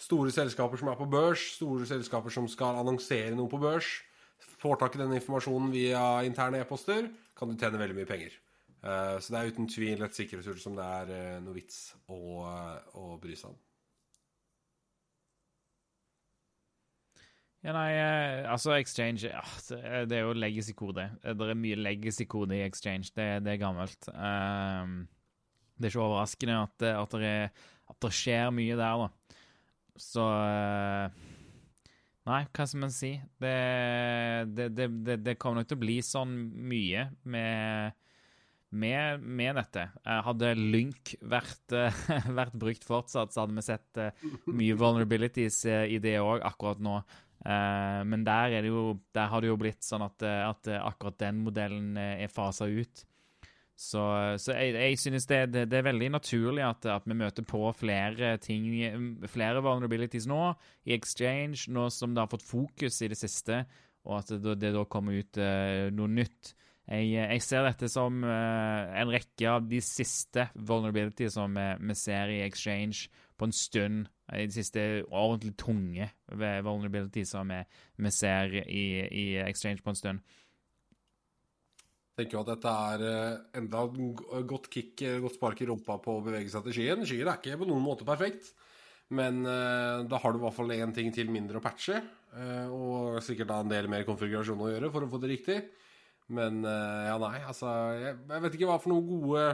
store 0.00 0.32
selskaper 0.34 0.80
som 0.80 0.90
er 0.92 0.98
på 0.98 1.08
børs, 1.10 1.44
store 1.56 1.86
selskaper 1.88 2.32
som 2.34 2.48
skal 2.50 2.80
annonsere 2.82 3.34
noe 3.36 3.50
på 3.50 3.60
børs, 3.62 3.88
får 4.60 4.80
tak 4.80 4.96
i 4.96 5.02
denne 5.02 5.20
informasjonen 5.20 5.70
via 5.72 6.02
interne 6.28 6.60
e-poster, 6.60 7.08
kan 7.36 7.48
du 7.48 7.56
tjene 7.56 7.80
veldig 7.80 7.96
mye 7.96 8.08
penger. 8.08 8.34
så 8.82 9.32
det 9.32 9.38
er 9.38 9.52
uten 9.52 9.68
tvil 9.68 10.04
et 10.04 10.16
sikkerhetshull 10.16 10.60
som 10.60 10.76
det 10.76 10.84
er 10.84 11.40
noe 11.44 11.56
vits 11.56 11.94
å, 12.12 12.44
å 12.94 13.16
bry 13.20 13.36
seg 13.36 13.50
om. 13.52 13.60
Ja, 17.66 17.72
nei, 17.74 17.96
eh, 17.98 18.44
altså 18.46 18.76
Exchange 18.76 19.26
ja, 19.26 19.42
Det 20.06 20.14
er 20.14 20.22
jo 20.22 20.36
legacy-kode. 20.38 21.08
Det 21.24 21.48
er 21.50 21.58
mye 21.58 21.78
legacy-kode 21.80 22.54
i 22.54 22.62
Exchange. 22.62 23.10
Det, 23.16 23.26
det 23.42 23.56
er 23.56 23.62
gammelt. 23.62 24.06
Det 24.06 25.88
er 25.88 25.90
ikke 25.90 26.04
overraskende 26.04 26.60
at, 26.62 26.84
at, 26.92 27.16
det, 27.18 27.32
at, 27.90 27.98
det, 28.04 28.12
skjer 28.14 28.54
mye 28.54 28.76
der, 28.78 29.02
da. 29.02 29.08
Så 30.00 30.22
uh, 30.22 31.06
Nei, 32.26 32.40
hva 32.50 32.64
skal 32.66 32.82
man 32.82 32.90
si? 32.90 33.12
Det, 33.38 34.66
det, 34.74 34.88
det, 35.22 35.36
kommer 35.38 35.60
nok 35.60 35.70
til 35.70 35.78
å 35.78 35.84
bli 35.84 36.00
sånn 36.02 36.34
mye 36.66 37.06
med 37.22 38.02
med, 38.76 39.22
med, 39.22 39.54
dette. 39.56 39.84
Hadde 40.02 40.50
Lynk 40.58 41.12
vært, 41.22 41.70
vært, 42.38 42.56
brukt 42.58 42.82
fortsatt, 42.84 43.30
så 43.32 43.44
hadde 43.44 43.54
vi 43.54 43.62
sett 43.64 44.00
mye 44.50 44.74
vulnerabilities 44.76 45.60
i 45.70 46.00
det 46.02 46.16
òg 46.18 46.42
akkurat 46.44 46.82
nå. 46.82 46.96
Men 47.46 48.24
der, 48.26 48.58
jo, 48.66 48.98
der, 49.14 49.30
har 49.30 49.40
det 49.40 49.52
jo 49.52 49.58
blitt 49.60 49.86
sånn 49.86 50.02
at, 50.06 50.24
eh, 50.26 50.42
at 50.48 50.70
akkurat 50.80 51.18
den 51.20 51.44
modellen 51.46 51.94
eh, 52.00 52.24
er 52.24 52.32
fasa 52.32 52.66
ut. 52.66 53.04
Så, 53.76 54.02
så 54.40 54.54
jeg, 54.56 54.72
jeg, 54.72 54.98
synes 54.98 55.26
det, 55.28 55.40
det, 55.52 55.66
det, 55.68 55.78
er 55.78 55.88
veldig 55.90 56.08
naturlig 56.14 56.62
at, 56.64 56.86
at, 56.88 57.04
vi 57.04 57.16
møter 57.18 57.44
på 57.44 57.60
flere 57.76 58.38
ting, 58.40 58.64
flere 59.28 59.60
vulnerabilities 59.60 60.24
nå, 60.30 60.54
i 60.88 60.94
Exchange, 60.96 61.66
nå 61.68 61.90
som 61.92 62.14
det 62.16 62.24
har 62.24 62.30
fått 62.32 62.46
fokus 62.46 63.02
i 63.04 63.10
det 63.12 63.18
siste, 63.20 63.66
og 64.08 64.22
at 64.22 64.32
det, 64.40 64.56
det 64.62 64.72
da 64.72 64.86
kommer 64.88 65.20
ut 65.20 65.40
uh, 65.42 65.92
noe 65.92 66.08
nytt. 66.08 66.54
Jeg, 66.86 67.10
jeg, 67.18 67.42
ser 67.44 67.66
dette 67.66 67.90
som 67.92 68.24
uh, 68.24 68.96
en 68.96 69.12
rekke 69.12 69.50
av 69.50 69.68
de 69.68 69.82
siste 69.84 70.48
vulnerabilities 70.54 71.36
som 71.36 71.52
vi, 71.58 71.68
vi 71.90 71.98
ser 72.00 72.32
i 72.32 72.42
Exchange 72.46 73.10
på 73.36 73.50
en 73.50 73.52
stund 73.52 74.06
de 74.26 74.50
siste 74.50 74.82
ordentlig 75.12 75.52
tunge 75.60 76.08
vulnerabilities 76.32 77.30
som 77.30 77.50
vi, 77.52 77.60
vi 78.02 78.10
ser 78.10 78.56
i, 78.64 78.86
i, 79.06 79.26
Exchange 79.44 79.84
på 79.84 79.92
en 79.92 80.00
stund. 80.00 80.20
Tenker 82.16 82.38
jo 82.38 82.42
at 82.46 82.48
dette 82.54 82.70
er 82.72 83.02
enda 83.58 83.82
enda 83.84 84.42
godt 84.48 84.70
kick, 84.72 85.02
eh, 85.04 85.18
godt 85.20 85.36
spark 85.36 85.58
i 85.60 85.66
rumpa 85.68 85.98
på 86.00 86.14
å 86.16 86.22
bevege 86.24 86.48
seg 86.48 86.64
til 86.64 86.76
skyen. 86.78 87.04
Skyen 87.04 87.28
er 87.28 87.36
ikke 87.36 87.58
på 87.60 87.68
noen 87.68 87.84
måte 87.84 88.06
perfekt, 88.08 88.54
men 89.12 89.42
uh, 89.44 90.00
da 90.08 90.20
har 90.22 90.32
du 90.32 90.40
i 90.40 90.44
hvert 90.46 90.56
fall 90.56 90.72
én 90.72 90.94
ting 90.96 91.12
til 91.12 91.28
mindre 91.30 91.60
å 91.60 91.64
patche, 91.64 92.00
og 92.72 93.20
sikkert 93.24 93.48
da 93.48 93.60
en 93.62 93.70
del 93.70 93.86
mer 93.88 94.02
konfigurasjon 94.04 94.60
å 94.60 94.66
gjøre 94.68 94.90
for 94.92 95.04
å 95.04 95.08
få 95.08 95.20
det 95.22 95.30
riktig. 95.30 95.60
Men 96.36 96.58
ja, 96.66 97.14
nei, 97.22 97.38
altså 97.46 97.70
jeg, 98.02 98.16
vet 98.42 98.56
ikke 98.56 98.66
hva 98.66 98.80
for 98.82 98.90
noen 98.90 99.04
gode 99.06 99.44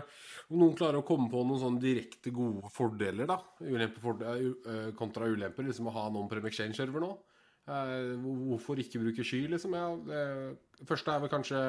Om 0.48 0.56
noen 0.56 0.78
klarer 0.78 1.02
å 1.02 1.04
komme 1.04 1.28
på 1.28 1.42
noen 1.44 1.60
sånn 1.60 1.76
direkte 1.82 2.32
gode 2.32 2.70
fordeler, 2.72 3.28
da. 3.28 3.36
Ulempe 3.60 4.00
for, 4.00 4.24
kontra 4.98 5.28
ulemper, 5.28 5.68
liksom 5.68 5.90
å 5.90 5.94
ha 5.98 6.06
noen 6.08 6.30
prem 6.32 6.48
exchange-server 6.48 7.04
nå. 7.04 7.12
Hvorfor 8.48 8.80
ikke 8.82 9.04
bruke 9.04 9.26
sky, 9.26 9.44
liksom? 9.52 9.76
Ja, 9.78 9.92
det 10.80 10.88
første 10.88 11.12
er 11.12 11.22
vel 11.22 11.34
kanskje 11.36 11.62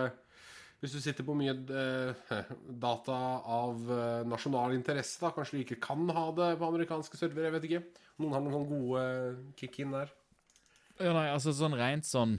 hvis 0.83 0.97
du 0.97 0.99
sitter 0.99 1.23
på 1.23 1.35
mye 1.39 1.53
uh, 1.55 2.39
data 2.87 3.19
av 3.55 3.93
nasjonal 4.27 4.75
interesse, 4.75 5.21
da 5.23 5.31
kanskje 5.35 5.55
du 5.55 5.63
ikke 5.63 5.79
kan 5.83 6.03
ha 6.11 6.25
det 6.35 6.49
på 6.59 6.67
amerikanske 6.67 7.19
servere, 7.19 7.47
jeg 7.47 7.55
vet 7.55 7.69
ikke. 7.69 8.03
Noen 8.19 8.35
har 8.35 8.43
noen 8.43 8.67
gode 8.67 9.05
kick-in 9.59 9.95
der. 9.95 10.11
Ja, 10.99 11.13
nei, 11.15 11.29
altså 11.31 11.55
sånn 11.55 11.77
rent 11.79 12.05
sånn 12.05 12.37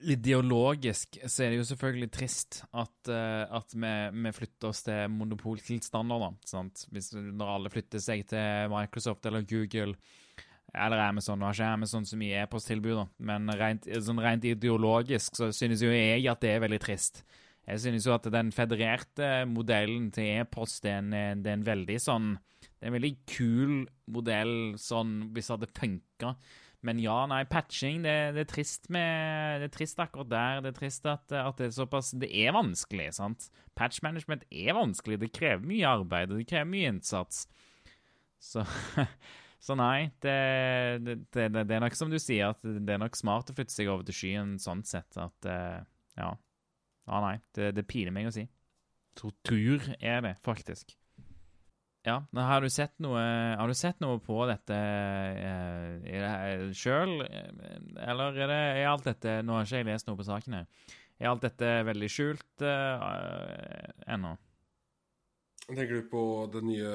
Ideologisk 0.00 1.18
så 1.28 1.42
er 1.44 1.50
det 1.52 1.58
jo 1.58 1.66
selvfølgelig 1.68 2.06
trist 2.14 2.62
at, 2.72 3.10
at 3.12 3.74
vi, 3.74 3.90
vi, 4.14 4.30
flytter 4.32 4.70
oss 4.70 4.80
til 4.86 5.10
monopoltilstander, 5.12 6.22
da. 6.22 6.30
Sant? 6.48 6.86
Hvis, 6.88 7.10
når 7.12 7.52
alle 7.58 7.72
flytter 7.74 8.00
seg 8.00 8.24
til 8.30 8.72
Microsoft 8.72 9.28
eller 9.28 9.44
Google 9.44 9.98
eller 10.74 11.02
Amazon. 11.02 11.40
Nå 11.40 11.48
har 11.48 11.56
ikke 11.56 11.74
Amazon 11.74 12.06
så 12.06 12.18
mye 12.20 12.42
e-posttilbud, 12.44 13.02
men 13.26 13.50
rent, 13.58 13.88
sånn 14.06 14.22
rent, 14.22 14.46
ideologisk 14.46 15.38
så 15.38 15.50
synes 15.54 15.82
jo 15.84 15.92
jeg 15.92 16.26
at 16.30 16.42
det 16.44 16.54
er 16.54 16.64
veldig 16.64 16.80
trist. 16.82 17.24
Jeg 17.66 17.82
synes 17.84 18.06
jo 18.06 18.14
at 18.16 18.26
den 18.32 18.50
federerte 18.54 19.44
modellen 19.46 20.08
til 20.14 20.40
e-post 20.40 20.86
er, 20.88 21.04
er, 21.14 21.36
en 21.52 21.66
veldig 21.66 21.98
sånn 22.02 22.32
Det 22.34 22.86
er 22.86 22.88
en 22.88 22.96
veldig 22.96 23.12
kul 23.30 23.74
modell 24.10 24.56
sånn 24.80 25.30
hvis 25.34 25.52
det 25.60 25.70
funka. 25.76 26.34
Men 26.86 27.00
ja, 27.02 27.26
nei, 27.28 27.42
patching 27.44 28.00
det, 28.06 28.14
det, 28.34 28.46
er 28.46 28.48
trist 28.48 28.88
med, 28.92 29.60
det 29.60 29.68
er 29.68 29.74
trist 29.74 30.00
akkurat 30.00 30.30
der. 30.30 30.62
Det 30.64 30.70
er 30.72 30.78
trist 30.78 31.08
at, 31.10 31.26
at, 31.28 31.58
det 31.60 31.68
er 31.68 31.74
såpass 31.76 32.14
Det 32.16 32.30
er 32.32 32.56
vanskelig, 32.56 33.10
sant? 33.18 33.50
Patch 33.76 34.00
management 34.04 34.46
er 34.48 34.72
vanskelig. 34.78 35.20
Det 35.20 35.32
krever 35.36 35.66
mye 35.68 35.90
arbeid, 36.00 36.32
og 36.32 36.40
det 36.40 36.48
krever 36.48 36.70
mye 36.72 36.94
innsats. 36.94 37.44
Så, 38.40 38.64
så 39.60 39.76
nei, 39.76 40.10
det, 40.24 40.36
det, 41.04 41.48
det, 41.52 41.64
er 41.68 41.82
nok 41.84 41.96
som 41.98 42.12
du 42.12 42.16
sier, 42.20 42.54
at 42.54 42.62
det 42.64 42.94
er 42.94 43.02
nok 43.02 43.18
smart 43.18 43.52
å 43.52 43.56
flytte 43.56 43.74
seg 43.74 43.90
over 43.92 44.06
til 44.08 44.16
skyen 44.16 44.54
sånn 44.62 44.84
sett 44.88 45.20
at 45.20 45.50
eh, 45.50 45.82
Ja. 46.20 46.32
Ja, 47.10 47.18
nei. 47.24 47.36
Det, 47.56 47.72
det 47.74 47.88
piler 47.90 48.14
meg 48.14 48.28
å 48.28 48.32
si. 48.34 48.44
Tortur 49.18 49.82
er 49.98 50.20
det, 50.22 50.36
faktisk. 50.46 50.94
Ja, 52.06 52.22
har 52.32 52.64
du 52.64 52.70
sett 52.72 52.94
noe, 53.02 53.20
har 53.60 53.68
du 53.68 53.76
sett 53.76 53.98
noe 54.00 54.20
på 54.24 54.38
dette 54.48 54.76
eh, 54.76 56.62
sjøl, 56.72 57.18
eller 57.20 58.38
er, 58.38 58.46
det, 58.48 58.60
er 58.80 58.86
alt 58.88 59.04
dette 59.04 59.34
Nå 59.44 59.58
har 59.58 59.68
ikke 59.68 59.82
jeg 59.82 59.88
lest 59.90 60.08
noe 60.08 60.16
på 60.16 60.24
sakene. 60.24 60.62
Er 61.20 61.28
alt 61.28 61.44
dette 61.44 61.74
veldig 61.84 62.08
skjult 62.08 62.64
eh, 62.64 64.14
ennå? 64.14 64.32
Tenker 65.70 66.00
du 66.00 66.06
på 66.10 66.22
det 66.50 66.60
nye 66.66 66.92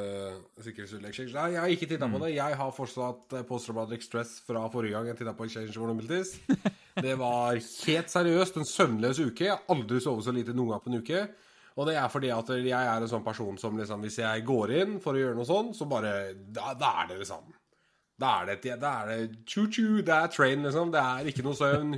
sikkerhetshullet 0.64 1.32
Nei, 1.36 1.46
jeg 1.54 1.62
har 1.62 1.72
ikke 1.72 1.88
titta 1.88 2.10
på 2.10 2.20
mm. 2.20 2.26
det. 2.26 2.32
Jeg 2.36 2.60
har 2.60 2.76
fortsatt 2.76 3.36
Post-Robotic 3.48 4.04
stress 4.04 4.36
fra 4.44 4.66
forrige 4.74 4.98
gang 4.98 5.10
jeg 5.10 5.20
titta 5.22 5.36
på 5.38 5.48
Exchange 5.48 5.76
Vulnerabilities. 5.80 6.36
det 7.06 7.16
var 7.20 7.56
helt 7.56 8.12
seriøst 8.12 8.60
en 8.60 8.70
søvnløs 8.70 9.22
uke. 9.24 9.48
Jeg 9.48 9.56
har 9.56 9.76
aldri 9.76 10.02
sovet 10.04 10.28
så 10.28 10.36
lite 10.36 10.56
noen 10.56 10.76
gang 10.76 10.84
på 10.84 10.92
en 10.92 11.00
uke. 11.00 11.26
Og 11.76 11.90
det 11.90 11.98
er 12.00 12.12
fordi 12.12 12.32
at 12.32 12.52
jeg 12.56 12.72
er 12.72 13.04
en 13.04 13.12
sånn 13.12 13.24
person 13.26 13.58
som 13.60 13.76
liksom 13.76 14.04
Hvis 14.06 14.22
jeg 14.22 14.44
går 14.48 14.72
inn 14.78 15.00
for 15.04 15.16
å 15.16 15.20
gjøre 15.20 15.36
noe 15.36 15.48
sånn, 15.48 15.74
så 15.76 15.88
bare 15.92 16.14
Da, 16.36 16.72
da 16.80 16.94
er 17.02 17.10
det 17.12 17.18
liksom 17.26 17.50
da 18.16 18.30
er 18.42 18.52
det, 18.54 18.76
da 18.80 18.92
er 19.04 19.10
det 19.10 19.24
det 20.08 20.14
er 20.16 20.30
train, 20.32 20.62
liksom. 20.64 20.92
Det 20.94 21.02
er 21.02 21.28
ikke 21.28 21.44
noe 21.44 21.58
søvn. 21.58 21.96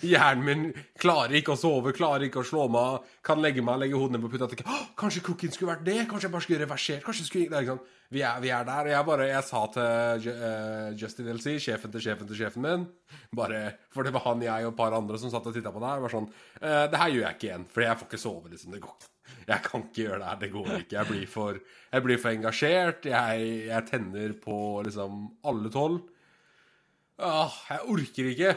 Hjernen 0.00 0.46
min 0.46 0.62
klarer 0.96 1.36
ikke 1.36 1.52
å 1.52 1.60
sove, 1.60 1.92
klarer 1.92 2.24
ikke 2.24 2.40
å 2.40 2.46
slå 2.46 2.68
meg. 2.72 3.04
Kan 3.26 3.44
legge 3.44 3.64
meg, 3.64 3.82
legge 3.82 3.98
hodet 4.00 4.16
ned 4.16 4.24
på 4.24 4.32
puta 4.32 4.48
og 4.48 4.96
kanskje 4.96 5.24
cooking 5.26 5.52
skulle 5.52 5.74
vært 5.74 5.84
det? 5.84 5.98
Kanskje 6.08 6.30
jeg 6.30 6.34
bare 6.36 6.46
skulle 6.46 6.62
reversert? 6.64 7.04
Kanskje 7.04 7.28
skulle 7.28 7.52
det 7.52 7.58
er 7.58 7.66
liksom, 7.66 7.84
vi, 8.12 8.24
er, 8.24 8.40
vi 8.40 8.52
er 8.56 8.66
der. 8.68 8.88
Og 8.88 8.94
jeg 8.94 9.08
bare, 9.10 9.28
jeg 9.28 9.48
sa 9.50 9.62
til 9.76 10.32
uh, 10.32 10.88
Justin 11.02 11.32
LC, 11.36 11.56
sjefen 11.68 11.92
til 11.92 12.06
sjefen 12.08 12.32
til 12.32 12.40
sjefen 12.40 12.64
min 12.64 12.88
bare, 13.36 13.62
For 13.92 14.08
det 14.08 14.16
var 14.16 14.24
han, 14.30 14.44
jeg 14.48 14.68
og 14.68 14.72
et 14.72 14.80
par 14.80 14.96
andre 14.96 15.20
som 15.20 15.32
satt 15.32 15.52
og 15.52 15.56
titta 15.56 15.74
på 15.74 15.84
det 15.84 15.92
her. 15.92 16.04
Var 16.06 16.16
sånn 16.16 16.32
uh, 16.32 16.84
Det 16.88 17.04
her 17.04 17.12
gjør 17.12 17.26
jeg 17.26 17.38
ikke 17.38 17.50
igjen, 17.50 17.68
for 17.68 17.84
jeg 17.84 18.00
får 18.00 18.08
ikke 18.08 18.24
sove, 18.24 18.54
liksom. 18.54 18.72
Det 18.72 18.86
går 18.86 18.96
ikke. 18.96 19.11
Jeg 19.46 19.62
kan 19.66 19.84
ikke 19.86 20.04
gjøre 20.04 20.18
det 20.20 20.28
her, 20.28 20.40
det 20.40 20.50
går 20.52 20.68
ikke. 20.78 20.96
Jeg 20.96 21.08
blir 21.08 21.30
for, 21.30 21.60
jeg 21.92 22.04
blir 22.06 22.20
for 22.22 22.32
engasjert. 22.32 23.08
Jeg, 23.10 23.48
jeg, 23.68 23.86
tenner 23.88 24.34
på 24.42 24.58
liksom 24.86 25.24
alle 25.48 25.72
tolv. 25.72 26.02
Åh, 27.22 27.56
jeg 27.70 27.88
orker 27.94 28.30
ikke. 28.32 28.52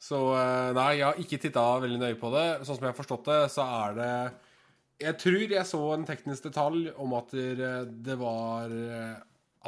Så 0.00 0.20
eh, 0.32 0.70
nei, 0.76 0.90
jeg 0.98 1.06
har 1.06 1.18
ikke 1.20 1.40
titta 1.42 1.64
veldig 1.82 1.98
nøye 2.00 2.20
på 2.20 2.30
det. 2.32 2.46
Sånn 2.64 2.78
som 2.78 2.86
jeg 2.86 2.94
har 2.94 3.00
forstått 3.00 3.26
det, 3.28 3.40
så 3.52 3.66
er 3.84 3.98
det 3.98 4.12
Jeg 5.00 5.16
tror 5.20 5.56
jeg 5.56 5.66
så 5.68 5.82
en 5.94 6.06
teknisk 6.08 6.48
detalj 6.48 6.88
om 7.00 7.16
at 7.18 7.34
det 7.36 7.74
det 8.04 8.16
var 8.20 8.72
eh, 8.72 9.18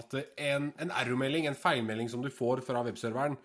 At 0.01 0.17
en, 0.17 0.71
en 0.81 0.95
error-melding, 1.03 1.51
en 1.51 1.59
feilmelding 1.59 2.09
som 2.09 2.25
du 2.25 2.31
får 2.33 2.65
fra 2.65 2.81
webserveren, 2.87 3.37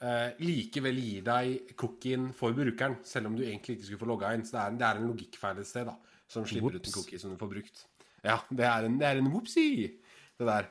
eh, 0.00 0.32
likevel 0.40 0.96
gir 1.00 1.22
deg 1.26 1.74
cookien 1.76 2.30
for 2.36 2.52
brukeren, 2.56 2.98
selv 3.04 3.26
om 3.30 3.36
du 3.36 3.44
egentlig 3.44 3.76
ikke 3.78 3.86
skulle 3.90 4.02
få 4.04 4.10
logga 4.12 4.34
inn. 4.36 4.44
Så 4.46 4.56
det 4.56 4.60
er, 4.62 4.68
en- 4.72 4.78
det 4.80 4.86
er 4.88 5.00
en 5.00 5.08
logikkfeil 5.12 5.58
et 5.62 5.66
sted 5.70 5.86
da, 5.90 5.96
som 6.30 6.44
slipper 6.48 6.76
ut 6.78 6.86
en 6.86 6.92
cookie 6.98 7.18
som 7.20 7.30
du 7.32 7.38
får 7.40 7.50
brukt. 7.54 7.86
Ja, 8.24 8.38
det 8.50 8.66
er 8.68 8.84
en, 8.88 8.98
det 9.00 9.06
er 9.08 9.20
en 9.20 9.30
whoopsie, 9.32 9.90
det 10.40 10.46
der. 10.48 10.68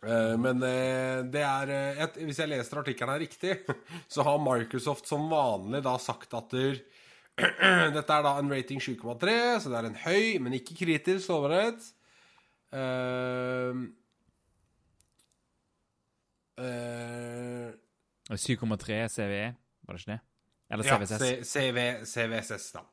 Eh, 0.00 0.36
Men 0.40 0.62
eh, 0.64 1.22
det 1.28 1.42
er 1.44 1.68
eh, 1.74 1.98
et, 2.04 2.14
Hvis 2.24 2.38
jeg 2.40 2.48
leser 2.48 2.78
artikkelen 2.80 3.12
her 3.12 3.20
riktig, 3.20 3.58
så 4.12 4.22
har 4.24 4.38
Microsoft 4.40 5.06
som 5.08 5.28
vanlig 5.28 5.82
da 5.84 5.96
sagt 6.00 6.32
at 6.34 6.50
der, 6.56 6.80
dette 7.96 8.12
er 8.12 8.22
da 8.24 8.34
en 8.40 8.50
rating 8.52 8.80
7,3, 8.80 9.60
så 9.60 9.68
det 9.72 9.78
er 9.78 9.88
en 9.90 10.00
høy, 10.04 10.38
men 10.40 10.56
ikke 10.56 10.76
kritisk 10.82 11.26
sårbarhet. 11.26 11.80
Uh, 12.70 13.88
uh, 16.60 17.70
7,3 18.38 19.08
CVE, 19.10 19.46
var 19.86 19.96
det 19.96 20.02
ikke 20.02 20.12
det? 20.12 20.20
Eller 20.70 20.86
CVSS? 20.86 21.22
Ja, 21.26 21.44
CV, 21.44 21.84
CVSS, 22.06 22.72
da. 22.76 22.84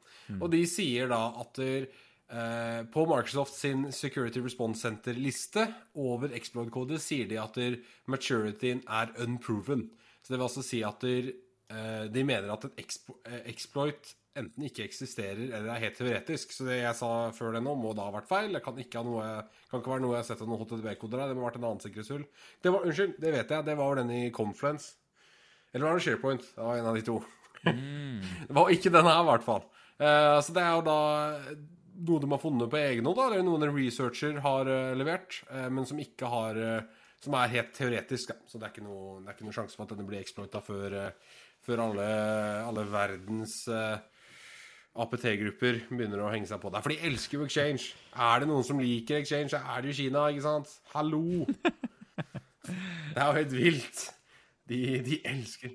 Og 0.42 0.52
de 0.52 0.64
sier 0.68 1.10
da 1.12 1.20
at 1.40 1.60
der, 1.60 1.88
eh, 2.34 2.84
på 2.92 3.06
Microsoft 3.06 3.56
sin 3.56 3.92
Security 3.92 4.42
Response 4.44 4.82
Center-liste 4.82 5.68
over 5.96 6.34
exploit-kode 6.34 7.00
sier 7.00 7.30
de 7.30 7.38
at 7.42 7.56
der 7.56 7.78
maturityen 8.08 8.82
er 8.88 9.14
unproven. 9.24 9.90
Så 10.24 10.34
det 10.34 10.40
vil 10.40 10.48
altså 10.50 10.66
si 10.66 10.82
at 10.84 11.00
der, 11.02 11.32
eh, 11.70 12.08
de 12.12 12.24
mener 12.24 12.52
at 12.52 12.66
en 12.66 12.74
expo 12.78 13.20
eh, 13.26 13.44
exploit 13.46 14.16
enten 14.38 14.68
ikke 14.68 14.84
eksisterer 14.86 15.48
eller 15.48 15.72
er 15.74 15.82
helt 15.82 15.98
teoretisk. 15.98 16.52
Så 16.54 16.68
det 16.68 16.82
jeg 16.82 16.96
sa 16.96 17.32
før 17.34 17.56
det 17.56 17.64
nå, 17.66 17.74
må 17.80 17.94
da 17.98 18.06
ha 18.06 18.14
vært 18.14 18.30
feil. 18.30 18.54
Det 18.54 18.62
kan 18.66 18.78
ikke, 18.78 19.02
ha 19.02 19.08
noe, 19.08 19.26
kan 19.72 19.82
ikke 19.82 19.96
være 19.96 20.04
noe 20.04 20.14
jeg 20.14 20.22
har 20.22 20.28
sett 20.30 20.44
av 20.46 20.52
noen 20.52 20.62
HTTP-koder 20.62 21.24
her. 21.24 21.32
Det 21.32 21.38
må 21.38 21.46
ha 21.46 21.50
vært 21.50 21.58
en 21.58 21.68
annen 21.72 21.82
sikkerhetshull. 21.82 22.26
Det 22.62 22.74
var, 22.74 22.86
unnskyld, 22.86 23.16
det 23.24 23.34
vet 23.34 23.54
jeg. 23.56 23.66
Det 23.66 23.78
var 23.80 23.98
den 24.02 24.14
i 24.14 24.22
Confluence. 24.36 24.94
Eller 25.74 25.88
var 25.88 25.97
det 25.97 26.05
SharePoint? 26.05 26.45
Det 26.55 26.63
var 26.63 26.78
en 26.80 26.91
av 26.91 26.97
de 26.97 27.03
to. 27.05 27.18
Det 28.47 28.55
var 28.55 28.70
ikke 28.72 28.93
den 28.93 29.07
her, 29.09 29.24
i 29.24 29.28
hvert 29.28 29.45
fall. 29.45 29.65
Uh, 29.97 30.38
så 30.45 30.53
det 30.53 30.61
er 30.61 30.76
jo 30.78 30.84
da 30.86 30.99
noe 32.07 32.22
de 32.22 32.30
har 32.30 32.41
funnet 32.41 32.70
på 32.70 32.78
egen 32.80 33.07
hånd, 33.09 33.20
eller 33.24 33.41
noen 33.45 33.65
en 33.65 33.74
researcher 33.74 34.38
har 34.43 34.70
uh, 34.70 34.93
levert, 34.97 35.39
uh, 35.49 35.65
men 35.74 35.88
som 35.89 35.99
ikke 35.99 36.30
har 36.30 36.61
Som 37.18 37.34
er 37.34 37.49
helt 37.49 37.72
teoretisk, 37.74 38.30
da. 38.30 38.45
Så 38.45 38.59
det 38.59 38.68
er 38.68 38.76
ikke 38.76 38.86
noe, 38.86 39.24
er 39.26 39.34
ikke 39.34 39.47
noe 39.47 39.55
sjanse 39.55 39.74
for 39.74 39.88
at 39.88 39.95
denne 39.95 40.05
blir 40.05 40.22
exploita 40.22 40.61
før, 40.61 40.93
før 41.65 41.82
alle, 41.88 42.05
alle 42.61 42.84
verdens 42.91 43.55
APT-grupper 44.93 45.80
begynner 45.89 46.22
å 46.22 46.30
henge 46.30 46.45
seg 46.45 46.61
på 46.61 46.70
deg. 46.70 46.86
For 46.86 46.93
de 46.93 47.09
elsker 47.09 47.39
jo 47.39 47.47
Exchange. 47.47 47.89
Er 48.13 48.43
det 48.43 48.51
noen 48.51 48.65
som 48.68 48.78
liker 48.78 49.18
Exchange, 49.18 49.49
så 49.55 49.63
er 49.65 49.82
det 49.82 49.95
jo 49.95 49.97
Kina, 50.03 50.28
ikke 50.30 50.45
sant? 50.45 50.78
Hallo! 50.93 51.24
Det 52.68 53.18
er 53.18 53.26
jo 53.26 53.38
helt 53.39 53.53
vilt. 53.55 54.05
De, 54.70 54.80
de 55.05 55.20
elsker 55.28 55.70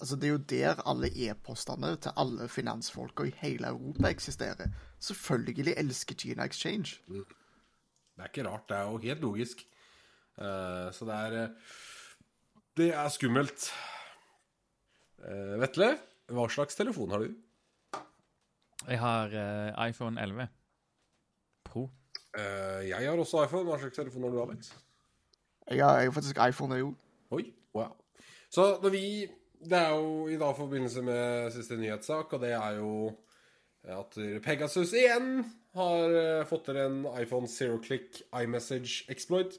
Altså, 0.00 0.16
det 0.16 0.24
er 0.24 0.32
jo 0.32 0.36
der 0.50 0.80
alle 0.90 1.08
e-postene 1.14 1.96
til 1.96 2.10
alle 2.18 2.48
finansfolka 2.48 3.22
i 3.22 3.34
hele 3.38 3.68
Europa 3.68 4.08
eksisterer. 4.08 4.72
Selvfølgelig 4.98 5.74
elsker 5.76 6.14
Gina 6.14 6.44
Exchange. 6.44 6.98
Det 7.08 7.24
er 8.18 8.26
ikke 8.26 8.48
rart. 8.48 8.68
Det 8.68 8.76
er 8.76 8.82
jo 8.82 8.96
helt 8.96 9.20
logisk. 9.20 9.62
Uh, 10.36 10.90
så 10.92 11.06
det 11.06 11.14
er 11.14 11.44
eh, 11.44 11.48
Det 12.76 12.94
er 12.94 13.08
skummelt. 13.08 13.70
Uh, 15.18 15.60
Vetle, 15.62 15.98
hva 16.26 16.48
slags 16.48 16.74
telefon 16.74 17.10
har 17.10 17.18
du? 17.18 17.30
Jeg 18.88 18.98
har 18.98 19.26
uh, 19.30 19.88
iPhone 19.88 20.22
11 20.22 20.48
Pro. 21.64 21.90
Eh, 22.38 22.88
jeg 22.88 23.10
har 23.10 23.18
også 23.18 23.44
iPhone. 23.44 23.64
Hva 23.70 23.78
slags 23.78 23.96
telefon 23.96 24.22
har 24.22 24.30
du, 24.30 24.42
Alex? 24.42 24.72
Jeg 25.70 25.84
har, 25.84 25.96
jeg 25.96 26.10
har 26.10 26.12
faktisk 26.12 26.38
iPhone, 26.48 26.74
jeg 26.74 26.84
òg. 26.84 26.94
Oi, 27.30 27.44
wow. 27.74 27.92
Så 28.52 28.76
når 28.82 28.94
vi 28.94 29.06
Det 29.64 29.78
er 29.78 29.94
jo 29.96 30.26
i 30.28 30.36
dag 30.36 30.56
forbindelse 30.56 31.00
med 31.00 31.52
siste 31.54 31.78
nyhetssak, 31.80 32.34
og 32.36 32.40
det 32.42 32.50
er 32.52 32.74
jo 32.76 33.14
at 33.88 34.16
Pegasus 34.44 34.92
igjen 34.92 35.38
har 35.76 36.16
eh, 36.18 36.44
fått 36.48 36.66
til 36.68 36.80
en 36.82 36.98
iPhone 37.16 37.48
Zero 37.48 37.78
Click 37.80 38.20
iMessage 38.28 39.06
exploit. 39.12 39.56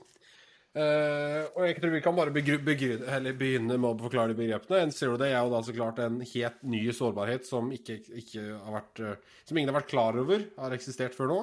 Uh, 0.75 1.47
og 1.55 1.61
jeg 1.69 1.77
tror 1.79 1.93
vi 1.93 2.01
kan 2.03 2.15
bare 2.17 2.33
begynne 2.35 3.77
med 3.79 3.85
å 3.87 3.93
forklare 3.95 4.33
de 4.33 4.39
begrepene. 4.41 4.81
En 4.83 4.91
zero 4.91 5.15
day 5.15 5.31
er 5.31 5.45
jo 5.45 5.53
da 5.53 5.61
så 5.63 5.75
klart 5.75 6.01
en 6.03 6.17
helt 6.19 6.65
ny 6.67 6.81
sårbarhet 6.91 7.47
som, 7.47 7.69
ikke, 7.71 8.01
ikke 8.19 8.43
vært, 8.73 8.99
eh, 8.99 9.37
som 9.47 9.55
ingen 9.55 9.71
har 9.71 9.77
vært 9.77 9.93
klar 9.93 10.19
over 10.19 10.43
har 10.59 10.75
eksistert 10.75 11.15
før 11.15 11.31
nå. 11.31 11.37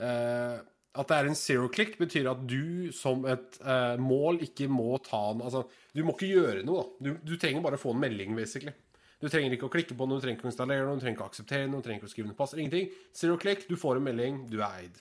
Eh, 0.00 0.54
at 0.96 1.10
det 1.10 1.16
er 1.16 1.28
en 1.28 1.38
zero 1.38 1.68
click, 1.72 1.96
betyr 2.00 2.30
at 2.30 2.42
du 2.48 2.92
som 2.94 3.24
et 3.28 3.58
uh, 3.62 3.94
mål 4.00 4.40
ikke 4.46 4.68
må 4.72 4.96
ta 5.04 5.20
en 5.32 5.44
Altså, 5.46 5.66
du 5.94 6.02
må 6.04 6.16
ikke 6.16 6.32
gjøre 6.32 6.64
noe, 6.66 6.82
da. 6.82 7.06
Du, 7.06 7.10
du 7.32 7.36
trenger 7.40 7.64
bare 7.64 7.78
å 7.78 7.82
få 7.82 7.94
en 7.94 8.02
melding, 8.02 8.34
basically. 8.38 8.74
Du 9.22 9.28
trenger 9.32 9.54
ikke 9.56 9.68
å 9.68 9.72
klikke 9.72 9.96
på 9.96 10.08
noe, 10.08 10.20
du 10.20 10.26
trenger 10.26 10.40
ikke 10.40 10.48
å 10.48 10.52
installere 10.52 10.86
noe, 10.86 10.98
du 10.98 11.04
trenger 11.04 11.16
ikke 11.16 11.26
å 11.28 11.30
akseptere 11.32 11.68
noe, 11.70 11.80
du 11.80 11.88
trenger 11.88 12.02
ikke 12.02 12.10
å 12.10 12.14
skrive 12.14 12.30
noe 12.30 12.38
pass, 12.38 12.56
ingenting. 12.56 12.90
Zero 13.16 13.38
click, 13.40 13.64
du 13.68 13.76
får 13.80 14.00
en 14.00 14.08
melding, 14.08 14.42
du 14.52 14.58
er 14.58 14.82
eid. 14.82 14.98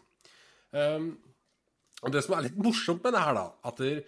Um, 0.76 1.10
og 2.06 2.14
det 2.16 2.24
som 2.24 2.38
er 2.38 2.48
litt 2.48 2.62
morsomt 2.62 3.04
med 3.04 3.16
det 3.16 3.26
her, 3.26 3.36
da, 3.36 3.46
at 3.68 3.84
der, 3.84 4.00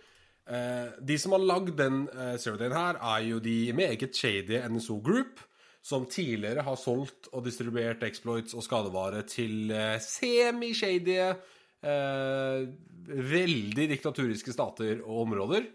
uh, 0.48 0.96
de 1.12 1.20
som 1.20 1.36
har 1.36 1.44
lagd 1.44 1.76
den 1.80 2.06
uh, 2.14 2.36
zero-dayen 2.40 2.78
her, 2.78 3.02
er 3.16 3.28
jo 3.28 3.44
de 3.44 3.58
meget 3.76 4.16
shady 4.16 4.62
NSO 4.72 5.02
Group, 5.04 5.44
som 5.88 6.06
tidligere 6.10 6.66
har 6.68 6.80
solgt 6.80 7.30
og 7.32 7.46
distribuert 7.46 8.02
exploits 8.04 8.56
og 8.58 8.66
skadevare 8.66 9.22
til 9.30 9.72
eh, 9.72 9.96
semi-shady, 10.04 11.16
eh, 11.24 11.38
veldig 11.82 13.88
diktaturiske 13.94 14.54
stater 14.56 15.04
og 15.06 15.26
områder. 15.28 15.68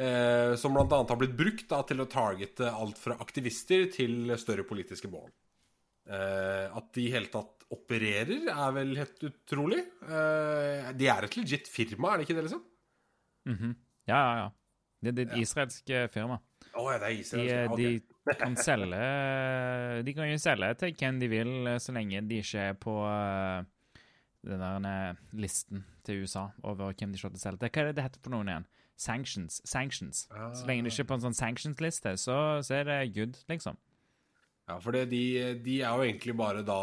Eh, 0.00 0.54
som 0.56 0.72
annet 0.80 1.10
har 1.12 1.18
blitt 1.20 1.34
brukt 1.36 1.66
da, 1.68 1.82
til 1.84 2.00
å 2.00 2.06
targete 2.08 2.70
alt 2.72 2.96
fra 2.96 3.18
aktivister 3.20 3.82
til 3.92 4.30
større 4.40 4.64
politiske 4.64 5.10
mål. 5.12 5.26
Eh, 6.08 6.70
at 6.72 6.86
de 6.96 7.04
i 7.04 7.10
hele 7.12 7.28
tatt 7.28 7.66
opererer, 7.70 8.46
er 8.48 8.72
vel 8.78 8.94
helt 8.96 9.20
utrolig. 9.28 9.82
Eh, 10.08 10.88
de 10.96 11.10
er 11.12 11.26
et 11.28 11.36
legit 11.36 11.68
firma, 11.68 12.14
er 12.14 12.22
det 12.22 12.28
ikke 12.28 12.38
det, 12.38 12.46
liksom? 12.48 12.64
Ja, 14.08 14.16
ja, 14.16 14.32
ja. 14.40 14.48
Det, 15.00 15.12
det 15.16 15.22
er 15.26 15.34
et 15.34 15.42
israelsk 15.44 15.92
eh, 15.96 16.08
firma. 16.12 16.40
Oh, 16.76 16.88
ja, 16.92 16.96
det 17.00 17.06
er 17.10 17.12
De, 17.12 17.20
Israel. 17.20 17.50
eh, 17.50 17.68
de 18.24 18.34
kan 18.40 18.56
selge 18.60 18.98
De 20.06 20.12
kan 20.14 20.28
jo 20.28 20.36
selge 20.38 20.74
til 20.82 20.92
hvem 21.00 21.20
de 21.22 21.28
vil, 21.32 21.52
eh, 21.74 21.78
så 21.82 21.94
lenge 21.96 22.20
de 22.28 22.40
ikke 22.42 22.66
er 22.72 22.76
på 22.80 22.96
eh, 23.08 23.60
den 24.46 24.84
der 24.86 25.18
listen 25.36 25.84
til 26.06 26.24
USA 26.24 26.48
over 26.62 26.94
hvem 26.94 27.12
de 27.12 27.20
slår 27.20 27.34
til 27.34 27.42
selv. 27.42 27.60
Det. 27.60 27.72
Hva 27.74 27.82
er 27.82 27.90
det 27.90 27.98
det 27.98 28.06
heter 28.08 28.24
for 28.24 28.34
noen 28.34 28.48
igjen? 28.48 28.68
Sanctions. 29.00 29.60
Sanctions. 29.64 30.26
Så 30.28 30.66
lenge 30.68 30.84
du 30.84 30.90
ikke 30.90 31.06
er 31.06 31.08
på 31.08 31.16
en 31.16 31.24
sånn 31.24 31.36
sanctions-liste, 31.36 32.16
så, 32.20 32.36
så 32.64 32.80
er 32.80 32.88
det 32.88 32.98
good, 33.16 33.38
liksom. 33.48 33.78
Ja, 34.68 34.76
for 34.78 34.94
det, 34.94 35.08
de, 35.10 35.24
de 35.64 35.80
er 35.80 35.90
jo 35.96 36.06
egentlig 36.06 36.36
bare 36.38 36.62
da 36.66 36.80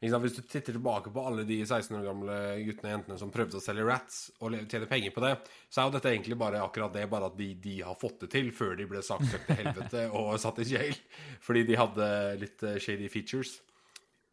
sant, 0.00 0.22
Hvis 0.24 0.38
du 0.38 0.40
titter 0.40 0.72
tilbake 0.72 1.12
på 1.12 1.22
alle 1.28 1.44
de 1.44 1.58
16 1.60 1.92
år 1.98 2.06
gamle 2.08 2.36
guttene 2.64 2.88
og 2.88 2.94
jentene 2.94 3.18
som 3.20 3.32
prøvde 3.32 3.58
å 3.58 3.62
selge 3.62 3.84
rats 3.84 4.20
og 4.40 4.56
tjene 4.64 4.88
penger 4.88 5.12
på 5.12 5.22
det, 5.26 5.34
så 5.68 5.82
er 5.82 5.88
jo 5.88 5.94
dette 5.98 6.12
egentlig 6.14 6.38
bare 6.40 6.62
akkurat 6.64 6.94
det, 6.96 7.04
bare 7.12 7.28
at 7.28 7.36
de, 7.36 7.50
de 7.60 7.74
har 7.84 7.98
fått 8.00 8.24
det 8.24 8.30
til 8.32 8.48
før 8.56 8.78
de 8.80 8.88
ble 8.88 9.04
saksøkt 9.04 9.50
til 9.50 9.60
helvete 9.60 10.06
og 10.16 10.32
satt 10.40 10.62
i 10.64 10.70
jail. 10.72 10.96
Fordi 11.44 11.66
de 11.68 11.76
hadde 11.78 12.08
litt 12.40 12.64
eh, 12.64 12.80
shady 12.80 13.10
features. 13.12 13.58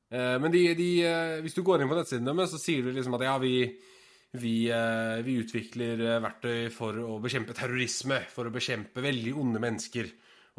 Eh, 0.08 0.38
men 0.40 0.54
de, 0.54 0.64
de, 0.78 0.90
eh, 1.04 1.38
hvis 1.44 1.58
du 1.58 1.64
går 1.68 1.84
inn 1.84 1.92
på 1.92 1.98
nettsiden 1.98 2.30
deres, 2.30 2.54
så 2.54 2.62
sier 2.62 2.86
du 2.86 2.94
liksom 2.96 3.18
at 3.18 3.26
ja, 3.28 3.36
vi, 3.42 3.56
vi, 4.40 4.56
eh, 4.72 5.18
vi 5.26 5.38
utvikler 5.44 6.06
verktøy 6.24 6.70
for 6.74 7.00
å 7.04 7.20
bekjempe 7.24 7.56
terrorisme, 7.58 8.22
for 8.32 8.48
å 8.48 8.56
bekjempe 8.56 9.04
veldig 9.04 9.36
onde 9.38 9.64
mennesker. 9.64 10.10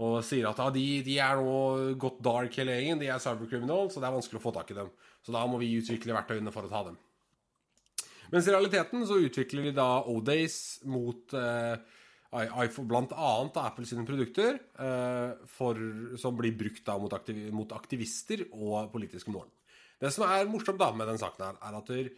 Og 0.05 0.21
sier 0.23 0.47
at 0.47 0.61
ja, 0.63 0.69
de, 0.71 0.87
de 1.03 1.19
er 1.25 1.41
nå 1.41 1.95
gått 1.99 2.21
dark 2.23 2.55
hele 2.61 2.77
gjengen, 2.77 3.01
de 3.01 3.11
er 3.11 3.23
cybercriminals, 3.23 3.97
så 3.97 4.03
det 4.03 4.07
er 4.11 4.15
vanskelig 4.15 4.39
å 4.39 4.45
få 4.45 4.55
tak 4.55 4.71
i 4.71 4.79
dem. 4.79 4.93
Så 5.27 5.35
da 5.35 5.43
må 5.51 5.59
vi 5.59 5.75
utvikle 5.81 6.15
verktøyene 6.15 6.55
for 6.55 6.69
å 6.69 6.71
ta 6.71 6.85
dem. 6.87 6.99
Mens 8.29 8.47
i 8.47 8.53
realiteten 8.53 9.07
så 9.09 9.17
utvikler 9.25 9.71
de 9.71 9.73
da 9.79 9.89
O-Days 10.07 10.85
mot 10.93 11.33
eh, 11.35 11.81
blant 12.31 13.13
annet 13.17 13.57
Apple 13.63 13.87
sine 13.89 14.05
produkter, 14.07 14.59
eh, 14.79 15.47
for, 15.49 15.79
som 16.21 16.37
blir 16.37 16.57
brukt 16.59 16.85
da 16.85 16.99
mot, 17.01 17.13
aktiv, 17.13 17.53
mot 17.55 17.73
aktivister 17.73 18.45
og 18.53 18.91
politiske 18.93 19.33
mål. 19.33 19.49
Det 19.99 20.11
som 20.15 20.27
er 20.29 20.49
morsomt 20.51 20.79
da 20.79 20.93
med 20.95 21.09
den 21.11 21.19
saken 21.19 21.47
her, 21.47 21.57
er 21.63 21.79
at 21.79 21.89
der, 21.91 22.11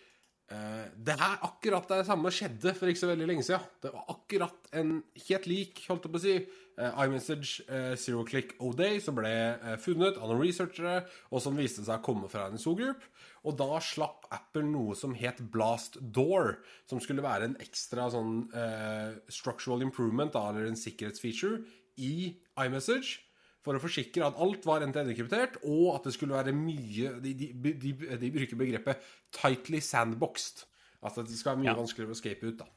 eh, 0.51 0.89
det 0.97 1.15
er 1.15 1.47
akkurat 1.47 1.89
det 1.89 2.07
samme 2.09 2.33
skjedde 2.35 2.75
for 2.77 2.91
ikke 2.91 3.05
så 3.05 3.13
veldig 3.13 3.29
lenge 3.31 3.47
siden. 3.47 3.71
Det 3.81 3.95
var 3.95 4.11
akkurat 4.17 4.73
en 4.73 4.99
helt 5.29 5.47
lik, 5.47 5.85
holdt 5.89 6.09
jeg 6.09 6.13
på 6.13 6.21
å 6.21 6.25
si, 6.27 6.37
eh, 6.37 6.60
iMessage 6.79 7.61
eh, 7.69 7.95
Zero 7.97 8.25
Click 8.25 8.55
O-Day 8.63 9.01
som 9.03 9.17
ble 9.19 9.31
eh, 9.31 9.77
funnet 9.81 10.19
av 10.21 10.31
noen 10.31 10.43
researchere, 10.43 11.07
og 11.31 11.43
som 11.45 11.59
viste 11.59 11.85
seg 11.87 11.99
å 11.99 12.05
komme 12.05 12.31
fra 12.31 12.47
en 12.49 12.55
NSO 12.57 12.75
Group. 12.79 13.03
Og 13.49 13.57
da 13.57 13.81
slapp 13.81 14.27
Apple 14.31 14.67
noe 14.69 14.95
som 14.99 15.15
het 15.17 15.41
Blast 15.53 15.97
Door, 16.01 16.59
som 16.89 17.01
skulle 17.01 17.25
være 17.25 17.49
en 17.49 17.57
ekstra 17.65 18.11
sånn 18.13 18.51
uh, 18.53 19.17
structural 19.33 19.81
improvement, 19.87 20.33
da, 20.35 20.43
eller 20.51 20.69
en 20.69 20.77
sikkerhetsfeature, 20.77 21.63
i 21.97 22.37
iMessage 22.61 23.23
for 23.65 23.77
å 23.77 23.81
forsikre 23.81 24.25
at 24.25 24.37
alt 24.41 24.65
var 24.69 24.85
NTN-kryptert, 24.87 25.59
og 25.69 25.95
at 25.99 26.09
det 26.09 26.15
skulle 26.17 26.37
være 26.37 26.53
mye 26.57 27.15
De, 27.21 27.33
de, 27.37 27.49
de, 27.57 27.95
de 28.21 28.31
bruker 28.33 28.61
begrepet 28.61 29.01
'tightly 29.37 29.81
sandboxed'. 29.85 30.67
Altså 31.01 31.25
at 31.25 31.29
det 31.29 31.39
skal 31.41 31.55
være 31.55 31.63
mye 31.65 31.73
Ja. 31.73 31.79
vanskeligere 31.81 32.13
å 32.13 32.17
escape 32.17 32.45
ut, 32.47 32.59
da. 32.61 32.69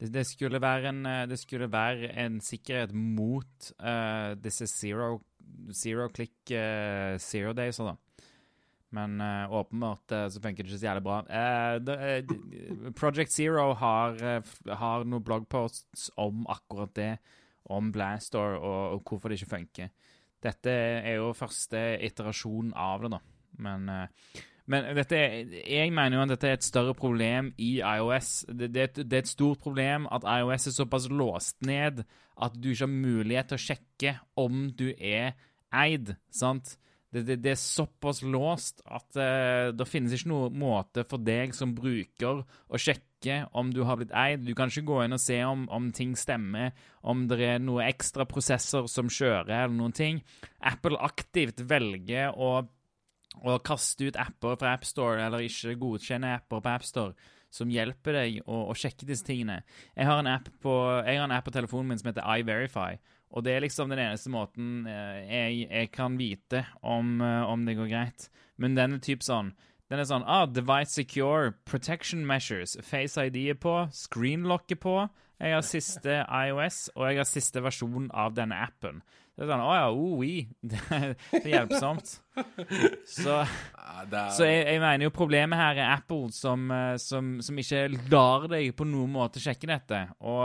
Det, 0.00 0.10
det, 0.10 0.24
skulle 0.26 0.58
en, 0.88 1.04
eh, 1.06 1.26
det 1.30 1.38
skulle 1.38 1.70
være 1.70 2.10
en 2.24 2.40
sikkerhet 2.42 2.92
mot 2.94 3.70
uh, 3.78 4.34
disse 4.34 4.66
zero, 4.66 5.22
zero 5.72 6.08
click 6.08 6.50
uh, 6.50 7.16
zero 7.18 7.52
days, 7.52 7.78
da. 7.78 7.94
Men 8.94 9.20
uh, 9.20 9.50
åpenbart 9.50 10.12
så 10.30 10.40
funker 10.42 10.62
det 10.62 10.70
ikke 10.70 10.78
så 10.78 10.86
jævlig 10.86 11.02
bra. 11.02 11.16
Eh, 11.26 12.92
Project 12.94 13.32
Zero 13.32 13.72
har, 13.74 14.20
har 14.70 15.04
noen 15.04 15.24
bloggposts 15.24 16.12
om 16.16 16.44
akkurat 16.46 16.94
det, 16.94 17.12
om 17.74 17.90
Blastore 17.90 18.60
og, 18.60 18.94
og 18.94 19.08
hvorfor 19.08 19.32
det 19.32 19.40
ikke 19.40 19.56
funker. 19.56 19.90
Dette 20.44 20.70
er 20.70 21.16
jo 21.16 21.32
første 21.34 21.80
iterasjon 22.06 22.70
av 22.76 23.02
det, 23.02 23.14
da. 23.16 23.20
Men 23.64 23.90
men 24.70 24.86
dette, 24.96 25.18
jeg 25.68 25.90
mener 25.92 26.16
jo 26.16 26.22
at 26.24 26.30
dette 26.34 26.48
er 26.48 26.56
et 26.58 26.64
større 26.66 26.94
problem 26.96 27.50
i 27.60 27.74
iOS. 27.84 28.30
Det, 28.48 28.70
det, 28.72 28.86
et- 28.88 29.02
det 29.10 29.18
er 29.18 29.24
et 29.26 29.32
stort 29.32 29.60
problem 29.60 30.06
at 30.10 30.24
iOS 30.24 30.70
er 30.70 30.76
såpass 30.78 31.08
låst 31.12 31.60
ned 31.68 32.04
at 32.40 32.54
du 32.56 32.70
ikke 32.72 32.86
har 32.86 32.94
mulighet 32.94 33.52
til 33.52 33.58
å 33.60 33.64
sjekke 33.66 34.14
om 34.40 34.64
du 34.74 34.88
er 34.96 35.34
eid. 35.74 36.14
sant? 36.32 36.78
Det, 37.14 37.36
det 37.44 37.52
er 37.52 37.60
såpass 37.60 38.24
låst 38.26 38.80
at 38.90 39.14
uh, 39.20 39.68
det 39.70 39.84
finnes 39.86 40.16
ikke 40.16 40.32
noen 40.32 40.56
måte 40.58 41.04
for 41.06 41.22
deg 41.22 41.52
som 41.54 41.70
bruker 41.76 42.40
å 42.42 42.80
sjekke 42.80 43.36
om 43.54 43.70
du 43.70 43.84
har 43.86 44.00
blitt 44.00 44.10
eid. 44.18 44.42
Du 44.42 44.50
kan 44.58 44.66
ikke 44.72 44.82
gå 44.88 44.96
inn 45.04 45.14
og 45.14 45.22
se 45.22 45.36
om, 45.46 45.62
om 45.70 45.92
ting 45.94 46.16
stemmer, 46.18 46.72
om 47.06 47.22
det 47.30 47.38
er 47.52 47.62
noen 47.62 47.86
ekstra 47.86 48.26
prosesser 48.26 48.88
som 48.90 49.06
kjører, 49.06 49.52
eller 49.68 49.76
noen 49.78 49.94
ting. 49.94 50.18
Apple 50.58 50.98
aktivt 51.06 51.62
velger 51.70 52.34
å 52.34 52.64
å 53.42 53.58
kaste 53.64 54.10
ut 54.10 54.18
apper 54.20 54.58
fra 54.60 54.74
AppStore, 54.76 55.24
eller 55.26 55.46
ikke 55.46 55.74
godkjenne 55.80 56.36
apper 56.38 56.62
på 56.62 56.74
AppStore, 56.74 57.32
som 57.54 57.70
hjelper 57.70 58.16
deg 58.18 58.38
å, 58.46 58.64
å 58.70 58.76
sjekke 58.78 59.06
disse 59.08 59.26
tingene. 59.26 59.60
Jeg 59.94 60.08
har, 60.08 60.22
en 60.22 60.30
app 60.30 60.48
på, 60.62 60.74
jeg 61.06 61.20
har 61.20 61.28
en 61.28 61.36
app 61.36 61.46
på 61.46 61.54
telefonen 61.54 61.92
min 61.92 62.00
som 62.00 62.10
heter 62.10 62.26
iVerify, 62.40 62.96
og 63.34 63.46
det 63.46 63.54
er 63.54 63.64
liksom 63.64 63.90
den 63.90 64.02
eneste 64.02 64.30
måten 64.30 64.88
eh, 64.90 65.20
jeg, 65.26 65.68
jeg 65.68 65.92
kan 65.94 66.18
vite 66.18 66.64
om, 66.82 67.16
eh, 67.22 67.42
om 67.50 67.64
det 67.66 67.76
går 67.78 67.90
greit. 67.90 68.28
Men 68.62 68.76
den 68.78 68.96
er 68.96 69.02
typ 69.02 69.24
sånn 69.26 69.54
den 69.92 70.00
er 70.00 70.06
sånn 70.08 70.24
ah, 70.26 70.46
Device 70.48 70.94
Secure, 70.96 71.52
Protection 71.68 72.24
Measures, 72.26 72.72
Face 72.82 73.20
ID 73.20 73.36
er 73.52 73.58
på, 73.60 73.74
screenlocket 73.92 74.80
på. 74.80 74.96
Jeg 75.42 75.54
har 75.54 75.66
siste 75.66 76.22
iOS, 76.44 76.86
og 76.96 77.10
jeg 77.10 77.20
har 77.20 77.28
siste 77.28 77.62
versjon 77.62 78.08
av 78.10 78.34
denne 78.34 78.58
appen. 78.64 79.02
Det 79.34 79.44
er 79.44 79.52
sånn 79.52 79.64
Å 79.66 79.74
ja, 79.76 79.88
oh, 79.92 80.16
oui. 80.22 80.46
Det 80.62 80.80
er 80.96 81.12
det 81.34 81.44
er 81.44 81.50
hjelpsomt. 81.58 82.16
Så 83.06 83.44
så 84.36 84.46
jeg, 84.46 84.64
jeg 84.66 84.80
mener 84.80 85.06
jo 85.06 85.12
problemet 85.14 85.58
her 85.58 85.78
er 85.78 85.92
Apple 85.94 86.32
som, 86.34 86.70
eh, 86.70 86.96
som, 86.98 87.38
som 87.44 87.58
ikke 87.58 87.86
lar 88.10 88.46
deg 88.50 88.72
på 88.76 88.86
noen 88.88 89.12
måte 89.14 89.42
sjekke 89.42 89.68
dette. 89.70 90.00
Og, 90.24 90.42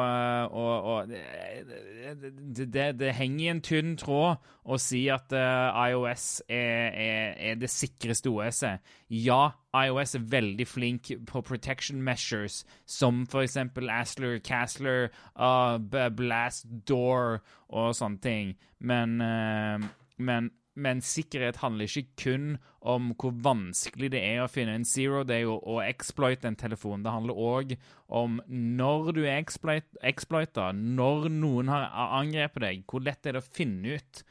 og, 0.53 0.89
og 0.93 1.09
det, 1.09 2.33
det, 2.59 2.85
det, 2.99 3.13
henger 3.17 3.45
i 3.45 3.49
en 3.53 3.61
tynn 3.65 3.95
tråd 3.99 4.37
å 4.69 4.77
si 4.81 5.05
at 5.11 5.33
eh, 5.35 5.89
iOS 5.89 6.27
er, 6.45 6.93
er, 6.93 7.33
er 7.51 7.59
det 7.59 7.71
sikreste 7.73 8.31
OS-et. 8.31 8.85
Ja, 9.09 9.41
iOS 9.73 10.15
er 10.19 10.29
veldig 10.35 10.67
flink 10.69 11.11
på 11.29 11.41
protection 11.45 12.03
measures, 12.05 12.61
som 12.85 13.25
for 13.29 13.45
eksempel 13.47 13.89
Asler, 13.89 14.37
Castler, 14.45 15.09
uh, 15.39 15.79
Blast 16.13 16.67
Door 16.87 17.39
og 17.69 17.95
sånne 17.97 18.21
ting. 18.21 18.53
Men, 18.79 19.17
uh, 19.21 19.89
men 20.21 20.51
men 20.75 21.01
sikkerhet 21.03 21.59
handler 21.63 21.89
ikke 21.89 22.23
kun 22.23 22.49
om 22.79 23.11
hvor 23.19 23.33
vanskelig 23.43 24.11
det 24.13 24.21
er 24.23 24.43
å 24.43 24.51
finne 24.51 24.77
en 24.77 24.87
zero 24.87 25.23
day 25.27 25.47
og, 25.47 25.63
og 25.67 25.81
exploite 25.83 26.47
en 26.47 26.59
telefon. 26.59 27.03
Det 27.03 27.13
handler 27.13 27.39
òg 27.39 27.73
om 28.07 28.39
når 28.47 29.11
du 29.17 29.23
er 29.25 29.39
exploit, 29.39 29.87
exploita, 30.05 30.69
når 30.73 31.29
noen 31.33 31.71
har 31.73 31.89
angrepet 32.21 32.63
deg, 32.63 32.85
hvor 32.87 33.03
lett 33.03 33.25
er 33.25 33.35
det 33.35 33.43
å 33.43 33.49
finne 33.49 33.97
ut 33.99 34.23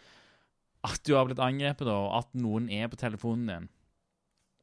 at 0.88 1.02
du 1.04 1.16
har 1.16 1.26
blitt 1.26 1.42
angrepet, 1.42 1.88
og 1.90 2.12
at 2.20 2.36
noen 2.38 2.68
er 2.70 2.88
på 2.90 3.00
telefonen 3.00 3.48
din. 3.50 3.72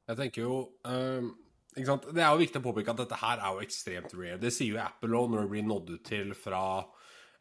Jeg 0.10 0.22
tenker 0.22 0.46
jo 0.46 0.62
um? 0.86 1.34
Det 1.76 2.22
er 2.24 2.30
jo 2.32 2.40
viktig 2.40 2.62
å 2.62 2.64
påpeke 2.64 2.94
at 2.94 3.02
dette 3.02 3.18
her 3.20 3.42
er 3.44 3.56
jo 3.58 3.64
ekstremt 3.66 4.14
rare. 4.16 4.38
Det 4.40 4.48
sier 4.56 4.78
jo 4.78 4.80
Apple 4.80 5.18
òg 5.20 5.34
når 5.34 5.42
det 5.44 5.52
blir 5.52 5.66
nådd 5.68 5.90
ut 5.92 6.06
til 6.08 6.30
fra 6.40 6.62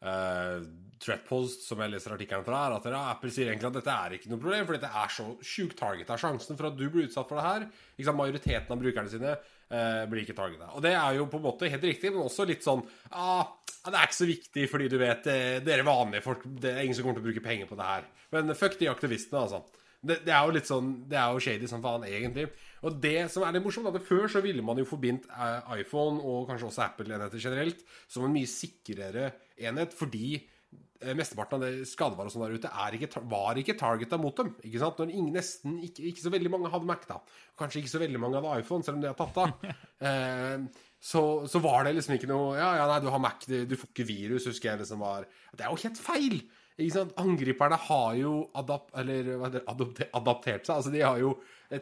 uh, 0.03 0.63
Threatpost, 1.01 1.65
som 1.67 1.81
jeg 1.83 1.91
leser 1.91 2.15
artikkelen 2.15 2.45
fra, 2.45 2.61
er 2.65 2.75
at 2.77 2.87
ja, 2.89 3.01
Apple 3.11 3.31
sier 3.33 3.51
egentlig 3.51 3.69
at 3.69 3.77
dette 3.79 3.95
er 3.95 4.15
ikke 4.15 4.31
noe 4.31 4.41
problem, 4.41 4.63
for 4.67 4.77
dette 4.77 5.03
er 5.03 5.11
så 5.11 5.25
sjukt 5.43 5.77
targeta. 5.79 6.17
Sjansen 6.19 6.57
for 6.57 6.69
at 6.69 6.79
du 6.79 6.85
blir 6.87 7.09
utsatt 7.09 7.29
for 7.29 7.39
det 7.39 7.45
her 7.45 7.67
sant? 7.67 8.17
Majoriteten 8.21 8.73
av 8.73 8.81
brukerne 8.81 9.11
sine 9.11 9.35
uh, 9.35 10.03
blir 10.09 10.23
ikke 10.23 10.37
targeta. 10.37 10.71
Og 10.73 10.83
det 10.85 10.95
er 10.95 11.19
jo 11.19 11.27
på 11.31 11.41
en 11.41 11.45
måte 11.45 11.71
helt 11.71 11.87
riktig, 11.91 12.13
men 12.15 12.25
også 12.25 12.47
litt 12.47 12.65
sånn 12.65 12.83
ah, 13.11 13.43
Det 13.85 13.93
er 13.93 14.07
ikke 14.07 14.21
så 14.21 14.29
viktig, 14.29 14.67
fordi 14.71 14.89
du 14.91 14.97
vet 15.01 15.27
eh, 15.31 15.57
Dere 15.65 15.85
vanlige 15.85 16.23
folk 16.25 16.45
Det 16.47 16.71
er 16.71 16.83
ingen 16.83 16.97
som 16.97 17.05
kommer 17.05 17.19
til 17.19 17.25
å 17.25 17.29
bruke 17.29 17.45
penger 17.45 17.69
på 17.69 17.79
det 17.79 17.89
her. 17.91 18.07
Men 18.33 18.55
fuck 18.57 18.79
de 18.79 18.89
aktivistene, 18.91 19.43
altså. 19.45 19.84
Det, 20.05 20.21
det 20.27 20.33
er 20.33 20.45
jo 20.45 20.55
litt 20.55 20.69
sånn 20.69 20.89
Det 21.09 21.17
er 21.19 21.33
jo 21.33 21.43
shady 21.43 21.69
som 21.69 21.83
faen, 21.83 22.05
egentlig. 22.07 22.47
Og 22.85 22.97
det 23.01 23.27
som 23.33 23.45
er 23.45 23.55
litt 23.55 23.65
morsomt, 23.65 23.89
er 23.89 23.97
at 23.97 24.07
før 24.07 24.27
så 24.31 24.41
ville 24.45 24.65
man 24.65 24.79
jo 24.79 24.87
forbindt 24.87 25.29
eh, 25.31 25.71
iPhone 25.81 26.21
og 26.21 26.49
kanskje 26.49 26.69
også 26.69 26.83
Apple-enheter 26.85 27.41
generelt 27.41 27.81
som 28.05 28.27
en 28.27 28.35
mye 28.35 28.49
sikrere 28.49 29.31
enhet, 29.57 29.95
fordi 29.97 30.35
eh, 30.37 31.13
mesteparten 31.17 31.57
av 31.57 31.65
det 31.65 31.89
skadevarer 31.89 32.29
og 32.29 32.35
sånn 32.35 32.45
der 32.45 32.57
ute 32.59 32.73
er 32.85 32.97
ikke, 32.97 33.23
var 33.31 33.61
ikke 33.61 33.77
targeta 33.79 34.19
mot 34.21 34.37
dem. 34.37 34.53
ikke 34.61 34.81
sant? 34.83 35.01
Når 35.01 35.13
ingen, 35.15 35.31
nesten 35.39 35.79
ikke, 35.87 36.05
ikke 36.11 36.25
så 36.27 36.33
veldig 36.35 36.51
mange 36.53 36.73
hadde 36.73 36.89
Mac, 36.91 37.07
da. 37.09 37.21
Kanskje 37.57 37.81
ikke 37.81 37.95
så 37.95 38.03
veldig 38.03 38.21
mange 38.21 38.41
hadde 38.41 38.59
iPhone, 38.61 38.85
selv 38.85 38.99
om 38.99 39.05
det 39.05 39.13
er 39.13 39.17
tatt 39.23 39.41
av. 39.41 39.71
eh, 40.09 40.83
så, 41.05 41.23
så 41.49 41.61
var 41.61 41.85
det 41.85 41.95
liksom 41.97 42.15
ikke 42.15 42.29
noe 42.31 42.53
Ja, 42.57 42.69
ja, 42.79 42.85
nei, 42.89 43.01
du 43.03 43.11
har 43.13 43.21
Mac, 43.21 43.43
du, 43.49 43.59
du 43.69 43.75
får 43.77 43.91
ikke 43.91 44.07
virus, 44.09 44.47
husker 44.49 44.71
jeg 44.71 44.81
liksom 44.81 45.03
var 45.05 45.27
Det 45.53 45.65
er 45.65 45.73
jo 45.73 45.81
helt 45.83 45.99
feil! 46.01 46.39
Angriperne 46.75 47.77
har 47.87 48.15
jo 48.19 48.31
adap 48.59 48.89
eller, 48.99 49.29
det, 49.53 49.61
adopte, 49.71 50.09
adaptert 50.17 50.67
seg. 50.67 50.75
Altså, 50.75 50.91
de 50.91 51.03
har 51.05 51.21
jo 51.21 51.37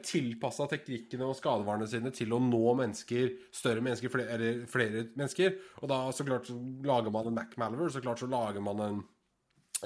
tilpassa 0.06 0.68
teknikkene 0.70 1.26
og 1.26 1.38
skadevarene 1.40 1.88
sine 1.90 2.12
til 2.14 2.36
å 2.36 2.42
nå 2.44 2.76
mennesker, 2.78 3.34
større 3.54 3.82
mennesker, 3.84 4.14
flere, 4.14 4.36
eller 4.38 4.62
flere 4.70 5.08
mennesker. 5.18 5.58
Og 5.82 5.90
da 5.90 6.04
så 6.14 6.28
klart 6.28 6.52
så 6.52 6.60
lager 6.86 7.14
man 7.16 7.32
en 7.32 7.40
Mac 7.40 7.58
Malver, 7.58 7.90
så 7.90 8.04
klart 8.06 8.22
så 8.22 8.30
lager 8.30 8.64
man 8.64 8.86
en 8.86 9.04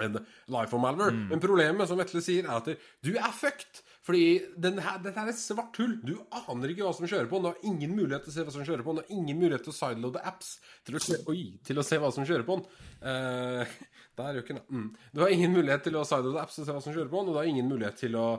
en 0.04 0.18
life 0.54 0.78
malware. 0.78 1.12
Men 1.30 1.42
problemet, 1.42 1.90
som 1.90 2.00
Vetle 2.02 2.22
sier, 2.24 2.48
er 2.48 2.60
at 2.60 2.68
du 3.06 3.16
er 3.16 3.32
fucked. 3.36 3.84
Fordi 4.08 4.40
den 4.56 4.80
her, 4.80 5.02
dette 5.04 5.20
er 5.20 5.34
et 5.34 5.40
svart 5.40 5.76
hull. 5.82 5.98
Du 6.06 6.14
aner 6.32 6.72
ikke 6.72 6.86
hva 6.86 6.94
som 6.96 7.08
kjører 7.10 7.28
på. 7.32 7.42
Du 7.44 7.50
har 7.50 7.66
ingen 7.68 7.96
mulighet 7.98 8.24
til 8.24 8.32
å 8.32 8.36
se 8.38 8.46
hva 8.48 8.54
som 8.56 8.64
kjører 8.68 8.86
på. 8.86 8.96
Du 8.96 9.02
har 9.04 9.16
ingen 9.18 9.40
mulighet 9.40 9.66
til 9.68 9.74
å 9.74 9.78
sideloade 9.78 10.24
apps 10.30 10.54
til 10.88 11.00
å 11.00 11.04
se, 11.04 11.20
oi, 11.28 11.42
til 11.68 11.82
å 11.82 11.86
se 11.86 12.00
hva 12.00 12.12
som 12.16 12.28
kjører 12.28 12.48
på 12.48 12.60
den. 12.60 12.86
Eh, 13.12 13.76
der 14.18 14.38
røk 14.38 14.52
den. 14.52 14.62
ja. 14.62 14.66
Mm. 14.70 14.88
Du 15.14 15.22
har 15.24 15.34
ingen 15.34 15.54
mulighet 15.54 15.88
til 15.88 15.98
å 15.98 16.06
sideloade 16.08 16.44
apps 16.44 16.60
og 16.60 16.68
se 16.68 16.76
hva 16.76 16.84
som 16.84 16.96
kjører 16.96 17.12
på 17.12 17.22
den, 17.22 17.30
og 17.30 17.38
du 17.38 17.42
har 17.42 17.50
ingen 17.50 17.70
mulighet 17.70 18.00
til 18.06 18.18
å 18.20 18.30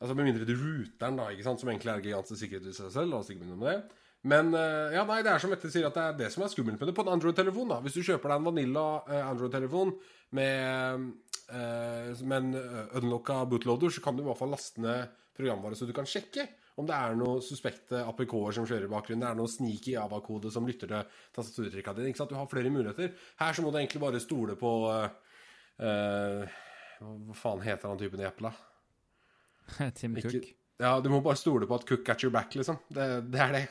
Altså 0.00 0.14
Med 0.16 0.30
mindre 0.30 0.46
du 0.48 0.54
router 0.56 0.96
den, 1.02 1.16
da, 1.18 1.26
ikke 1.28 1.44
sant? 1.44 1.60
som 1.60 1.68
egentlig 1.68 1.90
er 1.92 2.04
gigantisk 2.06 2.40
sikkerhet 2.40 2.70
i 2.70 2.72
seg 2.72 2.86
selv. 2.88 3.10
La 3.10 3.18
oss 3.18 3.28
ikke 3.28 3.42
begynne 3.42 3.58
med 3.60 3.66
det. 3.68 3.98
Men 4.32 4.54
eh, 4.56 4.94
ja, 4.96 5.02
nei, 5.04 5.18
det 5.20 5.28
er 5.28 5.42
som 5.42 5.52
Mette 5.52 5.68
sier, 5.68 5.84
at 5.84 5.98
det 5.98 6.04
er 6.06 6.14
det 6.22 6.30
som 6.32 6.44
er 6.44 6.48
skummelt 6.48 6.80
med 6.80 6.88
det 6.88 6.94
på 6.96 7.04
en 7.04 7.12
Android-telefon. 7.12 7.68
da 7.68 7.82
Hvis 7.84 7.98
du 7.98 8.06
kjøper 8.06 8.32
deg 8.32 8.40
en 8.40 8.46
Vanilla 8.48 8.86
eh, 9.04 9.20
Android-telefon 9.28 9.92
med, 10.36 11.04
eh, 11.52 12.24
med 12.24 12.36
en 12.38 12.88
unlocka 13.02 13.42
bootloader, 13.52 13.92
så 13.92 14.00
kan 14.04 14.16
du 14.16 14.24
i 14.24 14.28
hvert 14.30 14.40
fall 14.40 14.56
laste 14.56 14.80
ned 14.80 15.12
programvare 15.36 15.76
så 15.76 15.88
du 15.88 15.92
kan 15.96 16.08
sjekke 16.08 16.48
om 16.80 16.88
det 16.88 16.96
er 16.96 17.18
noen 17.18 17.42
suspekte 17.44 18.02
APK-er 18.02 18.56
som 18.56 18.66
kjører 18.68 18.86
i 18.88 18.92
bakgrunnen. 18.92 19.22
Det 19.24 19.30
er 19.30 19.38
noen 19.38 19.52
sneaky 19.52 19.94
Java-kode 19.94 20.52
som 20.54 20.66
lytter 20.68 20.90
til 20.90 21.20
tastaturtrykka 21.36 21.94
dine. 21.96 22.12
Ikke? 22.12 22.26
Du 22.30 22.36
har 22.38 22.48
flere 22.50 22.72
muligheter. 22.72 23.12
Her 23.42 23.56
så 23.56 23.64
må 23.64 23.72
du 23.72 23.78
egentlig 23.80 24.02
bare 24.02 24.22
stole 24.22 24.56
på 24.60 24.72
uh, 24.88 26.58
Hva 27.00 27.36
faen 27.38 27.64
heter 27.64 27.92
han 27.92 28.00
typen 28.00 28.24
i 28.24 28.28
Apple, 28.28 28.50
da? 28.50 29.90
Tim 30.00 30.16
Ikke- 30.16 30.34
Cook. 30.34 30.50
Ja, 30.80 30.94
du 31.04 31.10
må 31.12 31.20
bare 31.20 31.36
stole 31.36 31.66
på 31.68 31.76
at 31.76 31.84
Cook 31.88 32.06
got 32.06 32.22
your 32.24 32.32
back, 32.32 32.54
liksom. 32.56 32.78
Det, 32.88 33.06
det 33.28 33.40
er 33.44 33.50
det. 33.52 33.64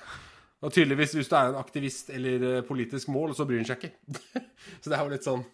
Og 0.61 0.73
tydeligvis, 0.75 1.15
hvis 1.17 1.29
du 1.31 1.35
er 1.39 1.49
en 1.49 1.57
aktivist 1.57 2.11
eller 2.13 2.43
eh, 2.49 2.65
politisk 2.67 3.09
mål, 3.09 3.33
så 3.33 3.47
bryr 3.49 3.63
han 3.63 3.69
seg 3.69 3.81
ikke. 3.87 4.19
så 4.83 4.91
det 4.91 4.97
er 4.97 5.01
jo 5.01 5.13
litt 5.15 5.25
sånn 5.25 5.45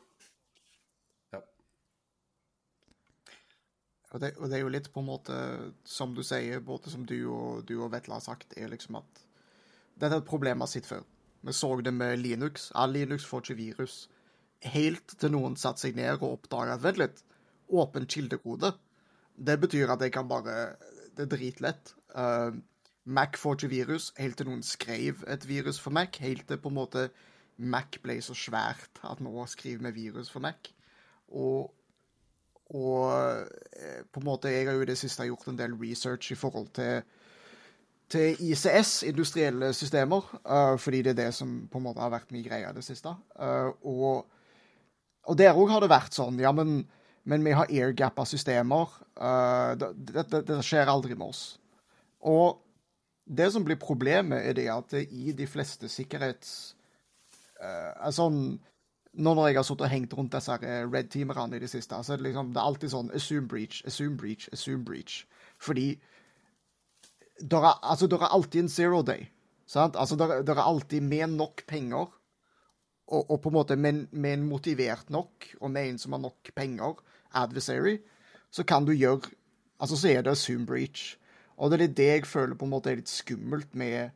Og 4.16 4.22
det, 4.24 4.32
og 4.39 4.47
det 4.47 4.55
er 4.57 4.63
jo 4.63 4.72
litt 4.72 4.88
på 4.93 5.01
en 5.03 5.09
måte, 5.09 5.38
som 5.84 6.13
du 6.16 6.22
sier, 6.24 6.61
både 6.63 6.91
som 6.91 7.03
du 7.03 7.18
og, 7.28 7.66
du 7.68 7.76
og 7.82 7.91
Vetle 7.91 8.16
har 8.16 8.24
sagt, 8.24 8.55
er 8.55 8.72
liksom 8.72 9.01
at 9.01 9.24
dette 9.99 10.13
er 10.13 10.22
et 10.22 10.30
problem 10.30 10.61
vi 10.61 10.63
har 10.63 10.72
sett 10.72 10.88
før. 10.88 11.03
Vi 11.45 11.53
så 11.53 11.70
det 11.84 11.91
med 11.93 12.22
Linux. 12.22 12.70
All 12.80 12.95
Linux 12.95 13.26
får 13.28 13.43
ikke 13.43 13.57
virus. 13.59 13.97
Helt 14.63 15.18
til 15.20 15.34
noen 15.36 15.59
satte 15.59 15.84
seg 15.84 15.99
ned 15.99 16.16
og 16.22 16.39
oppdaga 16.39 16.78
at 16.78 16.86
vent 16.86 17.01
litt, 17.01 17.20
åpen 17.68 18.07
kildekode. 18.07 18.72
Det 19.36 19.57
betyr 19.59 19.91
at 19.91 20.01
jeg 20.01 20.16
kan 20.16 20.32
bare 20.32 20.76
Det 21.16 21.28
er 21.28 21.32
dritlett. 21.32 21.93
Uh, 22.16 22.55
Mac 23.05 23.38
får 23.39 23.55
ikke 23.55 23.72
virus, 23.72 24.09
helt 24.18 24.36
til 24.39 24.47
noen 24.49 24.63
skrev 24.63 25.22
et 25.28 25.47
virus 25.47 25.78
for 25.80 25.95
Mac. 25.95 26.18
Helt 26.20 26.47
til 26.47 26.59
på 26.59 26.72
en 26.72 26.80
måte 26.80 27.09
Mac 27.57 27.99
ble 28.03 28.18
så 28.24 28.36
svært 28.36 28.99
at 29.03 29.22
nå 29.24 29.45
skriver 29.47 29.91
vi 29.91 30.07
virus 30.07 30.32
for 30.32 30.43
Mac. 30.43 30.72
Og 31.30 31.72
og 32.74 33.11
eh, 33.78 34.01
på 34.11 34.20
en 34.22 34.26
måte, 34.26 34.49
jeg 34.49 34.66
har 34.66 34.74
jo 34.78 34.86
i 34.86 34.89
det 34.89 34.97
siste 34.97 35.28
gjort 35.28 35.47
en 35.51 35.59
del 35.59 35.76
research 35.78 36.32
i 36.34 36.38
forhold 36.39 36.72
til, 36.74 37.03
til 38.09 38.41
ICS, 38.41 39.03
industrielle 39.03 39.72
systemer, 39.74 40.26
uh, 40.49 40.74
fordi 40.82 41.03
det 41.05 41.13
er 41.13 41.26
det 41.26 41.34
som 41.38 41.68
på 41.72 41.78
en 41.78 41.86
måte 41.86 42.01
har 42.01 42.13
vært 42.13 42.34
min 42.34 42.45
greie 42.45 42.66
i 42.66 42.76
det 42.76 42.86
siste. 42.86 43.13
Uh, 43.38 43.70
og, 43.86 44.26
og 45.30 45.38
der 45.38 45.53
òg 45.53 45.76
har 45.76 45.86
det 45.86 45.93
vært 45.93 46.18
sånn, 46.18 46.41
ja, 46.41 46.53
men, 46.55 46.80
men 47.24 47.45
vi 47.45 47.53
har 47.53 47.70
airgappa 47.70 48.26
systemer. 48.26 48.89
Uh, 49.13 49.78
det, 49.78 49.93
det, 50.34 50.45
det, 50.49 50.61
skjer 50.66 50.89
aldri 50.89 51.18
med 51.18 51.30
oss. 51.30 51.43
Og 52.26 52.63
det 53.26 53.51
som 53.53 53.66
blir 53.66 53.78
problemet, 53.82 54.41
er 54.41 54.57
det 54.57 54.70
at 54.74 54.97
i 55.05 55.34
de 55.38 55.45
fleste 55.49 55.89
sikkerhets... 55.89 56.74
Altså, 57.66 58.26
nå 59.16 59.34
når 59.34 59.47
jeg 59.47 59.57
har 59.59 59.68
sittet 59.68 59.88
og 59.88 59.93
hengt 59.93 60.13
rundt 60.18 60.36
disse 60.36 60.57
red-teamerne 60.61 61.55
i 61.55 61.61
det 61.63 61.70
siste, 61.72 61.97
så 62.03 62.13
er 62.13 62.20
det 62.20 62.30
liksom, 62.30 62.51
det 62.53 62.61
er 62.61 62.70
alltid 62.70 62.91
sånn 62.91 63.13
assume 63.16 63.47
breach, 63.51 63.82
assume 63.88 64.18
breach, 64.20 64.49
assume 64.53 64.84
breach. 64.88 65.24
Fordi 65.61 65.93
det 67.39 67.59
er, 67.59 67.80
altså, 67.84 68.07
er 68.07 68.28
alltid 68.28 68.66
en 68.66 68.70
zero 68.72 69.01
day. 69.01 69.30
Sant? 69.68 69.95
Altså, 69.95 70.16
det 70.16 70.51
er 70.51 70.61
alltid 70.61 71.01
med 71.01 71.36
nok 71.36 71.63
penger, 71.68 72.11
og, 73.07 73.32
og 73.32 73.39
på 73.41 73.51
en 73.51 73.55
måte 73.55 73.76
med, 73.76 74.07
med, 74.11 74.34
en 74.34 74.47
motivert 74.49 75.09
nok, 75.09 75.47
og 75.61 75.72
med 75.72 75.89
en 75.89 75.97
som 76.01 76.16
har 76.16 76.24
nok 76.26 76.51
penger, 76.55 77.01
adversary, 77.36 77.97
så 78.51 78.63
kan 78.63 78.86
du 78.86 78.93
gjøre 78.93 79.34
Altså, 79.76 79.97
så 79.99 80.07
er 80.07 80.22
det 80.24 80.32
assume 80.32 80.63
breach. 80.66 81.18
Og 81.57 81.72
det 81.72 81.82
er 81.82 81.88
det 81.93 82.05
jeg 82.07 82.26
føler 82.26 82.55
på 82.55 82.63
en 82.63 82.72
måte 82.72 82.89
er 82.91 83.01
litt 83.01 83.11
skummelt 83.11 83.74
med, 83.76 84.13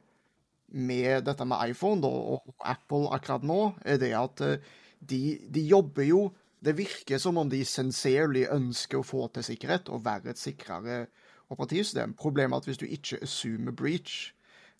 med 0.71 1.25
dette 1.27 1.43
med 1.45 1.73
iPhone 1.73 1.99
da, 1.99 2.07
og 2.07 2.53
Apple 2.63 3.09
akkurat 3.11 3.43
nå, 3.43 3.73
er 3.83 3.99
det 3.99 4.13
at 4.15 4.39
uh, 4.39 4.69
de, 4.99 5.39
de, 5.47 5.61
jobber 5.67 6.03
jo 6.03 6.21
Det 6.59 6.73
virker 6.75 7.17
som 7.17 7.37
om 7.39 7.47
de 7.49 7.61
sincerely 7.63 8.43
ønsker 8.51 8.99
å 8.99 9.05
få 9.07 9.29
til 9.31 9.45
sikkerhet 9.47 9.87
og 9.89 10.03
være 10.03 10.33
et 10.33 10.41
sikrere 10.41 11.05
operativsystem. 11.47 12.17
Problemet 12.19 12.51
er 12.51 12.59
at 12.59 12.67
hvis 12.67 12.81
du 12.81 12.83
ikke 12.85 13.21
assumer 13.23 13.71
breach, 13.71 14.33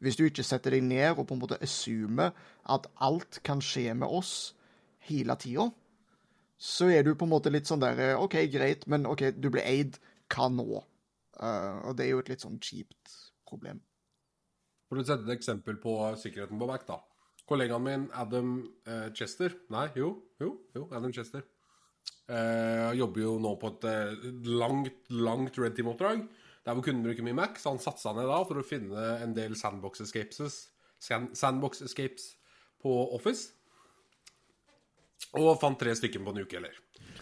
hvis 0.03 0.17
du 0.19 0.25
ikke 0.27 0.43
setter 0.43 0.75
deg 0.75 0.83
ned 0.83 1.13
og 1.13 1.29
på 1.29 1.37
en 1.37 1.39
måte 1.39 1.59
assumer 1.63 2.35
at 2.67 2.89
alt 2.99 3.39
kan 3.47 3.63
skje 3.63 3.93
med 3.95 4.11
oss 4.11 4.57
hele 5.07 5.39
tida, 5.39 5.69
så 6.59 6.89
er 6.91 7.07
du 7.07 7.13
på 7.15 7.23
en 7.23 7.31
måte 7.31 7.51
litt 7.51 7.71
sånn 7.71 7.79
der 7.79 8.19
OK, 8.19 8.35
greit, 8.51 8.83
men 8.91 9.07
OK, 9.07 9.29
du 9.39 9.47
blir 9.47 9.63
eid. 9.63 10.01
Hva 10.29 10.49
nå? 10.51 10.83
Uh, 11.39 11.79
og 11.87 11.95
det 11.97 12.05
er 12.05 12.11
jo 12.11 12.19
et 12.21 12.33
litt 12.33 12.43
sånn 12.43 12.59
kjipt 12.59 13.15
problem. 13.47 13.79
For 14.91 14.99
å 14.99 15.05
sette 15.05 15.23
et 15.27 15.37
eksempel 15.37 15.79
på 15.81 15.95
sikkerheten 16.19 16.59
på 16.59 16.67
Mac, 16.67 16.83
da. 16.87 16.99
Kollegaen 17.49 17.85
min 17.85 18.09
Adam 18.13 18.59
uh, 18.87 19.07
Chester 19.17 19.55
Nei, 19.73 19.87
jo, 19.97 20.13
jo, 20.41 20.53
jo 20.75 20.85
Adam 20.93 21.13
Chester. 21.15 21.45
Uh, 22.29 22.93
jobber 22.93 23.23
jo 23.23 23.37
nå 23.41 23.55
på 23.57 23.71
et 23.73 23.87
uh, 23.89 24.27
langt, 24.45 24.99
langt 25.09 25.57
Red 25.57 25.77
Team-oppdrag. 25.77 26.27
Der 26.65 26.75
hvor 26.77 26.85
kunden 26.85 27.05
bruker 27.05 27.25
mye 27.25 27.37
Mac, 27.37 27.57
så 27.57 27.73
han 27.73 27.81
satsa 27.81 28.13
ned 28.13 28.27
da 28.29 28.41
for 28.45 28.61
å 28.61 28.65
finne 28.65 29.05
en 29.23 29.33
del 29.33 29.55
sandbox 29.57 30.03
escapes, 30.05 30.59
sandbox 31.01 31.81
escapes 31.87 32.33
på 32.83 32.93
Office. 33.15 33.55
Og 35.39 35.55
fant 35.61 35.79
tre 35.79 35.95
stykker 35.97 36.21
på 36.21 36.33
en 36.35 36.43
uke, 36.43 36.59
eller. 36.59 36.75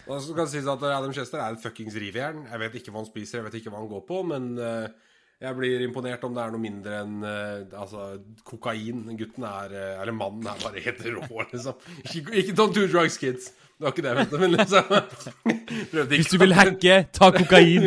Og 0.08 0.20
så 0.24 0.34
kan 0.34 0.46
det 0.46 0.52
sies 0.54 0.68
at 0.68 0.84
Adam 0.88 1.12
Chester 1.16 1.40
er 1.40 1.56
et 1.56 1.62
fuckings 1.62 1.96
rivjern. 2.00 2.44
Jeg 2.48 2.62
vet 2.62 2.76
ikke 2.80 2.92
hva 2.92 3.02
han 3.02 3.08
spiser, 3.08 3.40
jeg 3.40 3.48
vet 3.48 3.58
ikke 3.60 3.72
hva 3.72 3.82
han 3.82 3.90
går 3.90 4.04
på, 4.08 4.20
men 4.28 4.50
uh, 4.60 5.07
jeg 5.38 5.54
blir 5.54 5.82
imponert 5.84 6.24
om 6.26 6.34
det 6.34 6.42
er 6.42 6.50
noe 6.50 6.62
mindre 6.62 6.96
enn 7.04 7.18
uh, 7.22 7.78
altså, 7.78 8.08
kokain. 8.46 9.04
Gutten 9.18 9.44
er 9.46 9.74
uh, 9.74 10.00
Eller 10.02 10.16
mannen 10.16 10.48
er 10.50 10.64
bare 10.64 10.82
helt 10.82 11.04
rå, 11.14 11.44
liksom. 11.52 11.76
Ikke, 12.02 12.32
ikke 12.40 12.56
don't 12.58 12.74
do 12.74 12.86
drugs, 12.90 13.20
kids. 13.22 13.52
Det 13.78 13.86
var 13.86 13.94
ikke 13.94 14.02
det 14.02 14.10
jeg 14.10 14.18
mente, 14.18 14.40
men 14.42 14.56
liksom 14.56 16.08
Hvis 16.10 16.32
du 16.32 16.40
vil 16.42 16.56
hacke, 16.58 16.96
ta 17.14 17.30
kokain. 17.36 17.86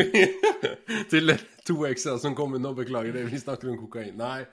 Til 1.11 1.35
to 1.67 1.81
ekser 1.89 2.21
som 2.23 2.37
kom 2.37 2.55
inn 2.55 2.69
og 2.69 2.79
beklager 2.79 3.19
det, 3.19 3.25
vi 3.27 3.43
snakker 3.43 3.73
om 3.73 3.81
kokain. 3.83 4.15
Nei. 4.15 4.45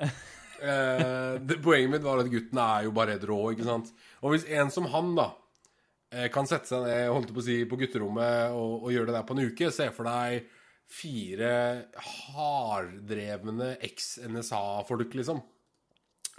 Uh, 0.58 1.38
det, 1.38 1.60
poenget 1.62 1.94
mitt 1.94 2.06
var 2.06 2.18
at 2.18 2.34
gutten 2.34 2.64
er 2.66 2.88
jo 2.88 2.96
bare 2.98 3.14
helt 3.14 3.30
rå, 3.30 3.42
ikke 3.54 3.68
sant. 3.68 3.94
Og 4.24 4.34
hvis 4.34 4.50
en 4.58 4.74
som 4.74 4.90
han, 4.90 5.14
da, 5.14 5.30
kan 6.34 6.48
sette 6.48 6.66
seg 6.72 6.82
ned 6.82 7.12
holdt 7.12 7.30
på, 7.30 7.44
å 7.44 7.46
si, 7.46 7.62
på 7.68 7.78
gutterommet 7.78 8.56
og, 8.56 8.88
og 8.88 8.94
gjøre 8.94 9.12
det 9.12 9.20
der 9.20 9.26
på 9.28 9.34
en 9.36 9.50
uke, 9.52 9.70
se 9.70 9.92
for 9.94 10.08
deg 10.08 10.48
fire 10.88 11.52
harddrevne 12.00 13.74
eks-NSA-folk, 13.84 15.16
liksom. 15.20 15.40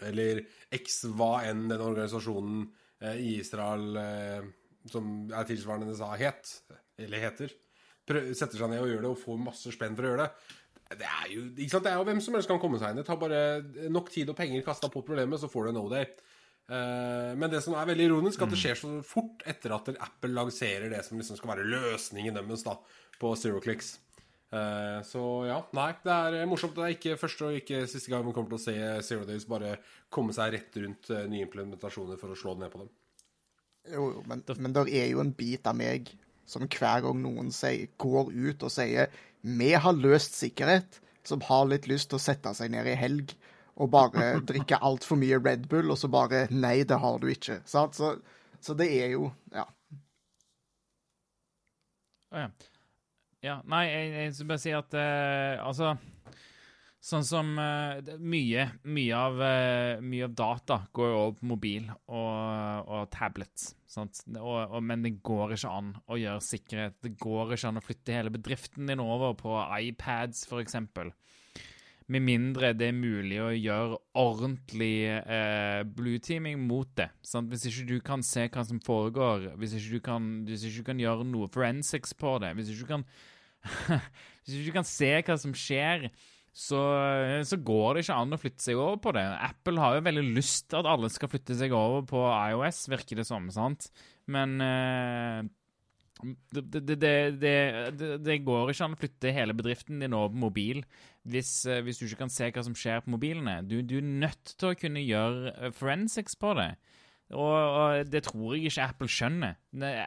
Eller 0.07 0.43
eks 0.73 1.03
hva 1.13 1.43
enn 1.47 1.67
den 1.69 1.83
organisasjonen 1.83 2.63
eh, 3.03 3.19
i 3.19 3.33
Israel 3.41 3.99
eh, 3.99 4.47
som 4.89 5.27
er 5.35 5.49
tilsvarende 5.49 5.91
NSA, 5.91 6.13
het. 6.21 6.53
Eller 6.99 7.25
heter. 7.27 7.53
Prøv, 8.09 8.31
setter 8.37 8.61
seg 8.61 8.71
ned 8.71 8.81
og 8.83 8.89
gjør 8.89 9.05
det, 9.05 9.11
og 9.13 9.21
får 9.21 9.43
masse 9.43 9.75
spenn 9.75 9.97
for 9.97 10.07
å 10.07 10.13
gjøre 10.13 10.25
det. 10.25 10.57
Det 10.97 11.05
er 11.05 11.29
jo? 11.35 11.45
Det 11.53 11.91
er 11.91 11.99
jo 11.99 12.07
hvem 12.07 12.21
som 12.25 12.35
helst 12.35 12.49
kan 12.49 12.61
komme 12.61 12.79
seg 12.81 12.91
inn. 12.91 13.03
Det 13.03 13.05
tar 13.05 13.19
bare 13.21 13.89
nok 13.93 14.09
tid 14.09 14.31
og 14.31 14.37
penger 14.39 14.65
kasta 14.65 14.89
på 14.89 15.03
problemet, 15.05 15.41
så 15.41 15.51
får 15.51 15.67
du 15.67 15.71
en 15.73 15.77
no 15.77 15.85
day. 15.91 16.09
Uh, 16.69 17.33
men 17.37 17.49
det 17.49 17.61
som 17.65 17.73
er 17.77 17.87
veldig 17.89 18.07
ironisk, 18.09 18.41
at 18.45 18.51
det 18.53 18.59
skjer 18.61 18.77
så 18.77 18.89
fort 19.05 19.41
etter 19.49 19.73
at 19.73 19.89
Apple 19.95 20.33
lanserer 20.33 20.89
det 20.91 21.01
som 21.05 21.17
liksom 21.17 21.37
skal 21.37 21.55
være 21.55 21.65
løsningen 21.65 22.37
deres 22.37 22.65
på 23.21 23.31
Zero 23.41 23.61
Clicks. 23.61 23.95
Uh, 24.49 25.03
så 25.05 25.21
ja, 25.45 25.59
nei, 25.77 25.91
det 26.01 26.13
er 26.13 26.37
eh, 26.39 26.47
morsomt. 26.49 26.73
Det 26.77 26.85
er 26.85 26.95
ikke 26.95 27.19
første 27.21 27.45
og 27.45 27.57
ikke 27.59 27.83
siste 27.89 28.09
gang 28.09 28.23
vi 28.25 28.33
kommer 28.33 28.55
til 28.55 28.57
å 28.57 28.63
se 28.63 29.03
Zero 29.05 29.27
Days 29.27 29.45
bare 29.49 29.75
komme 30.09 30.33
seg 30.33 30.55
rett 30.55 30.79
rundt 30.81 31.11
uh, 31.13 31.21
nye 31.29 31.45
implementasjoner 31.45 32.17
for 32.17 32.33
å 32.33 32.37
slå 32.39 32.55
ned 32.57 32.73
på 32.73 32.81
dem. 32.81 32.89
Jo, 33.93 34.07
jo, 34.15 34.23
men, 34.29 34.41
men 34.57 34.73
det 34.75 34.87
er 34.97 35.11
jo 35.11 35.21
en 35.21 35.35
bit 35.37 35.69
av 35.69 35.77
meg 35.77 36.09
som 36.49 36.65
hver 36.65 37.05
gang 37.05 37.21
noen 37.21 37.51
sier, 37.53 37.91
går 38.01 38.33
ut 38.33 38.65
og 38.65 38.73
sier 38.73 39.13
vi 39.45 39.69
har 39.77 39.95
løst 39.95 40.33
sikkerhet, 40.35 40.97
som 41.23 41.43
har 41.45 41.69
litt 41.69 41.85
lyst 41.87 42.09
til 42.09 42.17
å 42.17 42.23
sette 42.23 42.51
seg 42.57 42.73
ned 42.73 42.89
i 42.89 42.97
helg 42.97 43.35
og 43.79 43.91
bare 43.93 44.31
drikke 44.49 44.81
altfor 44.83 45.19
mye 45.21 45.37
Red 45.39 45.69
Bull, 45.71 45.93
og 45.93 45.99
så 46.01 46.09
bare 46.11 46.47
Nei, 46.51 46.81
det 46.89 46.97
har 46.99 47.21
du 47.21 47.29
ikke. 47.31 47.61
Sant? 47.69 47.95
Så, 47.95 48.15
så 48.65 48.75
det 48.77 48.89
er 48.97 49.13
jo 49.13 49.29
Ja. 49.53 49.69
Oh, 52.29 52.41
ja. 52.43 52.49
Ja, 53.45 53.61
nei, 53.71 53.85
jeg, 53.87 54.07
jeg 54.15 54.31
skal 54.35 54.49
bare 54.49 54.61
si 54.61 54.71
at 54.75 54.95
uh, 54.99 55.59
altså 55.63 55.93
Sånn 56.99 57.23
som 57.23 57.53
uh, 57.55 57.95
mye, 58.19 58.65
mye, 58.91 59.15
av, 59.15 59.37
uh, 59.39 60.01
mye 60.03 60.25
av 60.25 60.33
data 60.35 60.81
går 60.91 61.07
jo 61.07 61.19
over 61.21 61.37
på 61.37 61.47
mobil 61.47 61.85
og, 61.87 62.89
og 62.91 63.05
tablet. 63.13 63.69
Og, 63.95 64.41
og, 64.41 64.81
men 64.83 65.05
det 65.05 65.13
går 65.23 65.55
ikke 65.55 65.71
an 65.71 65.93
å 66.11 66.17
gjøre 66.19 66.43
sikkerhet. 66.43 66.97
Det 66.99 67.13
går 67.23 67.55
ikke 67.55 67.71
an 67.71 67.79
å 67.79 67.85
flytte 67.85 68.17
hele 68.17 68.33
bedriften 68.35 68.91
din 68.91 68.99
over 68.99 69.31
på 69.39 69.55
iPads, 69.79 70.43
f.eks. 70.51 70.75
Med 72.09 72.23
mindre 72.25 72.71
det 72.73 72.87
er 72.89 72.95
mulig 72.97 73.37
å 73.43 73.51
gjøre 73.53 73.99
ordentlig 74.17 74.93
eh, 75.09 75.81
blueteaming 75.85 76.61
mot 76.65 76.89
det. 76.97 77.11
Sant? 77.21 77.51
Hvis 77.51 77.67
ikke 77.69 77.85
du 77.91 77.99
kan 78.05 78.25
se 78.25 78.47
hva 78.49 78.63
som 78.65 78.81
foregår, 78.81 79.51
hvis 79.61 79.75
ikke 79.77 79.99
du 79.99 80.05
kan, 80.07 80.31
ikke 80.47 80.73
du 80.79 80.87
kan 80.87 81.03
gjøre 81.03 81.27
noe 81.29 81.49
forensics 81.53 82.15
på 82.17 82.39
det, 82.41 82.55
hvis 82.57 82.73
ikke 82.73 82.87
du 82.87 82.93
kan 82.95 83.07
Hvis 84.47 84.65
du 84.65 84.71
kan 84.73 84.85
se 84.87 85.11
hva 85.27 85.35
som 85.37 85.51
skjer, 85.53 86.07
så, 86.55 86.79
så, 87.45 87.57
går 87.61 87.95
det 87.95 88.03
ikke 88.05 88.17
an 88.17 88.33
å 88.33 88.39
flytte 88.41 88.63
seg 88.63 88.79
over 88.79 88.97
på 89.03 89.13
det. 89.15 89.23
Apple 89.45 89.83
har 89.83 89.97
jo 89.97 90.05
veldig 90.07 90.23
lyst 90.39 90.69
til 90.71 90.81
at 90.81 90.89
alle 90.89 91.11
skal 91.13 91.29
flytte 91.31 91.57
seg 91.59 91.75
over 91.75 92.07
på 92.09 92.23
IOS, 92.25 92.87
virker 92.89 93.21
det 93.21 93.27
som. 93.29 93.45
sant? 93.53 93.91
Men 94.31 94.57
uh, 94.63 95.45
det, 96.51 96.99
det, 96.99 97.53
det, 98.25 98.37
går 98.43 98.71
ikke 98.71 98.87
an 98.87 98.95
å 98.95 98.99
flytte 98.99 99.31
hele 99.35 99.55
bedriften 99.55 100.01
din 100.03 100.15
over 100.17 100.35
mobil 100.35 100.81
hvis, 101.23 101.61
uh, 101.69 101.79
hvis, 101.85 101.99
du 101.99 102.07
ikke 102.07 102.25
kan 102.25 102.33
se 102.33 102.49
hva 102.51 102.63
som 102.65 102.75
skjer 102.75 103.03
på 103.05 103.13
mobilene. 103.13 103.59
Du, 103.67 103.79
du 103.85 103.99
er 104.01 104.07
nødt 104.25 104.55
til 104.59 104.71
å 104.71 104.79
kunne 104.79 105.03
gjøre 105.03 105.53
eh, 105.55 105.73
forensics 105.75 106.35
på 106.39 106.55
det. 106.59 106.73
Og, 107.29 107.53
og, 107.53 108.09
det 108.09 108.23
tror 108.25 108.55
jeg 108.55 108.71
ikke 108.71 108.87
Apple 108.89 109.11
skjønner. 109.13 109.59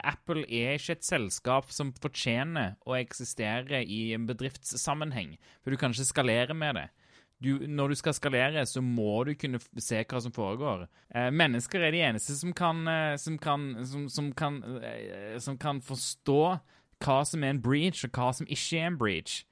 Apple 0.02 0.42
er 0.48 0.74
ikke 0.74 0.96
et 0.96 1.06
selskap 1.06 1.70
som 1.70 1.94
fortjener 2.02 2.74
å 2.82 2.96
eksistere 2.98 3.84
i 3.86 4.08
en 4.16 4.26
bedriftssammenheng, 4.26 5.36
for 5.62 5.70
du 5.70 5.78
kan 5.78 5.94
ikke 5.94 6.08
skalere 6.08 6.56
med 6.58 6.80
det. 6.80 6.88
Du, 7.42 7.66
når 7.66 7.92
du 7.92 7.98
skal 7.98 8.14
skalere, 8.14 8.66
så 8.66 8.80
må 8.84 9.24
du 9.26 9.32
kunne 9.34 9.60
se 9.80 10.02
hva 10.04 10.20
som 10.22 10.34
foregår. 10.34 10.86
Eh, 11.14 11.30
mennesker 11.34 11.82
er 11.82 11.94
de 11.94 12.02
eneste 12.06 12.36
som 12.38 12.52
kan, 12.56 12.84
eh, 12.88 13.16
som, 13.18 13.38
kan, 13.38 13.72
som, 13.88 14.08
som, 14.08 14.32
kan, 14.32 14.60
eh, 14.82 15.38
som 15.42 15.58
kan 15.58 15.82
forstå 15.82 16.42
hva 17.02 17.22
som 17.26 17.42
er 17.42 17.56
en 17.56 17.62
breach, 17.62 18.04
og 18.06 18.14
hva 18.14 18.30
som 18.36 18.46
ikke 18.46 18.78
er 18.78 18.92
en 18.92 19.00
breach. 19.00 19.42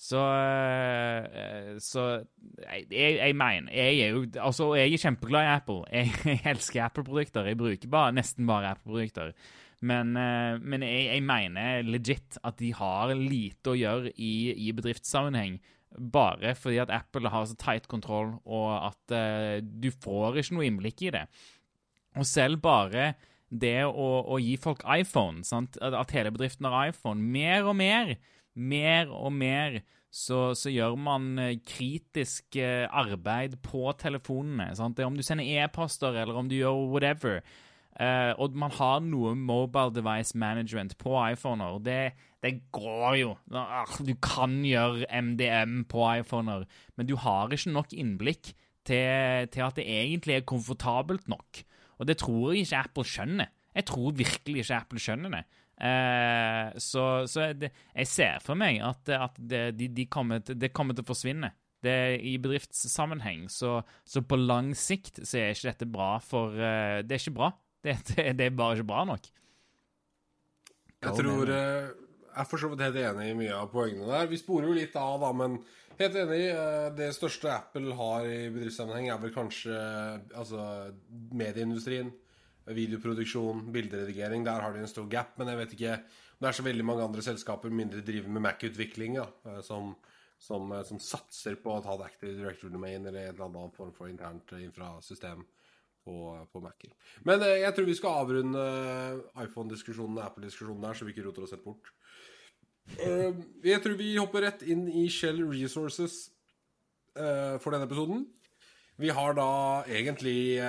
Så, 0.00 0.16
eh, 0.16 1.74
så 1.76 2.04
jeg, 2.88 3.16
jeg, 3.18 3.34
mener 3.36 3.68
Jeg 3.68 3.98
er 4.00 4.14
jo 4.14 4.22
Altså, 4.40 4.70
jeg 4.78 4.94
er 4.94 5.02
kjempeglad 5.02 5.44
i 5.44 5.50
Apple. 5.58 5.82
Jeg, 5.92 6.12
jeg 6.24 6.40
elsker 6.54 6.86
Apple-produkter. 6.86 7.44
Jeg 7.44 7.58
bruker 7.60 7.88
bare, 7.92 8.14
nesten 8.16 8.48
bare 8.48 8.70
Apple-produkter. 8.70 9.34
Men, 9.80 10.16
eh, 10.16 10.56
men 10.60 10.84
jeg, 10.84 11.04
jeg, 11.08 11.24
mener 11.24 11.82
legit 11.88 12.38
at 12.44 12.56
de 12.60 12.72
har 12.76 13.12
lite 13.16 13.72
å 13.72 13.76
gjøre 13.76 14.12
i, 14.16 14.32
i 14.68 14.72
bedriftssammenheng. 14.76 15.58
Bare 15.98 16.54
fordi 16.54 16.78
at 16.82 16.92
Apple 16.94 17.32
har 17.32 17.48
så 17.50 17.56
tight 17.58 17.88
kontroll, 17.90 18.36
og 18.46 18.68
at 18.90 19.14
uh, 19.16 19.56
du 19.60 19.90
får 19.90 20.38
ikke 20.38 20.56
noe 20.56 20.68
innblikk 20.68 21.02
i 21.08 21.14
det. 21.16 21.24
Og 22.18 22.26
selv 22.26 22.60
bare 22.62 23.14
det 23.50 23.82
å, 23.86 24.08
å 24.30 24.38
gi 24.38 24.54
folk 24.60 24.84
iPhone, 24.86 25.42
sant? 25.46 25.78
At, 25.82 26.14
hele 26.14 26.30
bedriften 26.34 26.68
har 26.70 26.92
iPhone. 26.92 27.22
Mer 27.22 27.66
og 27.66 27.74
mer, 27.78 28.14
mer 28.54 29.10
og 29.10 29.34
mer 29.34 29.80
så, 30.10 30.52
så 30.58 30.70
gjør 30.70 30.96
man 30.98 31.32
eh, 31.38 31.56
kritisk 31.66 32.58
eh, 32.58 32.86
arbeid 32.86 33.58
på 33.62 33.90
telefonene. 33.98 34.70
Sant? 34.78 35.02
Om 35.02 35.18
du 35.18 35.24
sender 35.26 35.46
e-poster, 35.62 36.14
eller 36.22 36.38
om 36.38 36.50
du 36.50 36.56
gjør 36.58 36.86
whatever. 36.90 37.42
Eh, 38.00 38.32
og 38.40 38.56
man 38.56 38.72
har 38.72 39.02
noe 39.04 39.34
mobile 39.36 39.92
device 39.92 40.32
management 40.38 40.96
på 41.00 41.12
iPhoner. 41.20 41.76
Det, 41.84 41.98
det 42.40 42.54
går 42.72 43.18
jo. 43.20 43.34
Ah, 43.52 43.84
Du 44.00 44.14
kan 44.24 44.62
gjøre 44.64 45.04
MDM 45.12 45.84
på 45.90 46.06
iPhoner, 46.22 46.64
men 46.96 47.10
du 47.10 47.18
har 47.20 47.52
ikke 47.52 47.74
nok 47.74 47.92
innblikk 47.92 48.54
til, 48.88 49.50
til 49.52 49.66
at 49.66 49.76
det 49.76 49.84
egentlig 49.84 50.38
er 50.38 50.48
komfortabelt 50.48 51.28
nok. 51.28 51.62
Og 52.00 52.08
det 52.08 52.16
tror 52.22 52.54
jeg 52.54 52.64
ikke 52.64 52.84
Apple 52.86 53.04
skjønner. 53.04 53.52
Jeg 53.76 53.86
tror 53.86 54.16
virkelig 54.16 54.64
ikke 54.64 54.80
Apple 54.80 55.00
skjønner 55.02 55.36
det. 55.36 55.44
Uh, 55.80 56.76
så 56.76 57.24
så 57.24 57.52
det, 57.56 57.70
jeg 57.94 58.08
ser 58.08 58.42
for 58.44 58.58
meg 58.58 58.82
at, 58.84 59.08
at 59.16 59.38
det, 59.38 59.62
de, 59.78 59.86
de 59.96 60.04
kommer 60.12 60.42
til, 60.44 60.58
det 60.60 60.74
kommer 60.76 60.96
til 60.96 61.04
å 61.04 61.12
forsvinne. 61.12 61.52
Det, 61.80 62.20
I 62.20 62.34
bedriftssammenheng. 62.40 63.46
Så, 63.52 63.78
så 64.04 64.20
på 64.24 64.36
lang 64.36 64.74
sikt 64.76 65.22
så 65.24 65.38
er 65.40 65.54
ikke 65.54 65.70
dette 65.70 65.88
bra 65.88 66.14
for 66.24 66.56
uh, 66.56 67.00
Det 67.04 67.16
er 67.16 67.22
ikke 67.22 67.36
bra. 67.36 67.52
Det, 67.80 67.96
det, 68.12 68.32
det 68.36 68.46
er 68.50 68.56
bare 68.56 68.76
ikke 68.78 68.90
bra 68.92 69.04
nok. 69.08 69.28
Jeg 71.00 71.16
tror 71.16 71.50
eh, 71.54 71.90
Jeg 72.30 72.40
er 72.42 72.48
for 72.48 72.60
så 72.60 72.68
vidt 72.70 72.82
helt 72.84 72.98
enig 73.00 73.30
i 73.30 73.36
mye 73.38 73.54
av 73.56 73.70
poengene 73.72 74.08
der. 74.10 74.26
Vi 74.30 74.38
sporer 74.40 74.68
jo 74.68 74.76
litt 74.76 74.96
av, 75.00 75.16
da, 75.22 75.30
men 75.36 75.56
helt 76.00 76.18
enig. 76.22 76.42
eh, 76.52 76.88
Det 76.96 77.10
største 77.16 77.52
Apple 77.54 77.96
har 77.96 78.28
i 78.28 78.50
bedriftssammenheng, 78.52 79.08
er 79.10 79.22
vel 79.22 79.32
kanskje 79.34 79.76
eh, 79.76 80.26
altså, 80.36 80.66
medieindustrien. 81.32 82.12
Videoproduksjon, 82.70 83.64
bilderedigering. 83.74 84.44
Der 84.46 84.60
har 84.62 84.74
de 84.76 84.84
en 84.84 84.90
stor 84.90 85.08
gap, 85.10 85.32
men 85.40 85.48
jeg 85.50 85.58
vet 85.58 85.72
ikke 85.74 85.94
Det 86.40 86.48
er 86.48 86.56
så 86.56 86.64
veldig 86.64 86.84
mange 86.86 87.04
andre 87.04 87.24
selskaper 87.24 87.72
mindre 87.72 88.04
driver 88.04 88.30
med 88.32 88.44
Mac-utvikling, 88.44 89.18
som, 89.66 89.90
som, 90.40 90.70
som 90.88 91.00
satser 91.04 91.58
på 91.60 91.74
å 91.74 91.82
ta 91.84 91.96
det 92.00 92.06
Active 92.06 92.36
Director 92.38 92.72
Domain 92.72 93.04
eller 93.04 93.26
en 93.26 93.34
eller 93.34 93.48
annen 93.48 93.74
form 93.74 93.90
for 93.96 94.08
internt 94.08 94.54
infrasystem. 94.56 95.42
infrasystem 95.42 95.42
på, 96.04 96.16
på 96.52 96.62
Mac-er. 96.64 96.92
Men 97.28 97.44
eh, 97.44 97.60
jeg 97.64 97.76
tror 97.76 97.88
vi 97.88 97.98
skal 97.98 98.18
avrunde 98.24 98.64
eh, 98.64 99.44
iPhone-diskusjonen 99.44 100.18
og 100.18 100.26
Apple-diskusjonen 100.26 100.84
der, 100.84 100.96
så 100.96 101.06
vi 101.06 101.14
ikke 101.14 101.26
roter 101.28 101.46
oss 101.46 101.54
helt 101.54 101.66
bort. 101.66 101.92
Eh, 102.96 103.40
jeg 103.66 103.84
tror 103.84 103.96
vi 104.00 104.12
hopper 104.16 104.46
rett 104.46 104.66
inn 104.66 104.86
i 104.88 105.06
Shell 105.12 105.42
Resources 105.48 106.26
for 107.10 107.74
denne 107.74 107.88
episoden. 107.88 108.20
Vi 109.00 109.10
har 109.12 109.34
da 109.34 109.48
egentlig 109.90 110.60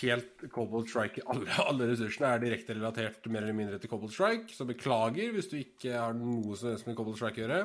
helt 0.00 0.40
Cobalt 0.50 0.88
Strike 0.88 1.20
alle, 1.30 1.44
alle 1.68 1.90
ressursene 1.90 2.30
er 2.32 2.40
direkte 2.42 2.74
relatert 2.74 3.28
mer 3.28 3.44
eller 3.44 3.58
mindre 3.58 3.78
til 3.78 3.92
Cobalt 3.92 4.14
Strike, 4.14 4.48
så 4.56 4.64
beklager 4.66 5.34
hvis 5.36 5.50
du 5.52 5.58
ikke 5.60 5.92
har 5.92 6.16
noe 6.16 6.56
som 6.58 6.72
helst 6.72 6.88
med 6.88 6.96
Cobalt 6.98 7.20
Strike 7.20 7.42
å 7.42 7.44
gjøre. 7.44 7.60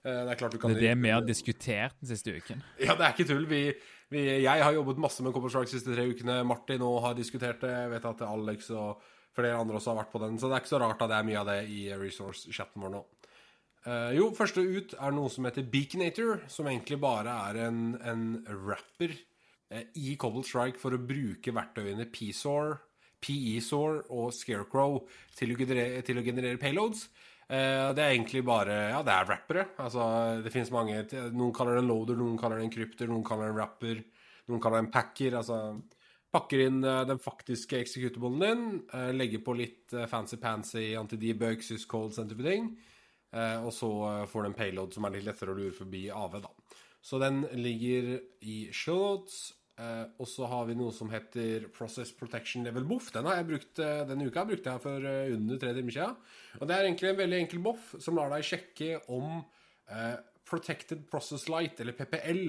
Det 0.00 0.32
er 0.32 0.40
klart 0.40 0.56
du 0.56 0.58
kan 0.62 0.72
Det 0.72 0.80
er 0.80 0.86
det 0.88 1.04
vi 1.04 1.12
har 1.12 1.28
diskutert 1.34 1.98
den 2.00 2.10
siste 2.10 2.32
uken. 2.32 2.64
ja, 2.80 2.96
det 2.96 3.06
er 3.06 3.12
ikke 3.12 3.28
tull. 3.28 3.44
Vi, 3.50 3.62
vi, 4.10 4.24
jeg 4.42 4.64
har 4.64 4.74
jobbet 4.74 5.00
masse 5.02 5.22
med 5.22 5.34
Cobble 5.34 5.50
Strike 5.52 5.70
de 5.70 5.76
siste 5.78 5.94
tre 5.94 6.08
ukene. 6.10 6.40
Martin 6.46 6.82
òg 6.82 6.98
har 7.04 7.16
diskutert 7.18 7.62
det. 7.62 7.70
Jeg 7.70 7.92
vet 7.92 8.10
at 8.10 8.26
Alex 8.26 8.70
og 8.74 9.04
flere 9.36 9.60
andre 9.60 9.78
også 9.78 9.92
har 9.92 10.00
vært 10.02 10.12
på 10.12 10.22
den. 10.24 10.36
Så 10.38 10.50
det 10.50 10.56
er 10.56 10.64
ikke 10.64 10.72
så 10.74 10.82
rart 10.82 11.02
at 11.04 11.12
det 11.12 11.18
er 11.20 11.28
mye 11.28 11.40
av 11.40 11.50
det 11.50 11.60
i 11.70 11.80
resource-chatten 11.94 12.82
vår 12.82 12.94
nå. 12.96 13.02
Uh, 13.86 14.10
jo, 14.12 14.26
første 14.36 14.60
ut 14.60 14.92
er 14.92 15.14
noe 15.16 15.30
som 15.32 15.46
heter 15.48 15.64
Beaconator, 15.72 16.42
som 16.52 16.68
egentlig 16.68 16.98
bare 17.00 17.32
er 17.48 17.62
en, 17.68 17.94
en 18.04 18.24
rapper 18.66 19.14
uh, 19.14 19.86
i 19.96 20.18
Cobble 20.20 20.44
Strike 20.44 20.82
for 20.82 20.92
å 20.92 21.00
bruke 21.00 21.54
verktøyene 21.56 22.04
PSOR, 22.12 22.74
PESOR 23.24 24.02
og 24.12 24.34
Scarecrow 24.36 24.98
til 25.36 25.54
å 25.54 25.56
generere, 25.60 26.04
til 26.04 26.20
å 26.20 26.24
generere 26.26 26.60
payloads. 26.60 27.06
Eh, 27.50 27.88
det 27.96 28.02
er 28.02 28.12
egentlig 28.14 28.44
bare 28.46 28.74
Ja, 28.92 29.00
det 29.02 29.14
er 29.14 29.26
rappere. 29.26 29.64
Altså, 29.82 30.02
det 30.44 30.52
finnes 30.54 30.70
mange 30.70 31.02
Noen 31.34 31.54
kaller 31.54 31.74
det 31.74 31.82
en 31.82 31.90
loader, 31.90 32.18
noen 32.20 32.38
kaller 32.38 32.60
det 32.60 32.68
en 32.68 32.76
krypter, 32.76 33.10
noen 33.10 33.24
kaller 33.26 33.48
det 33.48 33.54
en 33.56 33.58
rapper, 33.58 34.04
noen 34.48 34.62
kaller 34.62 34.78
det 34.78 34.86
en 34.86 34.92
packer. 34.94 35.36
Altså 35.40 35.58
pakker 36.30 36.62
inn 36.68 36.78
eh, 36.86 37.02
den 37.10 37.18
faktiske 37.18 37.80
executablen 37.82 38.44
din, 38.44 38.64
eh, 38.94 39.10
legger 39.16 39.42
på 39.42 39.56
litt 39.58 39.90
fancy-pansy 39.90 40.92
anti-debug, 41.00 41.64
syscodes, 41.66 42.20
den 42.20 42.30
type 42.30 42.46
ting, 42.46 42.70
og 43.30 43.68
så 43.70 43.88
får 44.26 44.42
du 44.42 44.48
en 44.48 44.54
payload 44.58 44.94
som 44.94 45.04
er 45.06 45.12
litt 45.14 45.26
lettere 45.28 45.52
å 45.52 45.54
lure 45.54 45.70
forbi 45.70 46.08
AV, 46.10 46.32
da. 46.42 46.48
Så 46.98 47.20
den 47.22 47.44
ligger 47.62 48.16
i 48.42 48.56
shownotes. 48.74 49.52
Eh, 49.80 50.06
og 50.20 50.28
så 50.28 50.48
har 50.50 50.66
vi 50.68 50.76
noe 50.76 50.92
som 50.92 51.10
heter 51.12 51.68
Process 51.72 52.12
Protection 52.16 52.66
Level 52.66 52.84
Boff. 52.88 53.10
Den 53.14 53.28
har 53.28 53.38
jeg 53.38 53.48
brukt 53.52 53.80
eh, 53.80 54.02
denne 54.08 54.26
uka 54.28 54.44
brukte 54.48 54.74
jeg 54.74 54.82
for 54.82 55.06
eh, 55.08 55.32
under 55.36 55.60
tre 55.60 55.72
timer 55.76 55.94
siden. 55.94 56.18
Og 56.58 56.68
det 56.68 56.76
er 56.76 56.88
egentlig 56.88 57.12
en 57.12 57.20
veldig 57.22 57.38
enkel 57.44 57.62
boff 57.64 57.94
som 58.02 58.18
lar 58.18 58.32
deg 58.34 58.46
sjekke 58.46 58.98
om 59.12 59.40
Protected 60.46 61.00
Process 61.10 61.48
Light, 61.50 61.80
eller 61.82 61.96
PPL, 61.98 62.44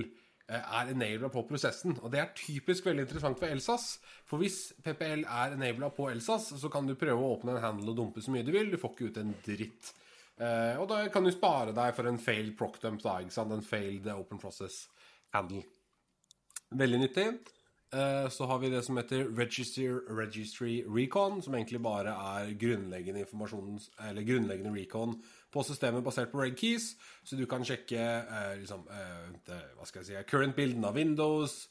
er 0.51 0.91
enabla 0.91 1.31
på 1.33 1.41
prosessen. 1.49 1.95
Og 2.03 2.11
det 2.13 2.19
er 2.21 2.35
typisk 2.37 2.85
veldig 2.85 3.07
interessant 3.07 3.39
for 3.39 3.49
Elsas. 3.49 3.95
For 4.29 4.41
hvis 4.41 4.75
PPL 4.85 5.23
er 5.23 5.55
enabla 5.55 5.89
på 5.95 6.11
Elsas, 6.11 6.51
så 6.61 6.69
kan 6.69 6.85
du 6.85 6.93
prøve 6.99 7.17
å 7.17 7.31
åpne 7.33 7.55
en 7.55 7.63
handle 7.63 7.95
og 7.95 7.97
dumpe 7.97 8.21
så 8.21 8.33
mye 8.35 8.45
du 8.45 8.51
vil. 8.53 8.69
Du 8.69 8.77
får 8.77 8.93
ikke 8.93 9.09
ut 9.09 9.19
en 9.23 9.33
dritt. 9.47 9.91
Og 10.37 10.85
da 10.91 11.01
kan 11.13 11.25
du 11.25 11.33
spare 11.33 11.73
deg 11.73 11.97
for 11.97 12.11
en 12.11 12.21
failed 12.21 12.53
procdump, 12.59 13.01
da, 13.01 13.17
ikke 13.23 13.39
sant? 13.39 13.57
En 13.57 13.65
failed 13.65 14.11
open 14.13 14.43
process 14.43 14.83
handle. 15.33 15.63
Veldig 16.71 16.99
nyttig. 16.99 17.27
Eh, 17.93 18.29
Så 18.29 18.45
har 18.45 18.59
vi 18.59 18.69
det 18.69 18.83
som 18.85 18.97
heter 18.97 19.25
Register 19.37 19.99
Registry 20.07 20.83
Recon, 20.87 21.41
som 21.41 21.53
egentlig 21.53 21.81
bare 21.83 22.13
er 22.13 22.53
grunnleggende 22.55 23.25
eller 23.25 24.23
grunnleggende 24.23 24.71
recon 24.79 25.21
på 25.51 25.63
systemet 25.63 26.03
basert 26.03 26.31
på 26.31 26.39
reg 26.39 26.55
keys. 26.55 26.95
Så 27.25 27.35
du 27.35 27.45
kan 27.45 27.65
sjekke 27.65 27.99
eh, 27.99 28.55
liksom, 28.59 28.87
eh, 28.87 29.51
hva 29.75 29.85
skal 29.85 30.01
jeg 30.01 30.07
si, 30.07 30.23
current 30.29 30.55
bilden 30.55 30.85
av 30.85 30.95
Windows, 30.95 31.67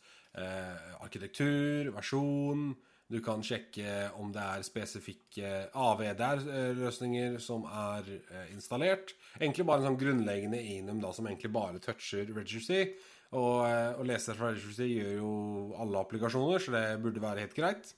arkitektur, 1.00 1.90
versjon. 1.90 2.76
Du 3.10 3.18
kan 3.20 3.42
sjekke 3.42 4.12
om 4.14 4.30
det 4.30 4.40
er 4.40 4.62
spesifikke 4.62 5.48
AVDR-løsninger 5.74 7.40
som 7.42 7.64
er 7.64 8.04
installert. 8.52 9.16
Egentlig 9.40 9.66
bare 9.66 9.82
en 9.82 9.88
sånn 9.88 9.98
grunnleggende 9.98 10.60
enum 10.60 11.00
da, 11.02 11.10
som 11.10 11.26
egentlig 11.26 11.50
bare 11.50 11.82
toucher 11.82 12.30
registry. 12.36 12.94
Og, 13.30 13.60
eh, 13.62 13.92
og 14.00 14.06
leser 14.10 14.34
fra 14.34 14.50
registry 14.50 14.88
gjør 14.96 15.12
jo 15.20 15.32
alle 15.78 16.00
applikasjoner, 16.02 16.58
så 16.58 16.72
det 16.74 16.84
burde 17.02 17.22
være 17.22 17.44
helt 17.44 17.54
greit. 17.54 17.92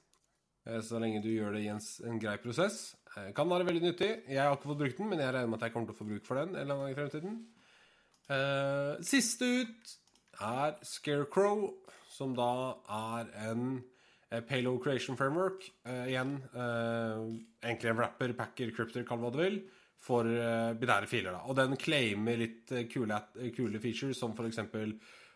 Eh, 0.67 0.81
Så 0.85 1.01
lenge 1.01 1.23
du 1.25 1.31
gjør 1.33 1.55
det 1.57 1.63
i 1.65 1.71
en, 1.73 1.81
en 2.11 2.19
grei 2.21 2.37
prosess. 2.43 2.95
Eh, 3.17 3.31
Kan 3.33 3.49
være 3.49 3.65
veldig 3.67 3.83
nyttig. 3.87 4.11
Jeg 4.29 4.43
har 4.43 4.53
ikke 4.57 4.69
fått 4.75 4.83
brukt 4.85 4.99
den, 5.01 5.09
men 5.09 5.21
jeg 5.25 5.33
regner 5.33 5.49
med 5.49 5.59
at 5.63 5.67
jeg 5.69 5.73
kommer 5.73 5.89
til 5.89 5.97
å 5.97 6.01
få 6.03 6.09
bruk 6.11 6.27
for 6.29 6.37
den 6.43 6.53
en 6.55 6.61
eller 6.61 6.75
annen 6.75 6.85
gang 6.85 6.97
i 6.97 7.01
fremtiden. 7.01 7.41
Uh, 8.33 9.01
siste 9.05 9.45
ut 9.45 9.91
er 10.41 10.77
Scarecrow, 10.87 11.65
som 12.09 12.37
da 12.37 12.53
er 12.93 13.33
en 13.49 13.65
eh, 14.31 14.41
payload 14.47 14.79
creation 14.85 15.17
framework. 15.19 15.65
Uh, 15.85 16.07
igjen 16.09 16.37
uh, 16.55 17.25
egentlig 17.65 17.91
en 17.91 17.99
wrapper, 17.99 18.33
packer, 18.39 18.71
crypter, 18.77 19.05
kall 19.09 19.21
hva 19.25 19.33
du 19.35 19.41
vil, 19.43 19.59
for 20.03 20.27
uh, 20.29 20.73
binære 20.79 21.09
filer. 21.11 21.35
da. 21.35 21.43
Og 21.51 21.57
den 21.59 21.77
claimer 21.81 22.39
litt 22.41 22.73
eh, 22.75 22.87
kule, 22.91 23.19
eh, 23.39 23.51
kule 23.55 23.79
features, 23.83 24.19
som 24.19 24.33
f.eks. 24.35 24.59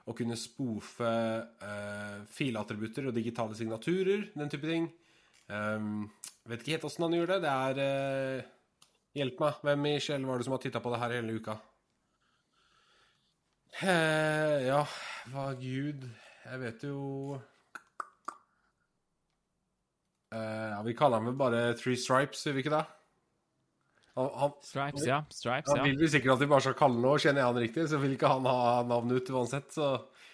å 0.07 0.15
kunne 0.15 0.39
spoofe 0.39 1.13
uh, 1.63 2.19
filattributter 2.31 3.09
og 3.09 3.17
digitale 3.17 3.57
signaturer, 3.59 4.29
den 4.39 4.53
type 4.53 4.69
ting. 4.71 4.87
Um, 5.51 6.07
vet 6.47 6.63
ikke 6.63 6.77
helt 6.77 6.87
åssen 6.87 7.07
han 7.07 7.17
gjør 7.17 7.35
det. 7.35 7.41
Det 7.45 7.55
er 7.55 7.81
uh, 7.83 8.53
Hjelp 9.17 9.41
meg. 9.41 9.63
Hvem 9.65 9.87
i 9.89 9.97
sjel 10.05 10.27
var 10.29 10.37
det 10.37 10.45
som 10.45 10.53
har 10.53 10.61
titta 10.61 10.83
på 10.85 10.93
det 10.93 11.01
her 11.01 11.15
hele 11.17 11.39
uka? 11.41 11.57
Uh, 13.81 14.57
ja, 14.65 14.83
hva 15.33 15.51
gud 15.61 16.05
Jeg 16.47 16.61
vet 16.63 16.85
jo 16.87 17.01
eh, 20.33 20.69
Ja, 20.73 20.79
vi 20.87 20.95
kaller 20.97 21.21
han 21.21 21.29
vel 21.29 21.37
bare 21.37 21.75
Three 21.77 21.99
Stripes, 22.01 22.47
gjør 22.47 22.57
vi 22.57 22.65
ikke 22.65 22.73
det? 22.73 22.85
Han, 24.17 24.31
han, 24.41 24.53
Stripes, 24.65 25.05
ja. 25.05 25.19
Stripes, 25.29 25.71
han 25.71 25.83
ja. 25.83 25.87
vil 25.91 25.99
vi 26.01 26.09
sikkert 26.09 26.39
at 26.39 26.41
vi 26.41 26.49
bare 26.49 26.65
skal 26.65 26.77
kalle 26.79 27.01
nå, 27.03 27.17
kjenner 27.21 27.43
jeg 27.43 27.51
han 27.51 27.59
riktig, 27.61 27.83
så 27.91 27.99
vil 28.01 28.15
ikke 28.15 28.31
han 28.33 28.47
ha 28.49 28.61
navnet 28.89 29.21
ut 29.21 29.35
uansett, 29.35 29.69
så 29.75 29.91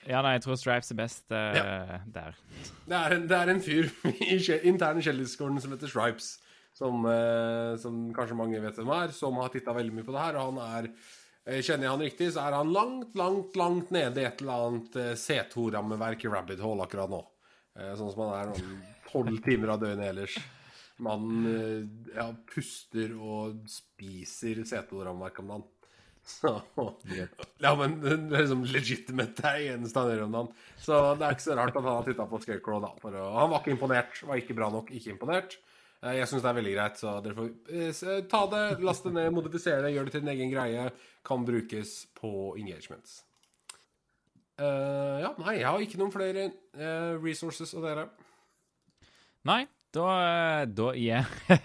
Ja, 0.07 0.21
nei, 0.23 0.37
jeg 0.37 0.45
tror 0.45 0.61
Stripes 0.61 0.93
er 0.95 0.99
best 0.99 1.35
eh, 1.35 1.97
der. 2.15 2.39
Det 2.87 3.01
er 3.01 3.17
en, 3.17 3.27
det 3.31 3.41
er 3.41 3.51
en 3.51 3.63
fyr 3.63 3.91
i 4.13 4.37
intern 4.37 4.71
interne 4.71 5.03
Kjellisgården 5.03 5.59
som 5.63 5.75
heter 5.75 5.91
Stripes, 5.91 6.31
som, 6.79 7.03
uh, 7.07 7.75
som 7.83 8.07
kanskje 8.15 8.39
mange 8.39 8.63
vet 8.63 8.79
hvem 8.79 8.95
er, 8.95 9.13
som 9.15 9.43
har 9.43 9.51
titta 9.53 9.75
veldig 9.75 9.99
mye 9.99 10.07
på 10.07 10.15
det 10.15 10.25
her. 10.29 10.39
Og 10.39 10.53
han 10.53 10.63
er 10.79 10.89
eh, 10.93 11.59
Kjenner 11.59 11.89
jeg 11.89 11.93
han 11.93 12.07
riktig, 12.07 12.31
så 12.37 12.47
er 12.47 12.59
han 12.61 12.73
langt, 12.75 13.19
langt, 13.19 13.59
langt 13.59 13.91
nede 13.95 14.23
i 14.23 14.31
et 14.31 14.43
eller 14.43 14.71
annet 14.71 14.99
eh, 15.03 15.13
C2-rammeverk 15.19 16.23
i 16.23 16.33
Rabbit 16.33 16.63
Hole 16.63 16.87
akkurat 16.87 17.11
nå. 17.11 17.23
Sånn 17.73 18.11
som 18.13 18.27
han 18.27 18.35
er 18.37 18.51
noen 18.51 18.83
tolv 19.09 19.39
timer 19.43 19.75
av 19.75 19.83
døgnet 19.83 20.11
ellers. 20.13 20.35
Mannen 21.03 21.47
eh, 21.51 22.17
ja, 22.17 22.29
puster 22.53 23.15
og 23.19 23.63
spiser 23.71 24.63
C2-rammeverk 24.69 25.41
om 25.43 25.55
dagen. 25.55 25.69
Så, 26.33 26.53
ja, 27.59 27.73
men 27.75 27.97
det 27.99 28.13
er 28.15 28.45
liksom 28.45 28.61
legitimate 28.71 29.43
det 29.43 29.49
er 29.51 29.73
eneste 29.73 29.99
han 29.99 30.13
gjør 30.13 30.25
om 30.29 30.37
dagen. 30.37 30.53
Så 30.79 31.01
det 31.19 31.27
er 31.27 31.35
ikke 31.35 31.47
så 31.49 31.57
rart 31.59 31.75
at 31.75 31.83
han 31.83 31.97
har 31.97 32.07
titta 32.07 32.27
på 32.31 32.39
Scarecrow, 32.45 32.79
da. 32.85 32.93
Å, 32.95 33.25
han 33.41 33.51
var 33.51 33.59
ikke 33.59 33.75
imponert. 33.75 34.21
Var 34.29 34.39
ikke 34.39 34.57
bra 34.61 34.69
nok, 34.71 34.93
ikke 34.95 35.17
imponert. 35.17 35.59
Eh, 36.03 36.21
Jeg 36.21 36.31
syns 36.31 36.45
det 36.45 36.53
er 36.53 36.59
veldig 36.61 36.77
greit, 36.77 37.03
så 37.03 37.17
dere 37.25 37.39
får 37.39 37.51
eh, 37.75 38.23
ta 38.31 38.45
det, 38.55 38.63
laste 38.87 39.11
det 39.11 39.19
ned, 39.19 39.35
modifisere 39.35 39.83
det, 39.85 39.93
gjør 39.97 40.09
det 40.09 40.15
til 40.15 40.25
en 40.25 40.33
egen 40.37 40.55
greie. 40.55 40.87
Kan 41.27 41.47
brukes 41.49 41.99
på 42.19 42.33
engagements. 42.59 43.21
Uh, 44.63 45.19
ja, 45.23 45.31
nei, 45.41 45.57
jeg 45.59 45.67
har 45.67 45.83
ikke 45.83 45.99
noen 45.99 46.13
flere 46.15 46.51
uh, 46.77 47.15
resources 47.23 47.73
av 47.75 47.87
dere. 47.87 48.05
Nei, 49.49 49.63
da, 49.95 50.65
da 50.67 50.93
ja. 50.99 51.25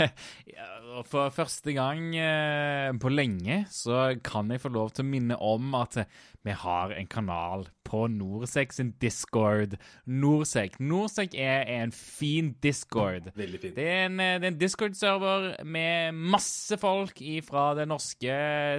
For 1.08 1.30
første 1.30 1.76
gang 1.76 2.16
eh, 2.18 2.90
på 2.98 3.12
lenge 3.12 3.60
så 3.70 4.16
kan 4.26 4.50
jeg 4.50 4.64
få 4.64 4.72
lov 4.74 4.96
til 4.96 5.06
å 5.06 5.10
minne 5.12 5.38
om 5.44 5.76
at 5.78 6.00
vi 6.48 6.56
har 6.56 6.94
en 6.96 7.10
kanal 7.12 7.68
på 7.88 8.06
Norsek 8.12 8.74
sin 8.74 8.94
Discord. 9.02 9.76
Norsek. 10.10 10.80
Norsek 10.80 11.36
er 11.38 11.68
en 11.78 11.94
fin 11.96 12.54
Discord. 12.64 13.30
Veldig 13.38 13.62
fin. 13.62 13.76
Det 13.76 13.88
er 13.88 14.06
en, 14.08 14.20
eh, 14.20 14.36
er 14.40 14.48
en 14.50 14.60
Discord-server 14.60 15.64
med 15.66 16.16
masse 16.16 16.78
folk 16.82 17.22
fra 17.46 17.74
den 17.76 17.94
norske 17.94 18.38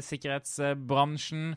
sikkerhetsbransjen. 0.08 1.54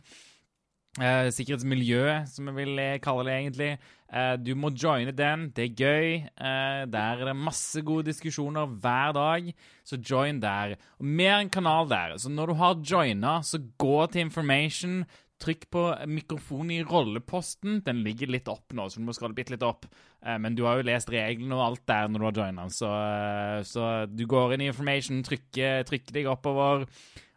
Eh, 1.00 1.30
sikkerhetsmiljøet, 1.32 2.28
som 2.28 2.50
vi 2.50 2.66
vil 2.66 2.80
eh, 2.84 2.98
kalle 3.00 3.24
det 3.24 3.36
egentlig. 3.38 3.70
Eh, 4.12 4.34
du 4.44 4.52
må 4.60 4.74
joine 4.76 5.14
den. 5.16 5.46
Det 5.56 5.70
er 5.70 5.78
gøy. 5.80 6.08
Eh, 6.36 6.82
der 6.92 7.22
er 7.22 7.30
det 7.30 7.36
masse 7.40 7.80
gode 7.88 8.10
diskusjoner 8.10 8.68
hver 8.84 9.14
dag, 9.16 9.48
så 9.88 9.96
join 10.04 10.42
der. 10.44 10.76
Og 11.00 11.08
mer 11.08 11.38
er 11.38 11.46
en 11.46 11.54
kanal 11.54 11.88
der, 11.88 12.18
så 12.20 12.28
når 12.28 12.52
du 12.52 12.58
har 12.60 12.82
joina, 12.84 13.38
så 13.40 13.62
gå 13.80 13.98
til 14.12 14.26
information. 14.28 15.06
Trykk 15.42 15.64
på 15.74 15.84
mikrofonen 16.12 16.76
i 16.76 16.84
rolleposten. 16.86 17.80
Den 17.88 18.04
ligger 18.06 18.30
litt 18.30 18.52
opp 18.52 18.76
nå, 18.78 18.84
så 18.92 19.00
du 19.00 19.08
må 19.08 19.16
skrolle 19.18 19.34
bitte 19.34 19.56
litt 19.56 19.64
opp. 19.66 19.88
Eh, 20.22 20.38
Men 20.38 20.60
du 20.60 20.66
har 20.68 20.78
jo 20.78 20.90
lest 20.92 21.10
reglene 21.10 21.56
og 21.56 21.64
alt 21.70 21.88
der 21.88 22.12
når 22.12 22.20
du 22.20 22.28
har 22.28 22.40
joina, 22.44 22.68
så, 22.70 22.92
eh, 23.08 23.64
så 23.64 23.88
du 24.12 24.28
går 24.28 24.54
inn 24.54 24.68
i 24.68 24.72
information, 24.76 25.24
trykker, 25.24 25.88
trykker 25.88 26.20
deg 26.20 26.28
oppover. 26.28 26.84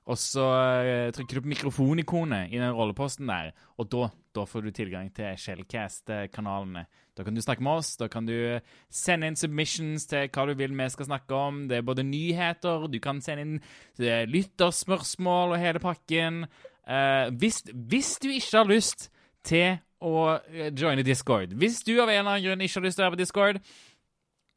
Og 0.05 0.19
så 0.21 0.45
eh, 0.85 1.11
trykker 1.17 1.39
du 1.39 1.45
på 1.47 1.53
mikrofonikonet 1.55 2.53
i 2.53 2.61
den 2.61 2.75
rolleposten 2.77 3.31
der, 3.31 3.55
og 3.81 3.89
da, 3.93 4.11
da 4.37 4.45
får 4.49 4.67
du 4.67 4.75
tilgang 4.77 5.09
til 5.17 5.39
Shellcast-kanalene. 5.41 6.85
Da 7.17 7.25
kan 7.25 7.37
du 7.37 7.41
snakke 7.41 7.65
med 7.65 7.81
oss, 7.81 7.95
da 7.97 8.09
kan 8.13 8.27
du 8.27 8.35
sende 8.93 9.31
inn 9.31 9.39
submissions 9.39 10.05
til 10.11 10.29
hva 10.35 10.45
du 10.51 10.53
vil 10.59 10.75
vi 10.77 10.91
skal 10.93 11.09
snakke 11.09 11.39
om. 11.39 11.65
Det 11.71 11.79
er 11.79 11.87
både 11.87 12.05
nyheter, 12.05 12.89
du 12.91 12.99
kan 13.01 13.23
sende 13.25 13.47
inn 13.47 13.57
eh, 14.03 14.27
lytterspørsmål 14.29 15.55
og 15.55 15.63
hele 15.63 15.81
pakken. 15.81 16.45
Eh, 16.85 17.33
hvis, 17.41 17.63
hvis 17.73 18.17
du 18.21 18.29
ikke 18.35 18.59
har 18.59 18.69
lyst 18.69 19.09
til 19.47 19.79
å 20.05 20.37
eh, 20.51 20.69
joine 20.77 21.07
Discord, 21.07 21.55
hvis 21.57 21.81
du 21.87 21.95
av 21.97 22.11
en 22.11 22.19
eller 22.19 22.35
annen 22.35 22.45
grunn 22.49 22.67
ikke 22.67 22.81
har 22.81 22.89
lyst 22.91 23.01
til 23.01 23.07
å 23.07 23.09
være 23.09 23.17
på 23.17 23.23
Discord, 23.23 23.63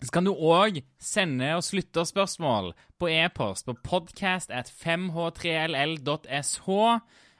så 0.04 0.12
kan 0.14 0.26
du 0.28 0.32
òg 0.34 0.82
sende 1.02 1.56
oss 1.58 1.72
lytterspørsmål 1.74 2.74
på 3.02 3.08
e-post 3.10 3.66
på 3.66 3.74
podcast 3.84 4.52
at 4.54 4.70
5h3ll.sh. 4.70 6.70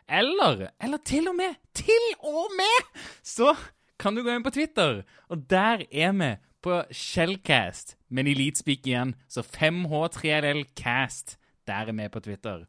Eller, 0.10 0.70
eller 0.82 0.98
til 1.06 1.28
og 1.28 1.36
med, 1.36 1.56
til 1.76 2.06
og 2.24 2.48
med, 2.58 2.88
så 3.28 3.52
kan 4.00 4.16
du 4.16 4.24
gå 4.24 4.32
inn 4.34 4.44
på 4.46 4.54
Twitter, 4.56 5.02
og 5.28 5.44
der 5.52 5.84
er 5.92 6.12
vi 6.16 6.32
på 6.64 6.80
Shellcast, 6.96 7.98
men 8.10 8.28
i 8.28 8.34
Leadspeak 8.38 8.88
igjen, 8.88 9.14
så 9.30 9.44
5h3llcast. 9.46 11.36
Der 11.68 11.92
er 11.92 11.94
vi 11.94 12.08
på 12.10 12.20
Twitter. 12.24 12.66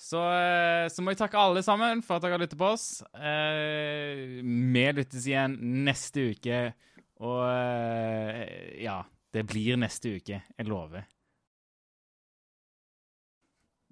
Så, 0.00 0.16
eh, 0.32 0.88
så 0.88 1.02
må 1.02 1.10
jeg 1.12 1.18
takke 1.20 1.36
alle 1.38 1.62
sammen 1.66 2.00
for 2.02 2.16
at 2.16 2.22
dere 2.22 2.38
har 2.38 2.40
lyttet 2.40 2.58
på 2.58 2.70
oss. 2.72 3.02
Eh, 3.12 4.40
Vi 4.40 4.92
lyttes 4.96 5.26
igjen 5.26 5.58
neste 5.84 6.30
uke. 6.30 6.72
Og 7.20 7.40
eh, 7.44 8.82
ja, 8.84 9.00
det 9.34 9.46
blir 9.48 9.76
neste 9.80 10.16
uke. 10.16 10.42
Jeg 10.56 10.68
lover. 10.68 11.04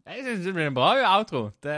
Jeg 0.09 0.23
syns 0.25 0.41
det 0.47 0.53
blir 0.57 0.71
en 0.71 0.77
bra 0.77 0.95
outro. 1.19 1.41
Det. 1.61 1.75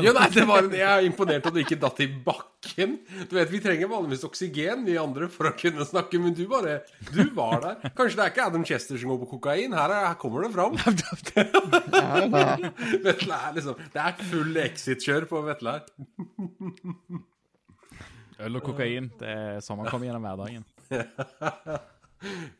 Ja, 0.00 0.12
nei, 0.16 0.28
det 0.32 0.46
var, 0.48 0.64
jeg 0.72 0.88
er 0.88 1.04
imponert 1.04 1.44
at 1.44 1.52
du 1.52 1.58
ikke 1.60 1.76
datt 1.76 1.98
i 2.00 2.06
bakken. 2.08 2.94
Du 3.28 3.34
vet, 3.36 3.50
Vi 3.52 3.60
trenger 3.60 3.90
vanligvis 3.90 4.24
oksygen, 4.24 4.86
vi 4.86 4.94
andre, 4.96 5.28
for 5.28 5.50
å 5.50 5.52
kunne 5.58 5.84
snakke, 5.84 6.16
men 6.22 6.32
du 6.32 6.46
bare 6.48 6.78
Du 7.10 7.20
var 7.36 7.60
der. 7.60 7.92
Kanskje 7.92 8.16
det 8.16 8.24
er 8.24 8.32
ikke 8.32 8.46
Adam 8.48 8.64
Chester 8.64 8.96
som 8.96 9.12
går 9.12 9.20
på 9.26 9.28
kokain? 9.34 9.76
Her, 9.76 9.92
er, 9.92 10.08
her 10.08 10.16
kommer 10.22 10.46
det 10.46 10.54
fram. 10.56 10.80
Vetle 13.04 13.42
er 13.42 13.58
liksom 13.58 13.76
Det 13.92 14.00
er 14.06 14.24
full 14.32 14.62
exit-kjør 14.64 15.28
på 15.28 15.44
Vetle 15.50 15.76
her. 15.76 15.84
Øl 18.48 18.62
og 18.62 18.64
kokain. 18.64 19.12
Det 19.20 19.28
er 19.28 19.60
sånn 19.62 19.82
man 19.82 19.92
kommer 19.92 20.08
gjennom 20.08 20.24
hverdagen. 20.24 20.64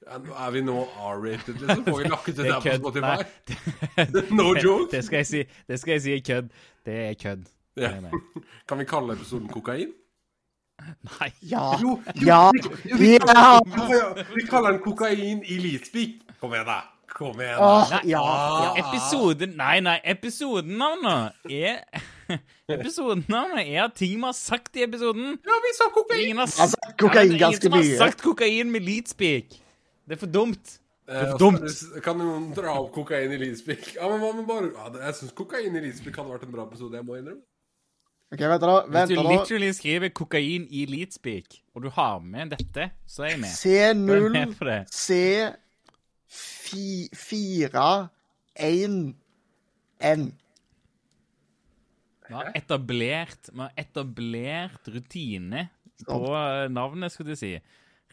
Ja, 0.05 0.19
nå 0.21 0.35
er 0.37 0.51
vi 0.53 0.61
nå 0.61 0.75
R-rated, 1.01 1.57
liksom? 1.63 1.85
Får 1.87 1.99
vi 2.03 2.09
lakket 2.13 2.37
det, 2.37 2.45
Det 2.45 2.51
er 2.53 2.61
der 2.61 2.79
på. 2.83 2.91
Spotify? 2.91 3.17
Nei, 3.97 4.35
No 4.39 4.51
joke? 4.61 4.91
det 4.93 5.01
skal 5.07 5.23
jeg 5.23 5.27
si 5.31 5.41
Det 5.71 5.79
skal 5.81 5.93
jeg 5.95 6.03
si 6.05 6.13
er 6.19 6.25
kødd. 6.27 6.51
Det 6.85 6.97
er 7.09 7.15
kødd. 7.23 7.47
Ja. 7.81 7.91
Er. 7.97 8.11
Kan 8.69 8.79
vi 8.83 8.85
kalle 8.91 9.17
episoden 9.17 9.49
kokain? 9.49 9.95
Nei. 11.09 11.31
Ja. 11.49 11.63
Jo, 11.81 11.95
Ja. 12.27 12.51
Ja. 13.01 13.55
Ja, 13.89 14.25
Vi 14.35 14.45
kaller 14.51 14.75
den 14.77 14.83
kokain 14.85 15.41
i 15.47 15.57
Litspik. 15.65 16.21
Kom 16.41 16.53
igjen, 16.53 16.67
da. 16.69 16.81
Kom 17.15 17.41
igjen, 17.41 17.57
da. 17.57 17.65
Åh, 17.65 17.95
ja. 18.05 18.21
Ja, 18.21 18.75
episoden 18.85 19.57
Nei, 19.57 19.79
nei, 19.81 19.97
episodenavnet 20.05 21.33
er 21.49 21.81
Episodenavnet 22.75 23.69
er 23.69 23.91
ting 23.97 24.15
vi 24.17 24.23
har 24.25 24.37
sagt 24.39 24.77
i 24.77 24.85
episoden. 24.87 25.37
Ja, 25.45 25.59
vi 25.67 25.75
sa 25.79 25.91
kokain! 25.95 26.25
Ingen 26.29 26.43
har, 26.45 26.53
sagt 26.53 26.97
kokain 27.01 27.35
Ja, 27.35 27.43
ganske 27.47 27.69
Ingen 27.69 27.79
har 27.81 28.07
sagt 28.07 28.25
kokain 28.25 28.73
med 28.73 28.87
leadspeak. 28.87 29.61
Det 30.05 30.19
er 30.19 30.21
for 30.21 30.31
dumt. 30.31 30.79
Eh, 31.09 31.31
for 31.31 31.39
dumt. 31.39 31.65
Eh, 31.65 32.01
Kan 32.05 32.21
noen 32.21 32.53
dra 32.57 32.79
opp 32.81 32.93
kokain 32.95 33.33
i 33.33 33.41
Leadspeak? 33.41 33.91
Ja, 33.97 34.09
men 34.09 34.23
hva 34.23 34.45
bare 34.49 34.71
ja, 34.73 35.07
Jeg 35.07 35.19
syns 35.19 35.35
kokain 35.37 35.75
i 35.77 35.83
Leadspeak 35.85 36.17
hadde 36.17 36.33
vært 36.33 36.47
en 36.47 36.55
bra 36.55 36.65
episode. 36.65 36.97
Jeg 36.97 37.05
må 37.05 37.19
innrømme. 37.21 37.43
OK, 38.33 38.41
vent 38.41 38.65
da. 38.65 38.77
Hvis 38.89 39.11
du 39.11 39.15
du 39.15 39.21
da. 39.21 39.33
literally 39.35 39.73
skriver 39.77 40.11
kokain 40.17 40.65
i 40.71 40.87
leadspeak, 40.91 41.59
og 41.77 41.85
du 41.85 41.91
har 41.95 42.19
med 42.25 42.55
dette, 42.57 42.89
så 43.07 43.23
er 43.29 43.35
jeg 43.35 43.41
med. 43.45 43.53
C0, 43.53 44.11
Jeg 44.11 44.25
er 44.25 44.33
med 44.33 44.55
på 44.59 44.67
det. 44.67 44.79
C, 44.91 45.19
fi, 46.27 47.09
4, 47.15 48.09
1, 48.65 48.97
N. 50.05 50.25
Vi 52.35 52.41
har 52.41 52.51
etablert, 52.59 53.51
vi 53.53 53.61
har 53.63 53.73
etablert 53.79 54.89
rutine 54.91 55.69
på 56.09 56.19
eh, 56.35 56.65
navnet, 56.75 57.13
skulle 57.15 57.37
du 57.37 57.39
si. 57.39 57.53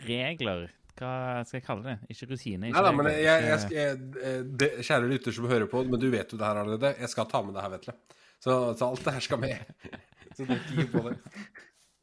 Regler. 0.05 0.67
Hva 1.01 1.41
skal 1.47 1.57
jeg 1.57 1.65
kalle 1.65 1.83
det? 1.87 1.95
Ikke 2.13 2.27
rutine. 2.29 2.69
Ikke 2.69 2.77
Nei 2.77 2.83
da, 2.85 2.91
men 2.93 3.07
jeg, 3.15 3.45
jeg, 3.47 3.59
skal- 3.63 3.77
jeg, 3.79 3.97
eh, 4.21 4.41
det, 4.61 4.69
Kjære 4.85 5.09
lytter 5.09 5.33
som 5.33 5.47
hører 5.49 5.65
på, 5.71 5.81
men 5.89 5.97
du 6.03 6.07
vet 6.13 6.29
jo 6.29 6.37
det 6.37 6.45
her 6.45 6.61
allerede. 6.61 6.93
Jeg 7.01 7.09
skal 7.15 7.29
ta 7.31 7.41
med 7.47 7.55
det 7.57 7.63
her, 7.65 7.73
Vetle. 7.73 7.95
Så, 8.41 8.57
så 8.77 8.91
alt 8.91 9.03
det 9.07 9.13
her 9.17 9.25
skal 9.25 9.41
med. 9.41 9.57
Så 10.37 10.45
du 10.47 10.53
ikke 10.55 10.85
på 10.93 11.01
det. 11.09 11.17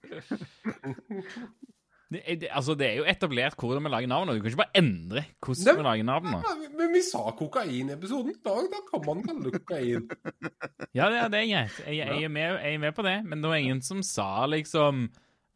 Det, 2.09 2.22
det, 2.40 2.48
altså, 2.56 2.72
det 2.72 2.86
er 2.86 2.94
jo 3.02 3.04
etablert 3.04 3.56
hvordan 3.61 3.84
vi 3.84 3.90
lager 3.92 4.09
navn, 4.09 4.30
og 4.30 4.36
du 4.36 4.40
kan 4.40 4.48
ikke 4.48 4.62
bare 4.62 4.80
endre 4.80 5.24
hvordan 5.44 5.76
vi 5.76 5.84
lager 5.84 6.06
navn. 6.09 6.36
Ja, 6.40 6.54
Men 6.78 6.94
vi 6.94 7.02
sa 7.04 7.20
kokain-episoden. 7.36 8.38
Da, 8.44 8.54
da 8.72 8.80
kan 8.88 9.04
man 9.04 9.20
kalle 9.26 9.44
det 9.44 9.61
kokain. 9.61 10.09
Ja, 10.96 11.11
det, 11.12 11.26
det 11.34 11.40
er 11.42 11.48
greit. 11.50 11.80
Jeg, 11.84 11.96
jeg, 11.98 12.22
er 12.24 12.32
med, 12.32 12.56
jeg 12.64 12.74
er 12.74 12.78
med 12.80 12.92
på 12.96 13.04
det, 13.04 13.18
men 13.28 13.42
det 13.42 13.50
var 13.50 13.61
ingen 13.61 13.82
som 13.84 14.00
sa 14.02 14.46
liksom 14.48 15.09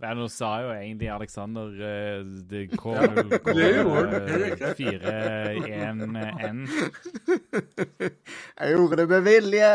Vel, 0.03 0.19
nå 0.19 0.27
sa 0.35 0.49
jo 0.65 0.71
egentlig 0.75 1.09
Alexander 1.15 1.69
uh, 1.79 2.27
det 2.51 2.65
K 2.75 2.95
det 3.47 3.69
gjorde 3.77 4.19
han. 4.19 4.73
4-1-N. 4.81 6.65
Jeg 8.59 8.75
gjorde 8.75 8.99
det 8.99 9.07
med 9.13 9.29
vilje. 9.29 9.69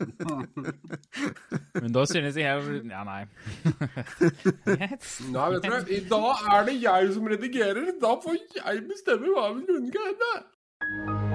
Men 1.82 1.92
da 1.94 2.04
synes 2.08 2.36
jeg 2.36 2.82
Ja, 2.90 3.02
nei. 3.04 3.24
Nei, 5.30 5.48
vet 5.54 5.66
du, 5.66 5.92
I 5.94 6.00
dag 6.10 6.46
er 6.56 6.68
det 6.68 6.78
jeg 6.82 7.12
som 7.16 7.28
redigerer. 7.30 7.92
Da 8.02 8.14
får 8.22 8.38
jeg 8.56 8.86
bestemme 8.88 9.34
hva 9.36 9.50
vi 9.58 9.66
skal 9.90 10.08
hende. 10.12 11.29